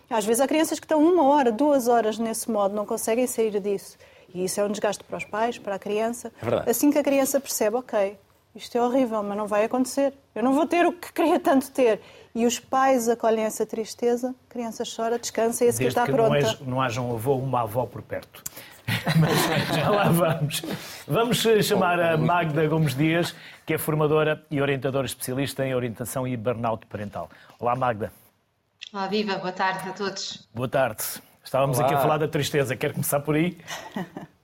Às 0.09 0.25
vezes 0.25 0.41
há 0.41 0.47
crianças 0.47 0.79
que 0.79 0.85
estão 0.85 1.01
uma 1.01 1.23
hora, 1.23 1.51
duas 1.51 1.87
horas 1.87 2.19
nesse 2.19 2.51
modo, 2.51 2.75
não 2.75 2.85
conseguem 2.85 3.25
sair 3.25 3.59
disso. 3.59 3.97
E 4.33 4.43
isso 4.43 4.59
é 4.59 4.63
um 4.65 4.69
desgaste 4.69 5.03
para 5.03 5.17
os 5.17 5.23
pais, 5.23 5.57
para 5.57 5.75
a 5.75 5.79
criança. 5.79 6.31
É 6.41 6.45
verdade. 6.45 6.69
Assim 6.69 6.91
que 6.91 6.97
a 6.97 7.03
criança 7.03 7.39
percebe, 7.39 7.77
ok, 7.77 8.17
isto 8.53 8.77
é 8.77 8.81
horrível, 8.81 9.23
mas 9.23 9.37
não 9.37 9.47
vai 9.47 9.63
acontecer. 9.63 10.13
Eu 10.33 10.43
não 10.43 10.53
vou 10.53 10.67
ter 10.67 10.85
o 10.85 10.91
que 10.91 11.13
queria 11.13 11.39
tanto 11.39 11.71
ter. 11.71 12.01
E 12.33 12.45
os 12.45 12.59
pais 12.59 13.07
acolhem 13.07 13.45
essa 13.45 13.65
tristeza, 13.65 14.35
a 14.49 14.51
criança 14.51 14.83
chora, 14.83 15.17
descansa 15.17 15.63
e 15.63 15.69
a 15.69 15.73
seguir 15.73 15.87
está 15.87 16.05
que 16.05 16.11
pronta. 16.11 16.57
Não, 16.59 16.67
não 16.67 16.81
haja 16.81 16.99
um 16.99 17.13
avô 17.13 17.31
ou 17.31 17.41
uma 17.41 17.61
avó 17.61 17.85
por 17.85 18.01
perto. 18.01 18.43
Mas 19.19 19.75
já 19.75 19.89
lá 19.89 20.09
vamos. 20.09 20.61
Vamos 21.07 21.45
eh, 21.45 21.61
chamar 21.61 21.99
a 21.99 22.17
Magda 22.17 22.67
Gomes 22.67 22.95
Dias, 22.95 23.35
que 23.65 23.73
é 23.73 23.77
formadora 23.77 24.45
e 24.51 24.61
orientadora 24.61 25.05
especialista 25.05 25.65
em 25.65 25.73
orientação 25.73 26.27
e 26.27 26.37
burnout 26.37 26.85
parental. 26.85 27.29
Olá, 27.59 27.75
Magda. 27.75 28.11
Olá, 28.93 29.07
viva, 29.07 29.35
boa 29.37 29.51
tarde 29.51 29.89
a 29.89 29.93
todos. 29.93 30.47
Boa 30.53 30.67
tarde. 30.67 31.03
Estávamos 31.43 31.77
Olá. 31.77 31.87
aqui 31.87 31.95
a 31.95 31.99
falar 31.99 32.17
da 32.17 32.27
tristeza. 32.27 32.75
Quer 32.75 32.93
começar 32.93 33.19
por 33.19 33.35
aí? 33.35 33.57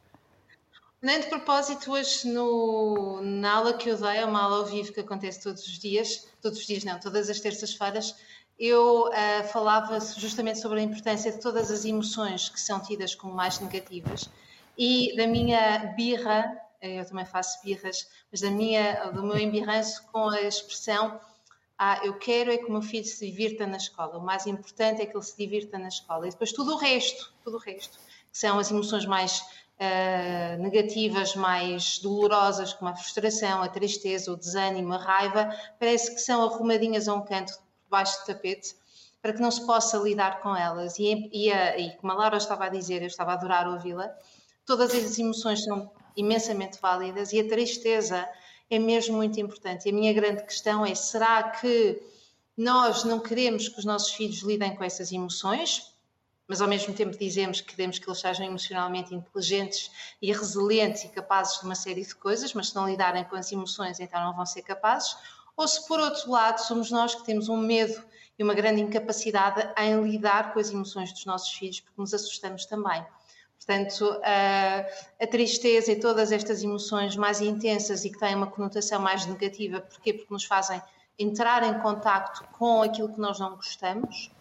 Nem 1.02 1.20
de 1.20 1.28
propósito, 1.28 1.92
hoje 1.92 2.28
no, 2.28 3.22
na 3.24 3.54
aula 3.54 3.74
que 3.74 3.90
eu 3.90 3.98
dei, 3.98 4.18
é 4.18 4.26
uma 4.26 4.44
aula 4.44 4.58
ao 4.58 4.66
vivo 4.68 4.94
que 4.94 5.00
acontece 5.00 5.42
todos 5.42 5.66
os 5.66 5.80
dias, 5.80 6.28
todos 6.40 6.60
os 6.60 6.68
dias 6.68 6.84
não, 6.84 7.00
todas 7.00 7.28
as 7.28 7.40
terças-feiras, 7.40 8.16
eu 8.60 9.08
uh, 9.08 9.48
falava 9.52 10.00
justamente 10.18 10.60
sobre 10.60 10.80
a 10.80 10.84
importância 10.84 11.32
de 11.32 11.40
todas 11.40 11.72
as 11.72 11.86
emoções 11.86 12.50
que 12.50 12.60
são 12.60 12.80
tidas 12.80 13.16
como 13.16 13.34
mais 13.34 13.60
negativas 13.60 14.30
e 14.78 15.16
da 15.16 15.28
minha 15.28 15.94
birra, 15.96 16.58
eh, 16.80 17.02
eu 17.02 17.06
também 17.06 17.26
faço 17.26 17.62
birras, 17.64 18.08
mas 18.32 18.42
da 18.42 18.50
minha, 18.50 19.12
do 19.12 19.22
meu 19.24 19.38
embirranço 19.38 20.04
com 20.12 20.30
a 20.30 20.42
expressão 20.42 21.20
ah, 21.84 22.00
eu 22.04 22.14
quero 22.14 22.52
é 22.52 22.58
que 22.58 22.66
o 22.66 22.72
meu 22.72 22.84
filho 22.84 23.06
se 23.06 23.26
divirta 23.26 23.66
na 23.66 23.78
escola, 23.78 24.20
o 24.20 24.22
mais 24.22 24.46
importante 24.46 25.02
é 25.02 25.06
que 25.08 25.18
ele 25.18 25.24
se 25.24 25.36
divirta 25.36 25.80
na 25.80 25.88
escola. 25.88 26.28
E 26.28 26.30
depois 26.30 26.52
tudo 26.52 26.76
o 26.76 26.78
resto, 26.78 27.34
tudo 27.44 27.58
o 27.58 27.60
resto, 27.60 27.98
que 28.32 28.38
são 28.38 28.60
as 28.60 28.70
emoções 28.70 29.06
mais 29.06 29.44
Uh, 29.82 30.62
negativas 30.62 31.36
mais 31.36 31.98
dolorosas, 31.98 32.72
como 32.72 32.92
a 32.92 32.96
frustração, 32.96 33.64
a 33.64 33.68
tristeza, 33.68 34.32
o 34.32 34.38
desânimo, 34.38 34.94
a 34.94 34.98
raiva, 34.98 35.50
parece 35.80 36.14
que 36.14 36.22
são 36.22 36.44
arrumadinhas 36.44 37.08
a 37.08 37.16
um 37.16 37.26
canto 37.26 37.52
debaixo 37.92 38.22
do 38.22 38.28
tapete 38.28 38.74
para 39.22 39.34
que 39.34 39.42
não 39.42 39.52
se 39.52 39.66
possa 39.66 39.98
lidar 39.98 40.42
com 40.42 40.56
elas. 40.56 40.98
E, 40.98 41.30
e, 41.32 41.52
a, 41.52 41.78
e 41.78 41.96
como 41.98 42.14
a 42.14 42.16
Laura 42.16 42.38
estava 42.38 42.66
a 42.66 42.70
dizer, 42.70 43.02
eu 43.02 43.08
estava 43.08 43.32
a 43.32 43.34
adorar 43.36 43.68
ouvi-la, 43.68 44.10
todas 44.66 44.96
as 44.96 45.20
emoções 45.20 45.64
são 45.64 45.92
imensamente 46.16 46.80
válidas 46.82 47.32
e 47.34 47.40
a 47.40 47.48
tristeza 47.48 48.28
é 48.70 48.80
mesmo 48.80 49.18
muito 49.18 49.40
importante. 49.40 49.86
E 49.86 49.92
a 49.92 49.94
minha 49.94 50.14
grande 50.14 50.44
questão 50.44 50.86
é: 50.86 50.96
será 50.96 51.44
que 51.44 52.02
nós 52.58 53.04
não 53.04 53.20
queremos 53.20 53.70
que 53.70 53.78
os 53.78 53.86
nossos 53.86 54.14
filhos 54.14 54.42
lidem 54.42 54.76
com 54.76 54.84
essas 54.84 55.12
emoções? 55.12 55.92
Mas 56.48 56.60
ao 56.60 56.68
mesmo 56.68 56.94
tempo 56.94 57.18
dizemos 57.18 57.62
que 57.62 57.74
queremos 57.74 57.98
que 57.98 58.10
eles 58.10 58.20
sejam 58.20 58.46
emocionalmente 58.46 59.16
inteligentes 59.16 59.90
e 60.22 60.34
resilientes 60.34 61.06
e 61.06 61.08
capazes 61.08 61.60
de 61.60 61.66
uma 61.66 61.76
série 61.76 62.06
de 62.06 62.14
coisas, 62.14 62.54
mas 62.54 62.70
se 62.70 62.76
não 62.76 62.90
lidarem 62.90 63.24
com 63.24 63.38
as 63.38 63.50
emoções, 63.54 64.02
então 64.02 64.22
não 64.22 64.36
vão 64.36 64.46
ser 64.46 64.62
capazes 64.62 65.16
ou 65.56 65.68
se 65.68 65.88
por 65.88 66.00
outro 66.00 66.32
lado 66.32 66.60
somos 66.60 66.92
nós 66.92 67.16
que 67.16 67.24
temos 67.24 67.50
um 67.50 67.58
medo 67.58 68.02
e 68.38 68.44
uma 68.44 68.54
grande 68.54 68.82
incapacidade 68.82 69.72
em 69.78 70.02
lidar 70.02 70.54
com 70.54 70.60
as 70.60 70.72
emoções 70.72 71.12
dos 71.12 71.26
nossos 71.26 71.54
filhos, 71.54 71.80
porque 71.80 72.02
nos 72.02 72.14
assustamos 72.14 72.66
também. 72.66 73.06
Portanto, 73.58 74.20
a, 74.24 75.24
a, 75.24 75.28
tristeza 75.28 75.92
e 75.92 76.00
todas 76.00 76.32
estas 76.32 76.64
emoções 76.64 77.16
mais 77.16 77.42
intensas 77.42 78.04
e 78.04 78.10
que 78.10 78.18
têm 78.18 78.34
uma 78.34 78.48
conotação 78.48 79.00
mais 79.00 79.28
negativa, 79.28 79.82
porquê? 79.82 80.14
Porque 80.14 80.34
nos 80.34 80.46
fazem 80.46 80.82
entrar 81.18 81.62
em 81.62 81.80
contacto 81.80 82.44
com 82.58 82.82
aquilo 82.82 83.10
que 83.14 83.20
nós 83.20 83.40
não 83.40 83.56
gostamos, 83.56 84.32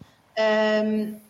um, 0.84 1.20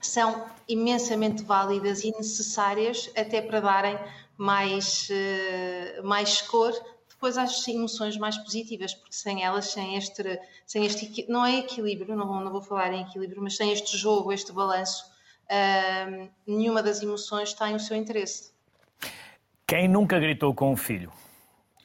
são 0.00 0.46
imensamente 0.68 1.42
válidas 1.42 2.04
e 2.04 2.12
necessárias 2.12 3.10
até 3.16 3.42
para 3.42 3.60
darem 3.60 3.98
mais, 4.36 5.08
uh, 5.10 6.06
mais 6.06 6.40
cor 6.42 6.72
depois 7.22 7.38
às 7.38 7.68
emoções 7.68 8.16
mais 8.16 8.36
positivas, 8.36 8.94
porque 8.94 9.14
sem 9.14 9.44
elas, 9.44 9.66
sem 9.66 9.96
este, 9.96 10.40
sem 10.66 10.84
este 10.84 11.24
não 11.28 11.46
é 11.46 11.58
equilíbrio, 11.58 12.16
não, 12.16 12.40
não 12.42 12.50
vou 12.50 12.60
falar 12.60 12.92
em 12.92 13.02
equilíbrio, 13.02 13.40
mas 13.40 13.56
sem 13.56 13.70
este 13.70 13.96
jogo, 13.96 14.32
este 14.32 14.50
balanço, 14.50 15.08
uh, 15.44 16.28
nenhuma 16.44 16.82
das 16.82 17.00
emoções 17.00 17.54
tem 17.54 17.76
o 17.76 17.80
seu 17.80 17.96
interesse. 17.96 18.50
Quem 19.64 19.86
nunca 19.86 20.18
gritou 20.18 20.52
com 20.52 20.72
um 20.72 20.76
filho? 20.76 21.12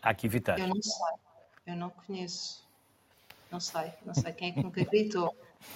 Há 0.01 0.11
que 0.11 0.25
evitar. 0.25 0.57
Eu 0.57 0.69
não 0.69 0.81
sei, 0.81 1.15
eu 1.67 1.75
não 1.75 1.91
conheço. 1.91 2.67
Não 3.51 3.59
sei, 3.59 3.91
não 4.03 4.15
sei 4.15 4.33
quem 4.33 4.49
é 4.49 4.51
que 4.53 4.63
nunca 4.63 4.83
gritou. 4.85 5.35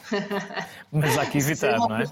mas 0.92 1.20
há 1.20 1.26
que 1.28 1.38
evitar, 1.38 1.78
não 1.78 1.98
é? 1.98 2.06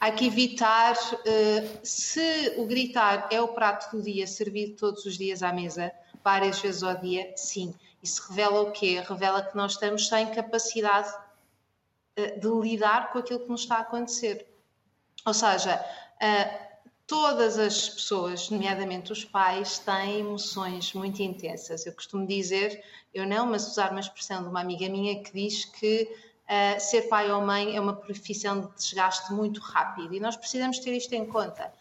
Há 0.00 0.10
que 0.10 0.26
evitar, 0.26 0.96
uh, 0.96 1.78
se 1.84 2.54
o 2.56 2.66
gritar 2.66 3.28
é 3.30 3.40
o 3.40 3.48
prato 3.48 3.96
do 3.96 4.02
dia 4.02 4.26
servido 4.26 4.74
todos 4.74 5.06
os 5.06 5.16
dias 5.16 5.44
à 5.44 5.52
mesa, 5.52 5.92
várias 6.22 6.60
vezes 6.60 6.82
ao 6.82 6.96
dia, 6.96 7.32
sim. 7.36 7.74
Isso 8.02 8.28
revela 8.28 8.60
o 8.62 8.72
quê? 8.72 9.02
Revela 9.06 9.42
que 9.42 9.56
nós 9.56 9.72
estamos 9.72 10.08
sem 10.08 10.30
capacidade 10.30 11.12
eh, 12.16 12.38
de 12.38 12.48
lidar 12.48 13.12
com 13.12 13.18
aquilo 13.18 13.40
que 13.40 13.48
nos 13.48 13.62
está 13.62 13.76
a 13.76 13.80
acontecer. 13.80 14.46
Ou 15.26 15.34
seja, 15.34 15.84
eh, 16.20 16.70
todas 17.10 17.58
as 17.58 17.88
pessoas, 17.88 18.50
nomeadamente 18.50 19.10
os 19.10 19.24
pais, 19.24 19.80
têm 19.80 20.20
emoções 20.20 20.92
muito 20.94 21.20
intensas. 21.20 21.84
Eu 21.84 21.92
costumo 21.92 22.24
dizer, 22.24 22.84
eu 23.12 23.26
não, 23.26 23.46
mas 23.46 23.66
usar 23.66 23.90
uma 23.90 23.98
expressão 23.98 24.44
de 24.44 24.48
uma 24.48 24.60
amiga 24.60 24.88
minha 24.88 25.20
que 25.20 25.32
diz 25.32 25.64
que 25.64 26.04
uh, 26.04 26.80
ser 26.80 27.08
pai 27.08 27.28
ou 27.32 27.40
mãe 27.40 27.76
é 27.76 27.80
uma 27.80 27.96
profissão 27.96 28.60
de 28.60 28.68
desgaste 28.76 29.32
muito 29.32 29.60
rápido 29.60 30.14
e 30.14 30.20
nós 30.20 30.36
precisamos 30.36 30.78
ter 30.78 30.96
isto 30.96 31.12
em 31.12 31.26
conta. 31.26 31.72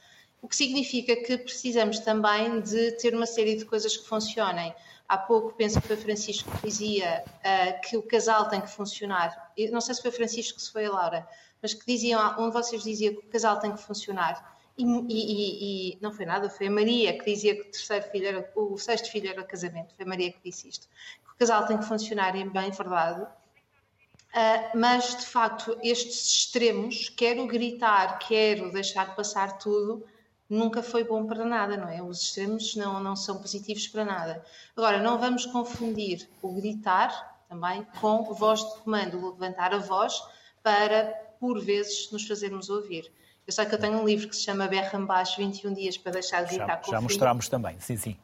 O 0.41 0.47
que 0.47 0.55
significa 0.55 1.15
que 1.15 1.37
precisamos 1.37 1.99
também 1.99 2.61
de 2.61 2.93
ter 2.93 3.13
uma 3.13 3.25
série 3.25 3.55
de 3.55 3.65
coisas 3.65 3.95
que 3.97 4.07
funcionem. 4.07 4.73
Há 5.07 5.17
pouco 5.17 5.53
penso 5.53 5.81
que 5.81 5.87
foi 5.87 5.97
Francisco 5.97 6.49
que 6.57 6.67
dizia 6.67 7.23
uh, 7.27 7.81
que 7.81 7.97
o 7.97 8.03
casal 8.03 8.47
tem 8.47 8.61
que 8.61 8.69
funcionar. 8.69 9.51
Eu 9.57 9.71
não 9.71 9.81
sei 9.81 9.95
se 9.95 10.01
foi 10.01 10.11
Francisco, 10.11 10.59
se 10.59 10.71
foi 10.71 10.85
a 10.85 10.91
Laura, 10.91 11.27
mas 11.61 11.73
que 11.73 11.85
diziam, 11.85 12.39
um 12.39 12.47
de 12.47 12.53
vocês 12.53 12.83
dizia 12.83 13.11
que 13.11 13.19
o 13.19 13.29
casal 13.29 13.59
tem 13.59 13.71
que 13.71 13.81
funcionar. 13.81 14.57
E, 14.77 14.83
e, 14.83 15.91
e, 15.93 15.97
não 15.99 16.13
foi 16.13 16.25
nada, 16.25 16.49
foi 16.49 16.67
a 16.67 16.71
Maria 16.71 17.17
que 17.17 17.25
dizia 17.25 17.53
que 17.53 17.61
o 17.61 17.71
terceiro 17.71 18.05
filho 18.11 18.27
era, 18.27 18.51
o 18.55 18.77
sexto 18.77 19.11
filho 19.11 19.29
era 19.29 19.41
o 19.41 19.45
casamento. 19.45 19.93
Foi 19.95 20.05
a 20.05 20.07
Maria 20.07 20.31
que 20.31 20.39
disse 20.43 20.69
isto. 20.69 20.87
Que 20.87 21.31
o 21.33 21.35
casal 21.37 21.65
tem 21.65 21.77
que 21.77 21.85
funcionar 21.85 22.35
em 22.35 22.47
bem 22.47 22.71
verdade. 22.71 23.23
Uh, 23.23 24.77
mas 24.77 25.17
de 25.17 25.25
facto, 25.25 25.77
estes 25.83 26.27
extremos, 26.27 27.09
quero 27.09 27.45
gritar, 27.47 28.19
quero 28.19 28.71
deixar 28.71 29.15
passar 29.15 29.57
tudo, 29.57 30.05
nunca 30.49 30.81
foi 30.81 31.03
bom 31.03 31.25
para 31.25 31.45
nada, 31.45 31.77
não 31.77 31.87
é? 31.87 32.01
Os 32.01 32.21
extremos 32.21 32.75
não, 32.75 32.99
não 33.01 33.15
são 33.15 33.37
positivos 33.39 33.87
para 33.87 34.03
nada. 34.03 34.43
Agora, 34.75 35.01
não 35.01 35.19
vamos 35.19 35.45
confundir 35.45 36.27
o 36.41 36.53
gritar 36.53 37.37
também 37.47 37.85
com 37.99 38.23
voz 38.33 38.61
de 38.61 38.79
comando, 38.79 39.31
levantar 39.31 39.73
a 39.73 39.77
voz 39.77 40.21
para, 40.63 41.05
por 41.39 41.59
vezes, 41.59 42.11
nos 42.11 42.27
fazermos 42.27 42.69
ouvir. 42.69 43.11
Eu 43.45 43.53
sei 43.53 43.65
que 43.65 43.73
eu 43.73 43.79
tenho 43.79 43.99
um 43.99 44.05
livro 44.05 44.29
que 44.29 44.35
se 44.35 44.43
chama 44.43 44.67
Berra 44.67 44.99
Baixo 44.99 45.37
21 45.37 45.73
dias 45.73 45.97
para 45.97 46.11
deixar 46.11 46.43
de 46.43 46.55
gritar 46.55 46.67
já, 46.67 46.77
com 46.77 46.91
já 46.91 46.97
o 46.97 47.01
filho. 47.01 47.01
Já 47.01 47.01
mostramos 47.01 47.49
também, 47.49 47.79
sim, 47.79 47.97
sim. 47.97 48.17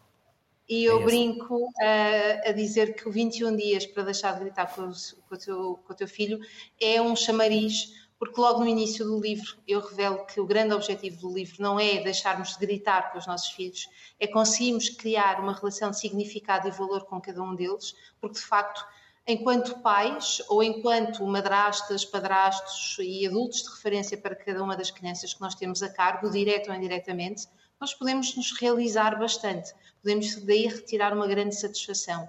E 0.68 0.84
eu 0.84 1.02
é 1.02 1.06
brinco 1.06 1.68
uh, 1.68 2.50
a 2.50 2.52
dizer 2.52 2.96
que 2.96 3.08
o 3.08 3.12
21 3.12 3.56
dias 3.56 3.86
para 3.86 4.04
deixar 4.04 4.34
de 4.34 4.42
gritar 4.42 4.68
com 4.74 4.82
o, 4.82 4.92
com, 5.28 5.36
o 5.36 5.38
teu, 5.38 5.80
com 5.86 5.94
o 5.94 5.96
teu 5.96 6.08
filho 6.08 6.40
é 6.82 7.02
um 7.02 7.16
chamariz 7.16 8.05
porque 8.18 8.40
logo 8.40 8.60
no 8.60 8.68
início 8.68 9.06
do 9.06 9.20
livro 9.20 9.58
eu 9.68 9.80
revelo 9.82 10.26
que 10.26 10.40
o 10.40 10.46
grande 10.46 10.74
objetivo 10.74 11.18
do 11.18 11.34
livro 11.34 11.62
não 11.62 11.80
é 11.80 12.02
deixarmos 12.02 12.56
de 12.56 12.66
gritar 12.66 13.12
com 13.12 13.18
os 13.18 13.28
nossos 13.28 13.50
filhos, 13.50 13.90
é 14.20 14.28
conseguirmos 14.28 14.90
criar 14.90 15.40
uma 15.40 15.54
relação 15.54 15.92
de 15.92 16.00
significado 16.00 16.68
e 16.68 16.72
valor 16.72 17.06
com 17.06 17.20
cada 17.20 17.42
um 17.42 17.56
deles, 17.56 17.96
porque 18.22 18.40
de 18.40 18.46
facto, 18.46 18.86
enquanto 19.28 19.80
pais 19.80 20.42
ou 20.48 20.64
enquanto 20.64 21.26
madrastas, 21.26 22.06
padrastos 22.06 22.98
e 23.00 23.28
adultos 23.28 23.64
de 23.64 23.70
referência 23.70 24.18
para 24.18 24.36
cada 24.36 24.64
uma 24.64 24.78
das 24.78 24.92
crianças 24.92 25.34
que 25.34 25.42
nós 25.42 25.56
temos 25.56 25.84
a 25.84 25.90
cargo, 25.90 26.30
direto 26.30 26.70
ou 26.70 26.76
indiretamente, 26.76 27.48
nós 27.80 27.94
podemos 27.94 28.36
nos 28.36 28.52
realizar 28.60 29.20
bastante, 29.20 29.74
podemos 30.02 30.36
daí 30.38 30.68
retirar 30.68 31.14
uma 31.14 31.28
grande 31.28 31.56
satisfação. 31.56 32.28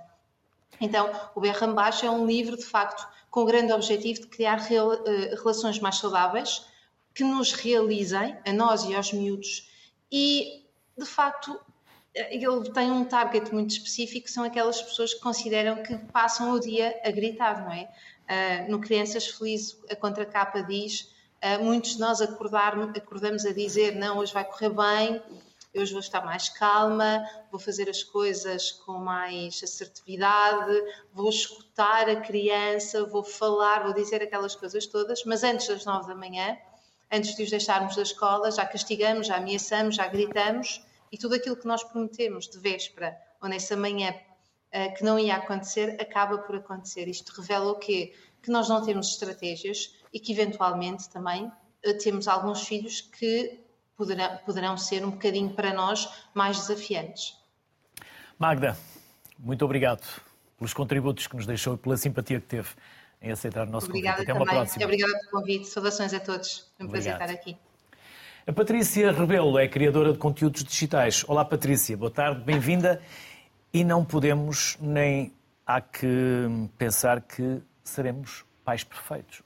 Então, 0.81 1.11
o 1.35 1.41
Berram 1.41 1.75
Baixo 1.75 2.05
é 2.05 2.11
um 2.11 2.27
livro, 2.27 2.57
de 2.57 2.65
facto, 2.65 3.07
com 3.31 3.41
o 3.41 3.45
grande 3.45 3.73
objetivo 3.73 4.21
de 4.21 4.27
criar 4.27 4.61
eh, 4.71 5.35
relações 5.35 5.79
mais 5.79 5.97
saudáveis, 5.97 6.67
que 7.15 7.25
nos 7.25 7.53
realizem, 7.53 8.37
a 8.47 8.53
nós 8.53 8.85
e 8.85 8.95
aos 8.95 9.13
miúdos, 9.13 9.71
e 10.11 10.65
de 10.97 11.05
facto 11.05 11.59
eh, 12.15 12.37
ele 12.37 12.71
tem 12.73 12.91
um 12.91 13.05
target 13.05 13.53
muito 13.53 13.71
específico, 13.71 14.31
são 14.31 14.45
aquelas 14.45 14.81
pessoas 14.81 15.15
que 15.15 15.21
consideram 15.21 15.83
que 15.83 15.97
passam 16.13 16.53
o 16.53 16.61
dia 16.61 16.99
a 17.05 17.11
gritar, 17.11 17.63
não 17.65 17.73
é? 17.73 17.89
Uh, 18.27 18.71
no 18.71 18.81
Crianças 18.81 19.29
Felizes, 19.29 19.79
a 19.89 19.95
contracapa 19.95 20.61
diz, 20.63 21.13
uh, 21.45 21.63
muitos 21.63 21.93
de 21.93 22.01
nós 22.01 22.21
acordar, 22.21 22.77
acordamos 22.97 23.47
a 23.47 23.53
dizer, 23.53 23.95
não, 23.95 24.19
hoje 24.19 24.33
vai 24.33 24.45
correr 24.45 24.71
bem, 24.71 25.23
hoje 25.79 25.93
vou 25.93 26.01
estar 26.01 26.25
mais 26.25 26.49
calma, 26.49 27.25
vou 27.51 27.61
fazer 27.61 27.89
as 27.89 28.03
coisas 28.03 28.73
com 28.73 28.99
mais 28.99 29.61
assertividade, 29.63 30.73
vou 31.13 31.29
escutar 31.29 32.09
a 32.09 32.17
criança, 32.17 33.05
vou 33.05 33.23
falar, 33.23 33.85
vou 33.85 33.93
dizer 33.93 34.23
aquelas 34.23 34.55
coisas 34.55 34.87
todas, 34.87 35.25
mas 35.25 35.43
antes 35.43 35.69
das 35.69 35.85
nove 35.85 36.09
da 36.09 36.15
manhã, 36.15 36.57
antes 37.13 37.35
de 37.35 37.43
os 37.43 37.51
deixarmos 37.51 37.97
da 37.97 38.03
escola, 38.03 38.51
já 38.51 38.65
castigamos, 38.65 39.27
já 39.27 39.37
ameaçamos, 39.37 39.97
já 39.97 40.07
gritamos 40.07 40.85
e 41.11 41.19
tudo 41.19 41.35
aquilo 41.35 41.57
que 41.57 41.67
nós 41.67 41.83
prometemos 41.85 42.49
de 42.49 42.59
véspera 42.59 43.17
ou 43.43 43.49
nessa 43.49 43.77
manhã 43.77 44.11
uh, 44.13 44.95
que 44.97 45.05
não 45.05 45.19
ia 45.19 45.37
acontecer, 45.37 45.97
acaba 46.01 46.39
por 46.39 46.57
acontecer. 46.57 47.09
Isto 47.09 47.33
revela 47.41 47.73
o 47.73 47.77
quê? 47.77 48.15
Que 48.43 48.51
nós 48.51 48.69
não 48.69 48.85
temos 48.85 49.09
estratégias 49.09 49.95
e 50.13 50.21
que 50.21 50.33
eventualmente 50.33 51.09
também 51.09 51.47
uh, 51.47 51.99
temos 51.99 52.29
alguns 52.29 52.67
filhos 52.67 53.01
que 53.01 53.66
poderão, 53.97 54.37
poderão 54.45 54.77
ser 54.77 55.05
um 55.05 55.11
bocadinho 55.11 55.51
para 55.51 55.73
nós 55.73 56.09
mais 56.35 56.59
desafiantes. 56.59 57.37
Magda, 58.39 58.77
muito 59.39 59.65
obrigado 59.65 60.07
pelos 60.59 60.75
contributos 60.75 61.27
que 61.27 61.37
nos 61.37 61.47
deixou 61.47 61.75
e 61.75 61.79
pela 61.79 61.97
simpatia 61.97 62.41
que 62.41 62.47
teve 62.47 62.69
em 63.21 63.31
aceitar 63.31 63.67
o 63.67 63.71
nosso 63.71 63.87
Obrigada 63.87 64.19
convite. 64.19 64.31
Até 64.31 64.39
também. 64.39 64.55
uma 64.55 64.65
próxima. 64.65 64.85
Obrigada 64.85 65.13
pelo 65.19 65.31
convite. 65.31 65.69
Saudações 65.69 66.15
a 66.15 66.21
todos. 66.21 66.71
Foi 66.77 66.87
um 66.87 66.91
prazer 66.91 67.13
estar 67.15 67.31
aqui. 67.31 67.57
A 68.47 68.53
Patrícia 68.53 69.11
Rebelo 69.11 69.59
é 69.59 69.67
criadora 69.67 70.13
de 70.13 70.19
conteúdos 70.19 70.63
digitais. 70.63 71.25
Olá, 71.27 71.45
Patrícia, 71.45 71.97
boa 71.97 72.11
tarde, 72.11 72.43
bem-vinda. 72.45 73.03
E 73.73 73.83
não 73.83 74.05
podemos 74.05 74.77
nem 74.81 75.33
há 75.67 75.81
que 75.81 76.09
pensar 76.79 77.21
que 77.23 77.61
seremos 77.83 78.45
pais 78.65 78.85
perfeitos. 78.85 79.43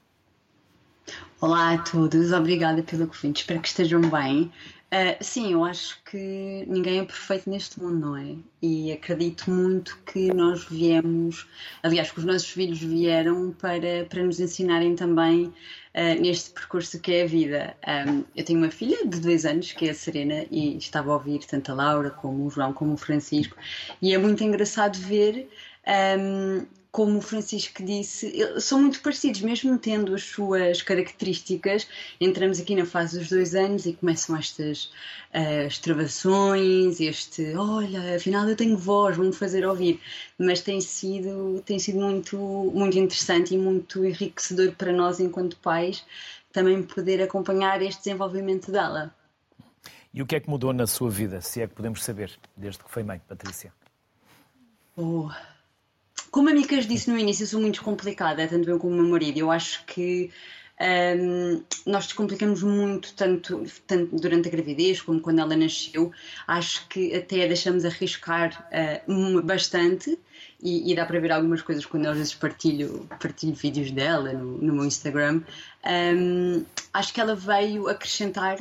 Olá 1.39 1.73
a 1.73 1.77
todos, 1.79 2.31
obrigada 2.31 2.83
pelo 2.83 3.07
convite, 3.07 3.41
espero 3.41 3.59
que 3.59 3.67
estejam 3.67 4.01
bem. 4.01 4.51
Uh, 4.93 5.15
sim, 5.23 5.53
eu 5.53 5.63
acho 5.63 6.03
que 6.03 6.65
ninguém 6.67 6.99
é 6.99 7.05
perfeito 7.05 7.49
neste 7.49 7.79
mundo, 7.79 8.07
não 8.07 8.17
é? 8.17 8.35
E 8.61 8.91
acredito 8.91 9.49
muito 9.49 9.97
que 10.05 10.33
nós 10.33 10.65
viemos, 10.65 11.47
aliás, 11.81 12.11
que 12.11 12.19
os 12.19 12.25
nossos 12.25 12.49
filhos 12.49 12.79
vieram 12.79 13.51
para, 13.51 14.05
para 14.09 14.21
nos 14.21 14.41
ensinarem 14.41 14.93
também 14.93 15.45
uh, 15.45 16.21
neste 16.21 16.51
percurso 16.51 16.99
que 16.99 17.13
é 17.13 17.23
a 17.23 17.25
vida. 17.25 17.75
Um, 17.87 18.25
eu 18.35 18.43
tenho 18.43 18.59
uma 18.59 18.69
filha 18.69 19.07
de 19.07 19.21
dois 19.21 19.45
anos, 19.45 19.71
que 19.71 19.87
é 19.87 19.91
a 19.91 19.95
Serena, 19.95 20.45
e 20.51 20.77
estava 20.77 21.09
a 21.11 21.13
ouvir 21.13 21.39
tanto 21.39 21.71
a 21.71 21.75
Laura 21.75 22.09
como 22.09 22.45
o 22.45 22.49
João, 22.49 22.73
como 22.73 22.93
o 22.93 22.97
Francisco, 22.97 23.55
e 24.01 24.13
é 24.13 24.17
muito 24.17 24.43
engraçado 24.43 24.97
ver. 24.97 25.49
Um, 25.87 26.65
como 26.91 27.19
o 27.19 27.21
Francisco 27.21 27.81
disse, 27.83 28.33
são 28.59 28.81
muito 28.81 29.01
parecidos, 29.01 29.39
mesmo 29.41 29.77
tendo 29.77 30.13
as 30.13 30.23
suas 30.23 30.81
características. 30.81 31.87
Entramos 32.19 32.59
aqui 32.59 32.75
na 32.75 32.85
fase 32.85 33.17
dos 33.17 33.29
dois 33.29 33.55
anos 33.55 33.85
e 33.85 33.93
começam 33.93 34.35
estas 34.35 34.85
uh, 35.33 35.67
extravações, 35.67 36.99
este 36.99 37.55
olha, 37.55 38.17
afinal 38.17 38.47
eu 38.47 38.57
tenho 38.57 38.77
voz, 38.77 39.15
vou-me 39.15 39.31
fazer 39.31 39.65
ouvir. 39.65 40.01
Mas 40.37 40.59
tem 40.59 40.81
sido, 40.81 41.63
tem 41.65 41.79
sido 41.79 41.99
muito, 41.99 42.37
muito 42.37 42.97
interessante 42.99 43.55
e 43.55 43.57
muito 43.57 44.03
enriquecedor 44.03 44.73
para 44.73 44.91
nós, 44.91 45.21
enquanto 45.21 45.55
pais, 45.57 46.05
também 46.51 46.83
poder 46.83 47.21
acompanhar 47.21 47.81
este 47.81 48.03
desenvolvimento 48.03 48.69
dela. 48.69 49.15
E 50.13 50.21
o 50.21 50.25
que 50.25 50.35
é 50.35 50.41
que 50.41 50.49
mudou 50.49 50.73
na 50.73 50.85
sua 50.85 51.09
vida, 51.09 51.39
se 51.39 51.61
é 51.61 51.67
que 51.67 51.73
podemos 51.73 52.03
saber, 52.03 52.37
desde 52.57 52.83
que 52.83 52.91
foi 52.91 53.01
mãe, 53.01 53.21
Patrícia? 53.29 53.71
Oh. 54.97 55.29
Como 56.31 56.49
a 56.49 56.53
Micas 56.53 56.87
disse 56.87 57.09
no 57.11 57.17
início, 57.17 57.43
eu 57.43 57.47
sou 57.47 57.59
muito 57.59 57.83
complicada, 57.83 58.47
tanto 58.47 58.69
eu 58.69 58.79
como 58.79 58.93
o 58.93 58.97
meu 58.97 59.09
marido. 59.09 59.37
Eu 59.37 59.51
acho 59.51 59.85
que 59.85 60.31
um, 60.81 61.61
nós 61.85 62.05
descomplicamos 62.05 62.63
muito, 62.63 63.13
tanto, 63.15 63.65
tanto, 63.85 64.15
durante 64.15 64.47
a 64.47 64.51
gravidez 64.51 65.01
como 65.01 65.19
quando 65.19 65.39
ela 65.39 65.57
nasceu. 65.57 66.09
Acho 66.47 66.87
que 66.87 67.13
até 67.13 67.45
deixamos 67.47 67.83
arriscar 67.83 68.65
uh, 68.71 69.41
bastante. 69.41 70.17
E, 70.63 70.91
e, 70.91 70.95
dá 70.95 71.05
para 71.05 71.19
ver 71.19 71.33
algumas 71.33 71.61
coisas 71.61 71.85
quando 71.85 72.05
eu 72.05 72.11
às 72.11 72.17
vezes 72.17 72.33
partilho, 72.33 73.07
partilho 73.19 73.53
vídeos 73.53 73.91
dela 73.91 74.31
no, 74.31 74.57
no 74.57 74.73
meu 74.73 74.85
Instagram. 74.85 75.41
Um, 75.85 76.63
acho 76.93 77.13
que 77.13 77.19
ela 77.19 77.35
veio 77.35 77.89
acrescentar 77.89 78.57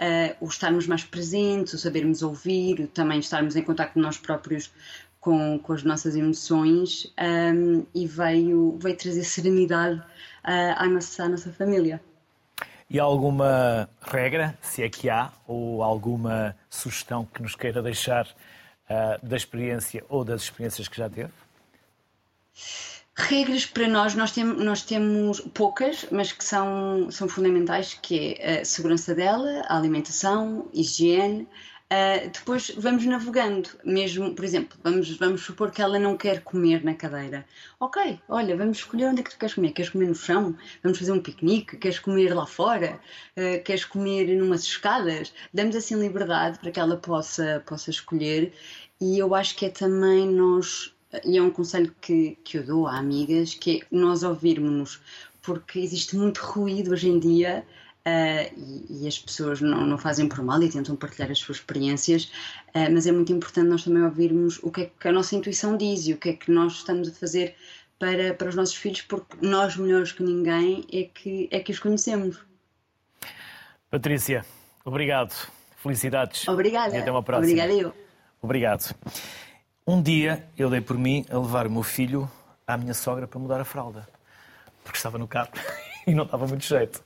Uh, 0.00 0.30
o 0.40 0.46
estarmos 0.46 0.86
mais 0.86 1.02
presentes, 1.02 1.74
o 1.74 1.78
sabermos 1.78 2.22
ouvir, 2.22 2.78
o 2.78 2.86
também 2.86 3.18
estarmos 3.18 3.56
em 3.56 3.62
contato 3.62 3.98
nós 3.98 4.16
próprios 4.16 4.70
com, 5.28 5.58
com 5.58 5.74
as 5.74 5.82
nossas 5.82 6.16
emoções 6.16 7.12
um, 7.20 7.84
e 7.94 8.06
veio, 8.06 8.78
veio 8.80 8.96
trazer 8.96 9.24
serenidade 9.24 9.98
uh, 9.98 10.74
à, 10.74 10.86
nossa, 10.86 11.24
à 11.24 11.28
nossa 11.28 11.52
família. 11.52 12.00
E 12.88 12.98
alguma 12.98 13.90
regra, 14.00 14.56
se 14.62 14.82
é 14.82 14.88
que 14.88 15.10
há, 15.10 15.30
ou 15.46 15.82
alguma 15.82 16.56
sugestão 16.70 17.26
que 17.26 17.42
nos 17.42 17.54
queira 17.54 17.82
deixar 17.82 18.26
uh, 18.26 19.26
da 19.26 19.36
experiência 19.36 20.02
ou 20.08 20.24
das 20.24 20.44
experiências 20.44 20.88
que 20.88 20.96
já 20.96 21.10
teve? 21.10 21.30
Regras 23.14 23.66
para 23.66 23.86
nós, 23.86 24.14
nós, 24.14 24.32
tem, 24.32 24.44
nós 24.44 24.80
temos 24.80 25.40
poucas, 25.52 26.06
mas 26.10 26.32
que 26.32 26.42
são, 26.42 27.10
são 27.10 27.28
fundamentais, 27.28 27.92
que 27.92 28.34
é 28.38 28.60
a 28.60 28.64
segurança 28.64 29.14
dela, 29.14 29.60
a 29.66 29.76
alimentação, 29.76 30.70
higiene, 30.72 31.46
Uh, 31.90 32.28
depois 32.30 32.70
vamos 32.76 33.06
navegando, 33.06 33.70
mesmo, 33.82 34.34
por 34.34 34.44
exemplo, 34.44 34.78
vamos, 34.84 35.16
vamos 35.16 35.40
supor 35.42 35.70
que 35.70 35.80
ela 35.80 35.98
não 35.98 36.18
quer 36.18 36.42
comer 36.42 36.84
na 36.84 36.94
cadeira. 36.94 37.46
Ok, 37.80 38.20
olha, 38.28 38.54
vamos 38.56 38.78
escolher 38.78 39.06
onde 39.06 39.20
é 39.20 39.24
que 39.24 39.30
tu 39.30 39.38
queres 39.38 39.54
comer. 39.54 39.72
Queres 39.72 39.90
comer 39.90 40.08
no 40.08 40.14
chão? 40.14 40.54
Vamos 40.82 40.98
fazer 40.98 41.12
um 41.12 41.20
piquenique? 41.20 41.78
Queres 41.78 41.98
comer 41.98 42.34
lá 42.34 42.44
fora? 42.44 43.00
Uh, 43.36 43.62
queres 43.64 43.86
comer 43.86 44.36
numas 44.36 44.64
escadas? 44.64 45.32
Damos 45.52 45.74
assim 45.76 45.98
liberdade 45.98 46.58
para 46.58 46.70
que 46.70 46.78
ela 46.78 46.98
possa, 46.98 47.62
possa 47.66 47.88
escolher 47.88 48.52
e 49.00 49.18
eu 49.18 49.34
acho 49.34 49.56
que 49.56 49.66
é 49.66 49.70
também 49.70 50.26
nós, 50.28 50.92
e 51.24 51.38
é 51.38 51.42
um 51.42 51.50
conselho 51.50 51.94
que, 52.00 52.36
que 52.42 52.58
eu 52.58 52.64
dou 52.64 52.86
a 52.86 52.98
amigas, 52.98 53.54
que 53.54 53.80
é 53.80 53.86
nós 53.96 54.22
ouvirmos-nos, 54.24 55.00
porque 55.40 55.78
existe 55.78 56.16
muito 56.16 56.38
ruído 56.38 56.92
hoje 56.92 57.08
em 57.08 57.18
dia 57.18 57.64
Uh, 58.08 58.54
e, 58.56 59.02
e, 59.02 59.08
as 59.08 59.18
pessoas 59.18 59.60
não, 59.60 59.84
não, 59.84 59.98
fazem 59.98 60.28
por 60.28 60.42
mal 60.42 60.62
e 60.62 60.70
tentam 60.70 60.96
partilhar 60.96 61.30
as 61.30 61.40
suas 61.40 61.58
experiências, 61.58 62.30
uh, 62.68 62.90
mas 62.90 63.06
é 63.06 63.12
muito 63.12 63.32
importante 63.32 63.68
nós 63.68 63.84
também 63.84 64.02
ouvirmos 64.02 64.58
o 64.62 64.70
que 64.70 64.82
é 64.82 64.90
que 64.98 65.08
a 65.08 65.12
nossa 65.12 65.34
intuição 65.36 65.76
diz 65.76 66.06
e 66.06 66.14
o 66.14 66.16
que 66.16 66.30
é 66.30 66.32
que 66.32 66.50
nós 66.50 66.74
estamos 66.74 67.08
a 67.08 67.12
fazer 67.12 67.54
para, 67.98 68.32
para 68.32 68.48
os 68.48 68.54
nossos 68.54 68.76
filhos, 68.76 69.02
porque 69.02 69.36
nós, 69.42 69.76
melhores 69.76 70.12
que 70.12 70.22
ninguém, 70.22 70.86
é 70.90 71.02
que, 71.02 71.48
é 71.50 71.60
que 71.60 71.72
os 71.72 71.78
conhecemos. 71.80 72.38
Patrícia, 73.90 74.44
obrigado. 74.84 75.34
Felicidades. 75.76 76.46
Obrigada. 76.48 76.96
E 76.96 77.00
até 77.00 77.10
uma 77.10 77.22
próxima. 77.22 77.46
Obrigada 77.46 77.72
eu. 77.72 77.94
Obrigado. 78.40 78.94
Um 79.86 80.02
dia 80.02 80.46
eu 80.56 80.70
dei 80.70 80.80
por 80.80 80.96
mim 80.96 81.24
a 81.30 81.38
levar 81.38 81.66
o 81.66 81.70
meu 81.70 81.82
filho 81.82 82.30
à 82.66 82.76
minha 82.76 82.94
sogra 82.94 83.26
para 83.26 83.38
mudar 83.38 83.60
a 83.60 83.64
fralda, 83.64 84.08
porque 84.84 84.96
estava 84.96 85.18
no 85.18 85.26
carro 85.26 85.50
e 86.06 86.14
não 86.14 86.24
estava 86.24 86.46
muito 86.46 86.64
jeito. 86.64 87.02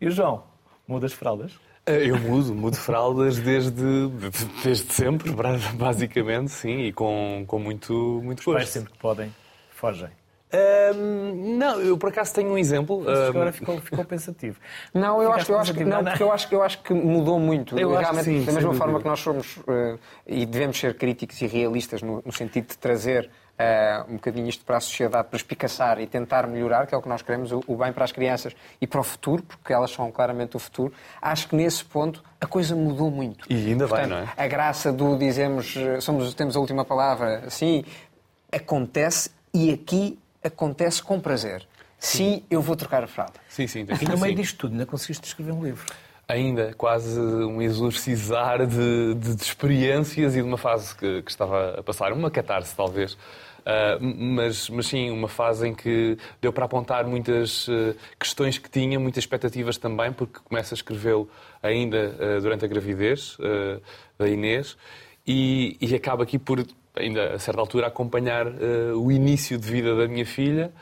E 0.00 0.06
o 0.06 0.10
João, 0.10 0.44
mudas 0.86 1.12
fraldas? 1.12 1.52
Eu 1.86 2.18
mudo, 2.18 2.54
mudo 2.54 2.76
fraldas 2.76 3.38
desde, 3.38 3.82
desde 4.62 4.92
sempre, 4.92 5.32
basicamente, 5.74 6.50
sim, 6.50 6.80
e 6.80 6.92
com, 6.92 7.44
com 7.46 7.58
muito, 7.58 8.20
muito 8.22 8.40
Os 8.40 8.44
gosto. 8.44 8.56
pais 8.58 8.68
sempre 8.68 8.92
que 8.92 8.98
podem, 8.98 9.34
fogem. 9.70 10.10
Um, 10.50 11.58
não, 11.58 11.78
eu 11.80 11.98
por 11.98 12.08
acaso 12.08 12.32
tenho 12.34 12.50
um 12.50 12.58
exemplo. 12.58 13.04
Um, 13.06 13.26
agora 13.28 13.52
ficou, 13.52 13.78
ficou 13.80 14.04
pensativo. 14.04 14.58
Não, 14.94 15.22
eu 15.22 15.32
acho, 15.32 15.52
eu 15.52 15.58
acho 15.58 15.74
que 15.74 15.84
não, 15.84 16.02
porque 16.02 16.22
eu 16.22 16.32
acho, 16.32 16.54
eu 16.54 16.62
acho 16.62 16.82
que 16.82 16.94
mudou 16.94 17.38
muito. 17.38 17.78
Eu 17.78 17.90
acho 17.90 17.98
que 17.98 18.02
Realmente, 18.14 18.24
sim, 18.24 18.44
da 18.46 18.52
mesma 18.52 18.60
dúvida. 18.70 18.78
forma 18.84 18.98
que 19.00 19.06
nós 19.06 19.20
somos 19.20 19.58
eh, 19.68 19.98
e 20.26 20.46
devemos 20.46 20.78
ser 20.78 20.96
críticos 20.96 21.40
e 21.42 21.46
realistas 21.46 22.00
no, 22.00 22.22
no 22.24 22.32
sentido 22.32 22.68
de 22.68 22.78
trazer 22.78 23.30
eh, 23.58 24.02
um 24.08 24.14
bocadinho 24.14 24.48
isto 24.48 24.64
para 24.64 24.76
a 24.76 24.80
sociedade, 24.80 25.28
para 25.28 25.36
espicaçar 25.36 26.00
e 26.00 26.06
tentar 26.06 26.46
melhorar, 26.46 26.86
que 26.86 26.94
é 26.94 26.98
o 26.98 27.02
que 27.02 27.08
nós 27.08 27.20
queremos, 27.22 27.50
o, 27.52 27.62
o 27.66 27.76
bem 27.76 27.92
para 27.92 28.04
as 28.04 28.12
crianças 28.12 28.54
e 28.80 28.86
para 28.86 29.00
o 29.00 29.04
futuro, 29.04 29.42
porque 29.42 29.72
elas 29.72 29.90
são 29.90 30.10
claramente 30.12 30.56
o 30.56 30.58
futuro. 30.60 30.92
Acho 31.20 31.48
que 31.48 31.56
nesse 31.56 31.84
ponto 31.84 32.22
a 32.40 32.46
coisa 32.46 32.76
mudou 32.76 33.10
muito. 33.10 33.44
E 33.52 33.54
ainda 33.70 33.88
Portanto, 33.88 34.10
não 34.10 34.18
é? 34.18 34.28
A 34.36 34.46
graça 34.46 34.92
do 34.92 35.16
dizemos, 35.18 35.74
eh, 35.76 36.00
somos, 36.00 36.32
temos 36.34 36.56
a 36.56 36.60
última 36.60 36.84
palavra, 36.84 37.50
sim, 37.50 37.84
acontece 38.52 39.30
e 39.52 39.72
aqui 39.72 40.18
acontece 40.42 41.02
com 41.02 41.20
prazer. 41.20 41.66
Sim, 41.98 42.44
eu 42.48 42.62
vou 42.62 42.76
trocar 42.76 43.02
a 43.02 43.08
fralda. 43.08 43.34
Sim, 43.48 43.66
sim, 43.66 43.84
tem 43.84 43.96
E 44.00 44.04
no 44.04 44.16
meio 44.18 44.36
sim. 44.36 44.40
disto 44.42 44.56
tudo, 44.58 44.72
ainda 44.72 44.86
conseguiste 44.86 45.26
escrever 45.26 45.52
um 45.52 45.64
livro. 45.64 45.84
Ainda 46.28 46.72
quase 46.76 47.18
um 47.18 47.60
exorcizar 47.60 48.64
de, 48.66 49.14
de- 49.14 49.34
de 49.34 49.42
experiências 49.42 50.34
e 50.36 50.42
de 50.42 50.46
uma 50.46 50.58
fase 50.58 50.94
que, 50.94 51.22
que 51.22 51.30
estava 51.30 51.80
a 51.80 51.82
passar, 51.82 52.12
uma 52.12 52.30
catarse 52.30 52.74
talvez. 52.76 53.16
Ah, 53.68 53.98
mas, 54.00 54.70
mas 54.70 54.86
sim, 54.86 55.10
uma 55.10 55.28
fase 55.28 55.68
em 55.68 55.74
que 55.74 56.16
deu 56.40 56.50
para 56.50 56.64
apontar 56.64 57.06
muitas 57.06 57.68
ah, 57.68 57.94
questões 58.18 58.56
que 58.56 58.70
tinha, 58.70 58.98
muitas 58.98 59.22
expectativas 59.22 59.76
também, 59.76 60.10
porque 60.10 60.40
começa 60.42 60.72
a 60.72 60.76
escrevê-lo 60.76 61.28
ainda 61.62 62.16
ah, 62.18 62.40
durante 62.40 62.64
a 62.64 62.68
gravidez 62.68 63.36
da 64.18 64.26
Inês 64.26 64.74
e, 65.26 65.76
e 65.82 65.94
acaba 65.94 66.22
aqui 66.22 66.38
por, 66.38 66.64
ainda 66.96 67.34
a 67.34 67.38
certa 67.38 67.60
altura, 67.60 67.88
acompanhar 67.88 68.46
o 68.96 69.12
início 69.12 69.58
de 69.58 69.70
vida 69.70 69.94
da 69.94 70.08
minha 70.08 70.24
filha. 70.24 70.72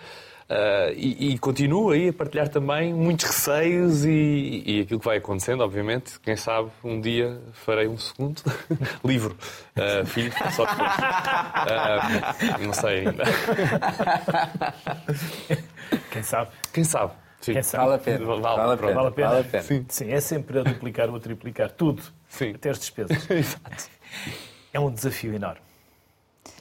Uh, 0.49 0.95
e, 0.95 1.33
e 1.33 1.39
continuo 1.39 1.91
aí 1.91 2.11
a 2.11 2.13
partilhar 2.13 2.49
também 2.49 2.95
muitos 2.95 3.25
receios 3.25 4.05
e, 4.05 4.63
e 4.65 4.81
aquilo 4.83 5.01
que 5.01 5.07
vai 5.07 5.17
acontecendo, 5.17 5.63
obviamente. 5.65 6.21
Quem 6.21 6.37
sabe 6.37 6.71
um 6.85 7.01
dia 7.01 7.41
farei 7.53 7.89
um 7.89 7.99
segundo 7.99 8.41
livro. 9.05 9.37
Uh, 9.77 10.07
filho, 10.07 10.33
só 10.53 10.65
depois. 10.65 10.93
Uh, 10.93 12.65
não 12.65 12.73
sei 12.73 13.09
ainda. 13.09 13.25
Quem 16.13 16.23
sabe? 16.23 16.51
Quem 16.73 16.85
sabe? 16.85 17.13
Sim. 17.41 17.53
Quem 17.55 17.63
sabe? 17.63 17.85
Vale 17.85 17.95
a 17.97 17.99
pena. 17.99 18.25
Vale, 18.25 18.41
Vale 18.41 18.73
a 18.73 18.77
pena. 18.77 18.95
Vale 18.95 19.09
a 19.09 19.11
pena? 19.11 19.29
Vale 19.29 19.41
a 19.41 19.45
pena. 19.45 19.63
Sim. 19.65 19.87
Sim, 19.89 20.11
é 20.13 20.21
sempre 20.21 20.61
a 20.61 20.63
duplicar 20.63 21.09
ou 21.11 21.17
a 21.17 21.21
triplicar. 21.21 21.71
Tudo. 21.73 22.03
Sim. 22.29 22.53
Até 22.55 22.71
as 22.71 22.79
despesas. 22.79 23.29
Exato. 23.31 23.89
É 24.73 24.79
um 24.79 24.91
desafio 24.93 25.35
enorme. 25.35 25.61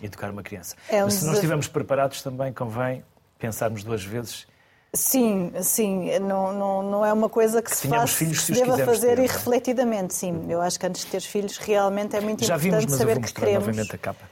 educar 0.02 0.32
uma 0.32 0.42
criança. 0.44 0.76
É 0.90 1.02
um 1.02 1.06
Mas 1.06 1.16
se 1.16 1.26
nós 1.26 1.36
estivermos 1.36 1.68
preparados, 1.68 2.22
também 2.22 2.52
convém 2.52 3.04
pensarmos 3.46 3.84
duas 3.84 4.04
vezes. 4.04 4.48
Sim, 4.94 5.52
sim, 5.62 6.20
não, 6.20 6.54
não, 6.54 6.84
não 6.84 7.06
é 7.06 7.12
uma 7.12 7.28
coisa 7.28 7.62
que, 7.62 7.76
se 7.76 7.82
tenhamos 7.82 8.12
faz, 8.12 8.14
filhos 8.14 8.40
que 8.40 8.46
se 8.46 8.56
se 8.56 8.62
os 8.62 8.68
deva 8.68 8.86
fazer 8.86 9.16
ter, 9.16 9.20
é? 9.20 9.24
irrefletidamente, 9.26 10.14
sim. 10.14 10.46
Eu 10.48 10.62
acho 10.62 10.80
que 10.80 10.86
antes 10.86 11.04
de 11.04 11.12
ter 11.12 11.22
filhos 11.22 11.58
realmente 11.58 12.16
é 12.16 12.22
muito 12.22 12.46
Já 12.46 12.56
vimos, 12.56 12.84
importante 12.84 12.90
vou 12.90 12.98
saber 12.98 13.22
que 13.22 13.34
queremos, 13.34 13.88
capa. 14.02 14.26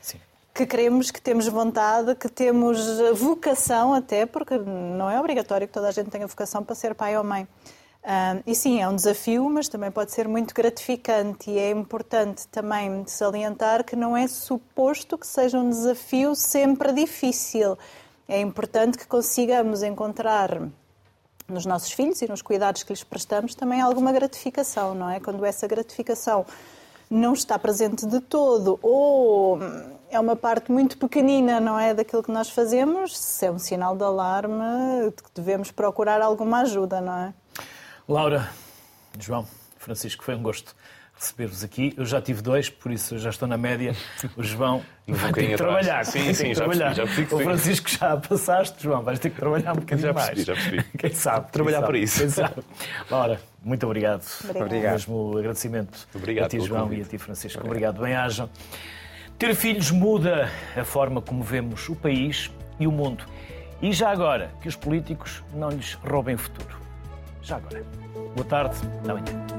Que 0.53 0.66
queremos, 0.66 1.11
que 1.11 1.22
temos 1.22 1.47
vontade, 1.47 2.16
que 2.16 2.30
temos 2.30 2.80
vocação 3.16 3.93
até, 3.93 4.26
porque 4.26 4.57
não 4.57 5.09
é 5.09 5.20
obrigatório 5.20 5.68
que 5.68 5.74
toda 5.74 5.89
a 5.89 5.91
gente 5.91 6.09
tenha 6.09 6.28
vocação 6.28 6.64
para 6.64 6.76
ser 6.76 6.95
pai 6.95 7.18
ou 7.18 7.24
mãe. 7.24 7.45
Ah, 8.05 8.38
e 8.45 8.53
sim, 8.53 8.82
é 8.82 8.88
um 8.88 8.95
desafio, 8.95 9.49
mas 9.49 9.70
também 9.70 9.89
pode 9.89 10.11
ser 10.11 10.28
muito 10.28 10.53
gratificante 10.53 11.49
e 11.49 11.57
é 11.57 11.72
importante 11.72 12.45
também 12.49 13.05
salientar 13.07 13.84
que 13.86 13.95
não 13.95 14.16
é 14.16 14.28
suposto 14.28 15.18
que 15.18 15.26
seja 15.26 15.57
um 15.57 15.70
desafio 15.70 16.36
sempre 16.36 16.91
difícil. 16.91 17.78
É 18.28 18.39
importante 18.39 18.97
que 18.97 19.05
consigamos 19.05 19.84
encontrar 19.84 20.61
nos 21.47 21.65
nossos 21.65 21.91
filhos 21.91 22.21
e 22.21 22.28
nos 22.28 22.41
cuidados 22.41 22.84
que 22.84 22.93
lhes 22.93 23.03
prestamos 23.03 23.53
também 23.53 23.82
alguma 23.82 24.11
gratificação, 24.11 24.95
não 24.95 25.09
é? 25.09 25.19
Quando 25.19 25.43
essa 25.45 25.67
gratificação 25.67 26.45
não 27.09 27.34
está 27.34 27.59
presente 27.59 28.05
de 28.05 28.19
todo 28.21 28.80
ou 28.82 29.59
é 30.09 30.19
uma 30.19 30.36
parte 30.36 30.71
muito 30.71 30.97
pequenina, 30.97 31.59
não 31.59 31.78
é, 31.78 31.93
daquilo 31.93 32.24
que 32.24 32.32
nós 32.32 32.49
fazemos, 32.49 33.17
se 33.17 33.45
é 33.45 33.51
um 33.51 33.59
sinal 33.59 33.95
de 33.95 34.03
alarme, 34.03 35.11
de 35.15 35.24
que 35.24 35.30
devemos 35.36 35.69
procurar 35.71 36.21
alguma 36.21 36.61
ajuda, 36.61 37.01
não 37.01 37.17
é? 37.17 37.34
Laura, 38.07 38.49
João, 39.19 39.45
Francisco, 39.78 40.24
foi 40.24 40.36
um 40.36 40.41
gosto 40.41 40.76
receber-vos 41.24 41.63
aqui. 41.63 41.93
Eu 41.97 42.05
já 42.05 42.21
tive 42.21 42.41
dois, 42.41 42.69
por 42.69 42.91
isso 42.91 43.15
eu 43.15 43.19
já 43.19 43.30
estou 43.30 43.47
na 43.47 43.57
média. 43.57 43.95
O 44.36 44.43
João 44.43 44.82
Um 45.07 45.13
vai 45.15 45.34
ter 45.34 45.47
que 45.49 45.55
trabalhar. 45.57 45.99
atrás. 45.99 46.07
Sim, 46.09 46.34
sim, 46.34 46.43
que 46.49 46.55
já 46.55 46.65
percebi, 46.65 46.78
trabalhar. 46.78 46.93
já 46.93 47.03
percebi 47.03 47.28
que 47.28 47.36
o 47.36 47.38
sim. 47.38 47.43
Francisco 47.43 47.89
já 47.89 48.17
passaste, 48.17 48.84
João, 48.84 49.01
vais 49.03 49.19
ter 49.19 49.30
que 49.32 49.36
trabalhar 49.36 49.71
um 49.74 49.76
bocadinho 49.80 50.07
Já 50.07 50.13
mais. 50.13 50.28
percebi, 50.30 50.45
já 50.45 50.53
percebi. 50.53 50.84
Quem 50.97 51.13
sabe? 51.13 51.51
Trabalhar 51.51 51.78
quem 51.80 51.86
para 51.88 51.95
sabe, 51.95 52.03
isso. 52.03 52.19
quem 52.19 52.30
sabe. 52.30 52.53
Laura, 53.11 53.41
muito 53.63 53.86
obrigado. 53.86 54.24
Obrigado. 54.49 54.91
Mesmo 54.93 55.38
agradecimento 55.38 56.07
Obrigado 56.15 56.45
a 56.45 56.49
ti, 56.49 56.59
João, 56.61 56.84
convite. 56.84 57.01
e 57.01 57.03
a 57.03 57.07
ti, 57.07 57.17
Francisco. 57.17 57.65
Obrigado. 57.65 58.01
Bem-ajam. 58.01 58.49
Ter 59.38 59.53
filhos 59.55 59.91
muda 59.91 60.49
a 60.78 60.84
forma 60.86 61.21
como 61.21 61.43
vemos 61.43 61.89
o 61.89 61.95
país 61.95 62.49
e 62.80 62.88
o 62.88 62.91
mundo. 62.91 63.26
E 63.82 63.91
já 63.91 64.09
agora, 64.09 64.51
que 64.61 64.69
os 64.69 64.76
políticos 64.78 65.43
não 65.53 65.69
lhes 65.69 65.95
roubem 65.95 66.36
o 66.36 66.38
futuro. 66.38 66.78
Já 67.41 67.57
agora. 67.57 67.84
Boa 68.36 68.47
tarde, 68.47 68.78
até 69.01 69.11
amanhã. 69.11 69.53